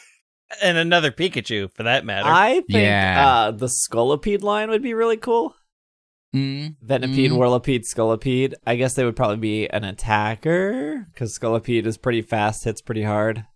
[0.62, 2.28] and another Pikachu for that matter.
[2.28, 3.26] I think Yeah.
[3.26, 5.54] uh, the Scolipede line would be really cool.
[6.34, 7.38] mm, Venipede, Mm.
[7.38, 8.54] Whirlipede, Scolipede.
[8.66, 13.02] I guess they would probably be an attacker because Scolipede is pretty fast, hits pretty
[13.04, 13.46] hard.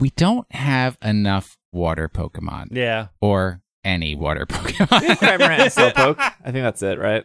[0.00, 3.08] We don't have enough water Pokemon yeah.
[3.20, 5.92] or any water We have Cramorant and Pokemon.
[5.92, 6.18] Slowpoke.
[6.44, 7.24] I think that's it, right?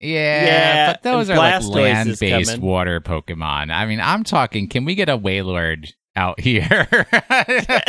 [0.00, 3.72] yeah, Yeah, but those are like land-based water Pokemon.
[3.72, 4.68] I mean, I'm talking.
[4.68, 6.86] Can we get a Wailord out here?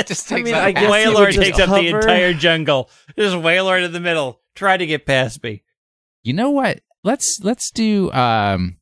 [0.05, 1.87] Just I takes mean, up I guess half- you would Wailord just takes up the
[1.87, 2.89] entire jungle.
[3.15, 4.41] There's Wailord in the middle.
[4.55, 5.63] Try to get past me.
[6.23, 6.81] You know what?
[7.03, 8.77] Let's let's do um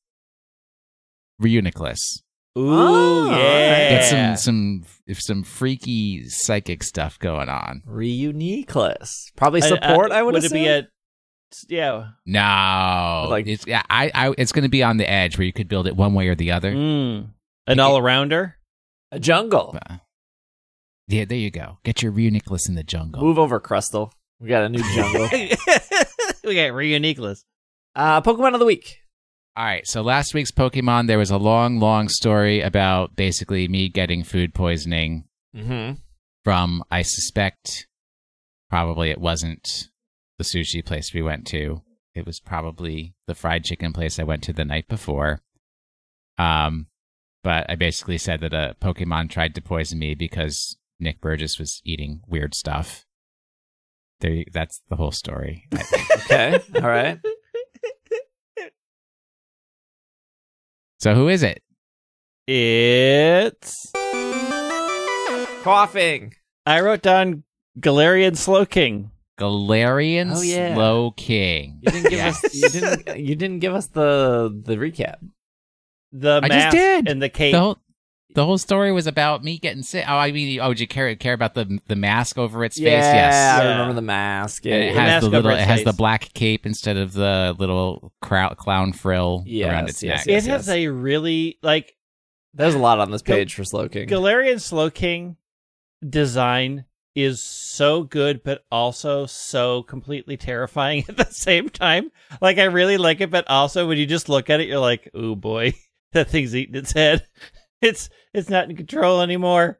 [1.41, 2.21] Reuniclus.
[2.57, 3.89] Ooh, Oh, yeah.
[3.89, 7.83] Get some some if some freaky psychic stuff going on.
[7.87, 9.31] Reuniclus.
[9.35, 10.57] Probably support, uh, I would, Would assume.
[10.57, 10.87] it be a?
[11.69, 12.07] Yeah.
[12.25, 15.53] No, Like- it's yeah, I, I it's going to be on the edge where you
[15.53, 16.73] could build it one way or the other.
[16.73, 17.29] Mm.
[17.67, 18.53] An all arounder.
[19.11, 19.77] A jungle.
[19.89, 19.97] Uh,
[21.07, 21.77] yeah, there you go.
[21.85, 23.21] Get your Reuniclus in the jungle.
[23.23, 24.11] Move over, Crustle.
[24.41, 25.29] We got a new jungle.
[25.31, 27.43] we got Reuniclus.
[27.95, 28.99] uh, Pokemon of the week.
[29.57, 33.89] All right, so last week's Pokemon, there was a long, long story about basically me
[33.89, 35.23] getting food poisoning
[35.55, 35.93] Mm-hmm.
[36.43, 37.87] from, I suspect,
[38.69, 39.87] probably it wasn't
[40.37, 41.81] the sushi place we went to.
[42.13, 45.39] It was probably the fried chicken place I went to the night before.
[46.37, 46.87] Um,
[47.43, 51.81] but I basically said that a Pokemon tried to poison me because Nick Burgess was
[51.83, 53.05] eating weird stuff.
[54.19, 55.67] There, you- that's the whole story.
[56.29, 56.59] Okay.
[56.75, 57.19] All right.
[60.99, 61.61] So who is it?
[62.47, 63.91] It's.
[65.63, 66.33] Coughing.
[66.65, 67.43] I wrote down
[67.79, 69.11] Galarian Slowking.
[69.39, 70.73] Galarian Oh, yeah.
[70.75, 71.79] Slowking.
[71.81, 72.43] You didn't give Yes.
[72.43, 72.55] us.
[72.55, 73.19] You didn't.
[73.19, 75.17] You didn't give us the the recap.
[76.13, 77.07] The I just did.
[77.09, 77.51] and the cape.
[77.53, 77.77] the whole
[78.35, 80.05] the whole story was about me getting sick.
[80.07, 82.85] Oh, I mean, oh, did you care care about the the mask over its face?
[82.85, 83.61] Yeah, Yes.
[83.61, 84.65] I remember the mask.
[84.65, 85.01] Yeah, And it yeah.
[85.01, 85.51] has mask the little.
[85.51, 89.89] It its has the black cape instead of the little crow, clown frill Yes, around
[89.89, 90.33] its yes, neck.
[90.33, 90.45] yes.
[90.45, 91.95] it has a really like
[92.53, 94.07] There's a lot on this Gal- page for Slowking.
[94.07, 95.37] Galarian Slowking
[96.07, 96.85] design
[97.15, 102.11] is so good, but also so completely terrifying at the same time.
[102.41, 105.09] Like I really like it, but also when you just look at it, you're like,
[105.15, 105.73] "Oh boy,
[106.11, 107.25] that thing's eating its head.
[107.81, 109.79] It's it's not in control anymore."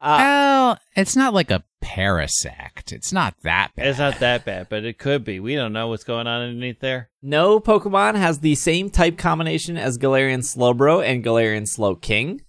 [0.00, 2.92] Uh, Well, it's not like a parasect.
[2.92, 3.86] It's not that bad.
[3.86, 5.40] It's not that bad, but it could be.
[5.40, 7.10] We don't know what's going on underneath there.
[7.22, 12.40] no Pokemon has the same type combination as Galarian Slowbro and Galarian Slowking.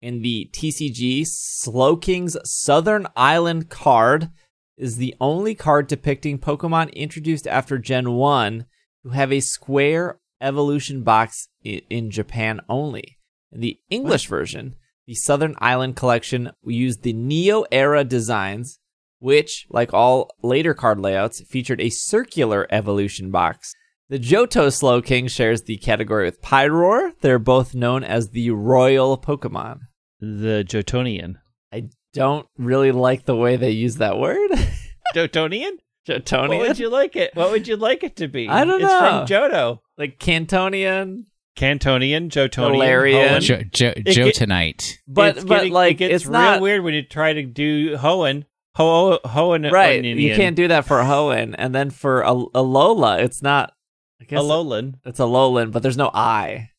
[0.00, 4.30] In the TCG, Slowking's Southern Island card
[4.76, 8.66] is the only card depicting Pokemon introduced after Gen 1
[9.04, 13.18] who have a square evolution box in Japan only.
[13.52, 14.76] In the English version,
[15.06, 18.78] the Southern Island collection used the Neo era designs,
[19.18, 23.74] which, like all later card layouts, featured a circular evolution box.
[24.08, 27.12] The Johto Slowking shares the category with Pyroar.
[27.20, 29.80] They're both known as the Royal Pokemon.
[30.20, 31.36] The Johtonian.
[31.72, 34.50] I don't really like the way they use that word.
[35.14, 35.78] Johtonian?
[36.06, 36.48] Johtonian?
[36.48, 37.34] What would you like it?
[37.34, 38.48] What would you like it to be?
[38.48, 38.98] I don't it's know.
[38.98, 39.78] from Johto.
[39.96, 41.24] like Kantonian?
[41.56, 43.28] Kantonian, Johtonian, Galarian.
[43.28, 43.40] Hoenn.
[43.40, 44.98] Jo, jo, get- Joe tonight.
[45.06, 47.42] But It's but getting- like it gets it's real not weird when you try to
[47.42, 48.44] do Hoenn.
[48.76, 49.70] Ho Hoenn.
[49.70, 50.02] right.
[50.02, 50.18] Hoennian.
[50.20, 53.74] You can't do that for Hoenn, and then for a, Alola, it's not.
[54.20, 54.94] I guess Alolan.
[55.04, 56.70] it's Alolan, but there's no I,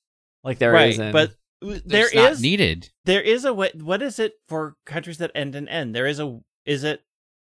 [0.43, 1.11] like there right, is in.
[1.11, 2.89] but there It's not needed.
[3.05, 3.69] there is a way.
[3.75, 5.91] What is it for countries that end in N?
[5.91, 7.03] There is a is it?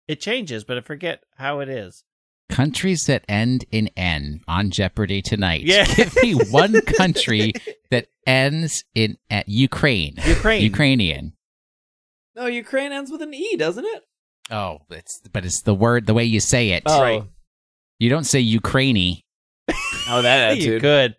[0.08, 2.04] It changes, but I forget how it is.
[2.50, 5.64] Countries that end in N on Jeopardy tonight.
[5.64, 5.86] Yeah.
[5.96, 7.54] Give me one country
[7.92, 10.16] that ends in uh, Ukraine.
[10.26, 10.62] Ukraine.
[10.64, 11.34] Ukrainian.
[12.36, 14.04] no, Ukraine ends with an E, doesn't it?
[14.50, 16.84] Oh, it's but it's the word the way you say it.
[16.86, 17.24] Oh, Right.
[18.00, 19.22] You don't say Ukraine.
[20.10, 20.82] oh, that you attitude.
[20.82, 21.16] could.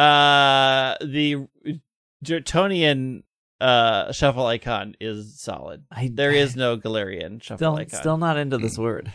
[0.00, 1.48] Uh, the
[2.24, 3.22] Johtonian
[3.60, 5.84] uh shuffle icon is solid.
[5.90, 8.00] I, There is no Galarian shuffle still icon.
[8.00, 9.12] still not into this word.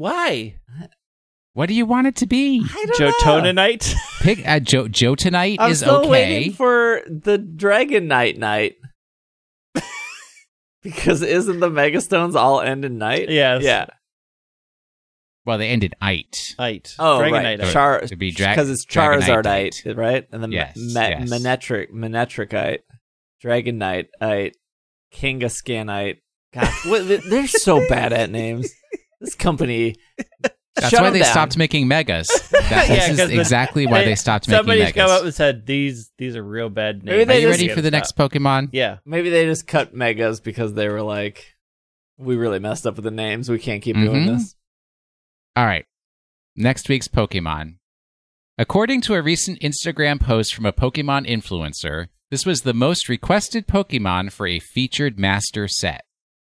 [0.00, 0.54] Why?
[1.52, 2.62] What do you want it to be?
[2.64, 3.76] I don't know.
[4.22, 6.08] Pick uh, Joe Joe tonight I'm is still okay.
[6.08, 8.76] waiting for the Dragon Knight night.
[10.82, 13.28] because isn't the Megastones all end in night?
[13.28, 13.62] Yes.
[13.62, 13.88] Yeah.
[15.44, 16.54] well, they ended it.
[16.58, 16.94] Ite.
[16.98, 17.32] Oh, Dragonite.
[17.32, 17.60] right.
[17.60, 17.70] Ite.
[17.70, 20.26] Char- To be dra- because it's Dragonite Charizardite, right?
[20.32, 21.28] And then Yes, me- yes.
[21.28, 22.78] Manectric, Manectricite,
[23.44, 24.52] Dragonite,
[25.14, 26.20] Kangaskhanite.
[26.54, 28.72] God, what, they're so bad at names.
[29.20, 29.96] This company.
[30.76, 31.28] That's shut why they down.
[31.30, 32.28] stopped making megas.
[32.70, 34.94] That, Yeah, this 'cause is exactly why they stopped making Somebody's megas.
[34.94, 37.06] Somebody's come up and said these these are real bad names.
[37.06, 38.68] Maybe Are they you ready for the next Pokemon?
[38.72, 38.98] Yeah.
[39.04, 41.56] Maybe they just cut megas because they were like,
[42.16, 43.48] we really messed up with the names.
[43.50, 44.38] We can't keep doing Mhm.
[44.38, 44.54] this.
[45.56, 45.84] All right.
[46.56, 47.74] Next week's Pokemon.
[48.56, 53.66] According to a recent Instagram post from a Pokemon influencer, this was the most requested
[53.66, 56.02] Pokemon for a featured master set.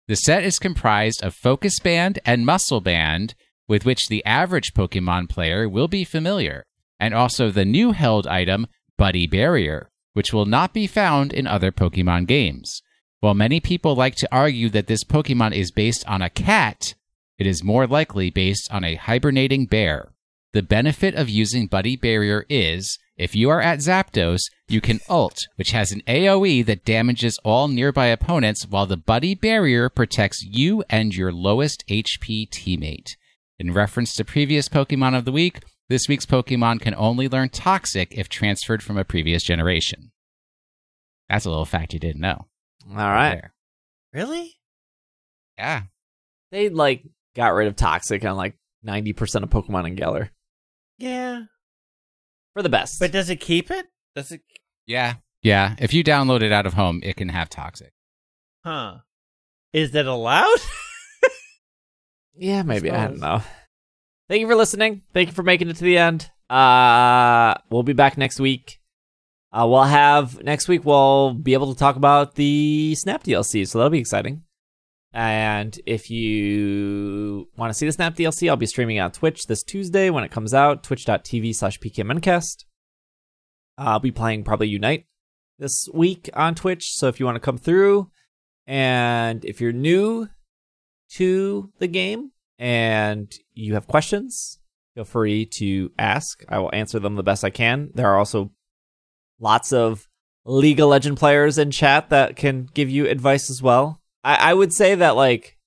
[0.08, 3.36] The set is comprised of Focus Band and Muscle Band,
[3.68, 6.66] with which the average Pokemon player will be familiar,
[6.98, 8.68] and also the new held item,
[8.98, 12.82] Buddy Barrier, which will not be found in other Pokemon games.
[13.20, 16.96] While many people like to argue that this Pokemon is based on a cat,
[17.38, 20.14] it is more likely based on a hibernating bear.
[20.54, 25.38] The benefit of using Buddy Barrier is if you are at Zapdos, you can ult,
[25.56, 30.84] which has an AoE that damages all nearby opponents, while the Buddy Barrier protects you
[30.90, 33.16] and your lowest HP teammate.
[33.60, 38.12] In reference to previous Pokemon of the week, this week's Pokemon can only learn Toxic
[38.12, 40.12] if transferred from a previous generation.
[41.30, 42.46] That's a little fact you didn't know.
[42.90, 43.32] All right.
[43.32, 43.54] There.
[44.14, 44.58] Really?
[45.58, 45.84] Yeah.
[46.52, 47.04] They like
[47.36, 50.32] got rid of toxic on like 90% of Pokemon in Galar.
[50.98, 51.44] Yeah.
[52.58, 53.00] For the best.
[53.00, 53.86] But does it keep it?
[54.16, 54.42] Does it?
[54.88, 55.18] Yeah.
[55.44, 55.76] Yeah.
[55.78, 57.94] If you download it out of home, it can have toxic.
[58.66, 58.98] Huh?
[59.74, 60.58] Is that allowed?
[62.36, 62.90] yeah, maybe.
[62.90, 63.44] I don't know.
[64.28, 65.04] Thank you for listening.
[65.14, 66.32] Thank you for making it to the end.
[66.50, 68.80] Uh, we'll be back next week.
[69.52, 70.84] Uh, we'll have next week.
[70.84, 74.42] We'll be able to talk about the Snap DLC, so that'll be exciting.
[75.18, 79.64] And if you want to see the Snap DLC, I'll be streaming on Twitch this
[79.64, 80.84] Tuesday when it comes out.
[80.84, 82.66] Twitch.tv slash PKMNcast.
[83.80, 85.08] I'll be playing probably Unite
[85.58, 86.92] this week on Twitch.
[86.94, 88.12] So if you want to come through,
[88.68, 90.30] and if you're new
[91.14, 92.30] to the game
[92.60, 94.60] and you have questions,
[94.94, 96.46] feel free to ask.
[96.48, 97.90] I will answer them the best I can.
[97.96, 98.52] There are also
[99.40, 100.08] lots of
[100.46, 104.00] League of Legend players in chat that can give you advice as well.
[104.28, 105.58] I, I would say that like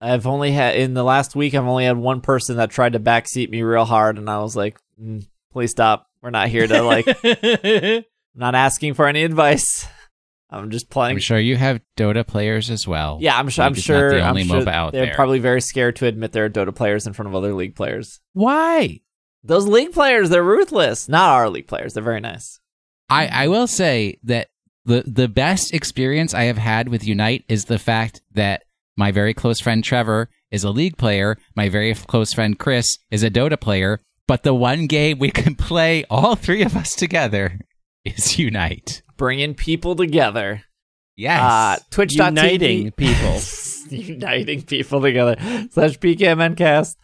[0.00, 3.00] I've only had in the last week I've only had one person that tried to
[3.00, 6.08] backseat me real hard, and I was like, mm, please stop.
[6.22, 7.06] We're not here to like.
[7.24, 8.04] I'm
[8.36, 9.88] not asking for any advice.
[10.50, 11.16] I'm just playing.
[11.16, 13.18] I'm sure you have Dota players as well.
[13.20, 13.64] Yeah, I'm sure.
[13.64, 14.10] I'm League is not sure.
[14.10, 15.14] the only I'm sure MOBA out they're there.
[15.16, 18.20] probably very scared to admit they're Dota players in front of other league players.
[18.34, 19.00] Why?
[19.42, 21.08] Those league players, they're ruthless.
[21.08, 21.94] Not our league players.
[21.94, 22.60] They're very nice.
[23.08, 24.48] I, I will say that
[24.86, 28.62] the the best experience I have had with Unite is the fact that
[28.96, 33.22] my very close friend Trevor is a league player, my very close friend Chris is
[33.22, 37.60] a Dota player, but the one game we can play all three of us together
[38.04, 39.02] is Unite.
[39.16, 40.62] Bringing people together.
[41.16, 41.40] Yes.
[41.40, 42.26] Uh, Twitch.tv.
[42.26, 43.40] Uniting people.
[43.90, 45.36] Uniting people together.
[45.70, 46.96] Slash PKMNcast.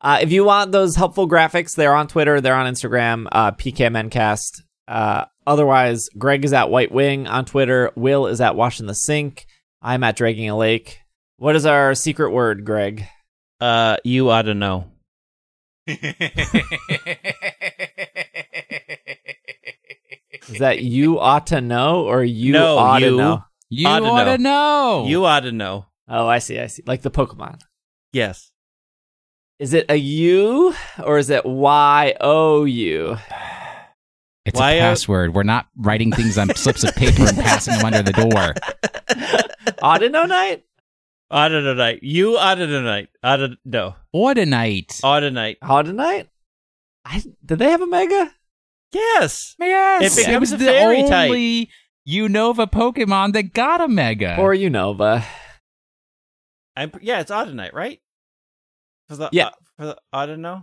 [0.00, 4.62] Uh, if you want those helpful graphics, they're on Twitter, they're on Instagram, uh, PKMNcast.
[4.86, 7.90] Uh, otherwise, Greg is at White Wing on Twitter.
[7.96, 9.46] Will is at Washing the Sink.
[9.82, 11.00] I'm at Dragging a Lake.
[11.38, 13.06] What is our secret word, Greg?
[13.60, 14.90] Uh, you ought to know.
[20.48, 23.44] Is that you ought to know or you No, ought to know?
[23.68, 25.04] you Ought to ought to know.
[25.06, 25.86] You ought to know.
[26.08, 26.82] Oh, I see, I see.
[26.86, 27.60] Like the Pokemon.
[28.12, 28.50] Yes.
[29.58, 33.16] Is it a U or is it Y O U?
[34.48, 35.34] It's Why a are- password.
[35.34, 38.54] We're not writing things on slips of paper and passing them under the door.
[39.82, 40.64] Audino night?
[41.30, 42.00] Ought to night.
[42.02, 43.08] You ought to night.
[43.22, 43.94] Ought to no.
[44.14, 45.00] Ordinite.
[45.04, 45.22] Ought.
[45.22, 46.28] Audinite?
[47.04, 48.32] I did they have a mega?
[48.92, 49.54] Yes.
[49.58, 50.18] Yes.
[50.18, 51.28] It becomes was a the fairy type.
[51.30, 51.70] only
[52.08, 54.36] Unova Pokemon that got a Mega.
[54.38, 55.22] Or Unova?
[56.74, 57.20] I'm yeah.
[57.20, 58.00] It's ought to night, right?
[59.08, 59.48] For the Yeah.
[59.48, 60.54] uh, for the ought to know.
[60.54, 60.62] Yeah.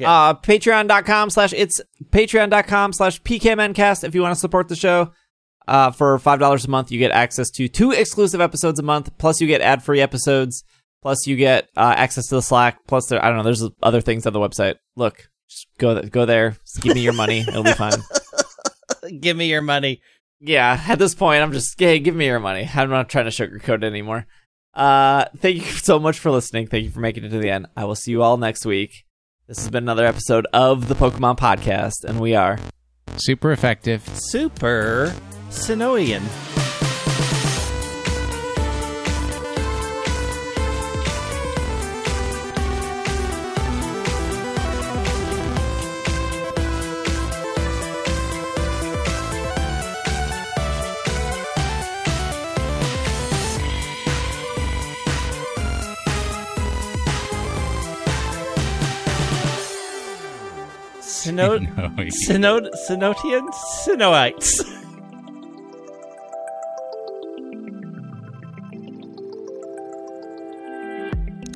[0.00, 5.12] Uh patreon.com slash it's patreon.com slash pkmncast if you want to support the show.
[5.68, 9.16] Uh for five dollars a month you get access to two exclusive episodes a month,
[9.18, 10.64] plus you get ad free episodes,
[11.02, 14.00] plus you get uh access to the Slack, plus there I don't know, there's other
[14.00, 14.76] things on the website.
[14.96, 17.92] Look, just go go there, just give me your money, it'll be fine.
[19.20, 20.00] Give me your money.
[20.40, 22.68] yeah, at this point, I'm just, hey, give me your money.
[22.72, 24.26] I'm not trying to sugarcoat it anymore.
[24.74, 26.68] Uh, thank you so much for listening.
[26.68, 27.66] Thank you for making it to the end.
[27.76, 29.04] I will see you all next week.
[29.48, 32.58] This has been another episode of the Pokemon Podcast, and we are.
[33.16, 34.08] Super effective.
[34.30, 35.12] Super
[35.50, 36.22] Sinoian.
[61.22, 61.58] Sino-
[62.38, 63.54] No, Sinotians?
[63.84, 64.64] Sinoites.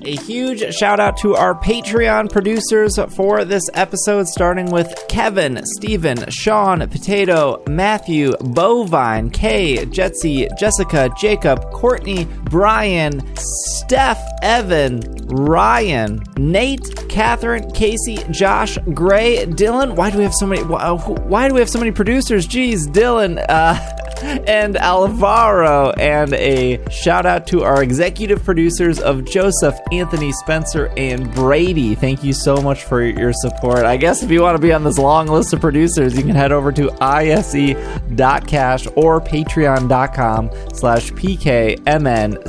[0.07, 6.31] A huge shout out to our Patreon producers for this episode, starting with Kevin, Steven,
[6.31, 17.69] Sean, Potato, Matthew, Bovine, Kay, Jetsy, Jessica, Jacob, Courtney, Brian, Steph, Evan, Ryan, Nate, Catherine,
[17.73, 19.97] Casey, Josh, Gray, Dylan.
[19.97, 20.63] Why do we have so many?
[20.63, 22.47] Why, why do we have so many producers?
[22.47, 23.45] Jeez, Dylan.
[23.49, 23.75] Uh,
[24.23, 31.33] and Alvaro, and a shout out to our executive producers of Joseph, Anthony, Spencer, and
[31.35, 31.95] Brady.
[31.95, 33.85] Thank you so much for your support.
[33.85, 36.35] I guess if you want to be on this long list of producers, you can
[36.35, 42.47] head over to ise.cash or patreon.com slash pkmncast.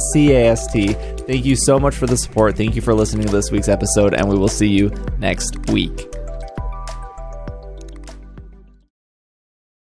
[1.28, 2.56] Thank you so much for the support.
[2.58, 6.17] Thank you for listening to this week's episode, and we will see you next week.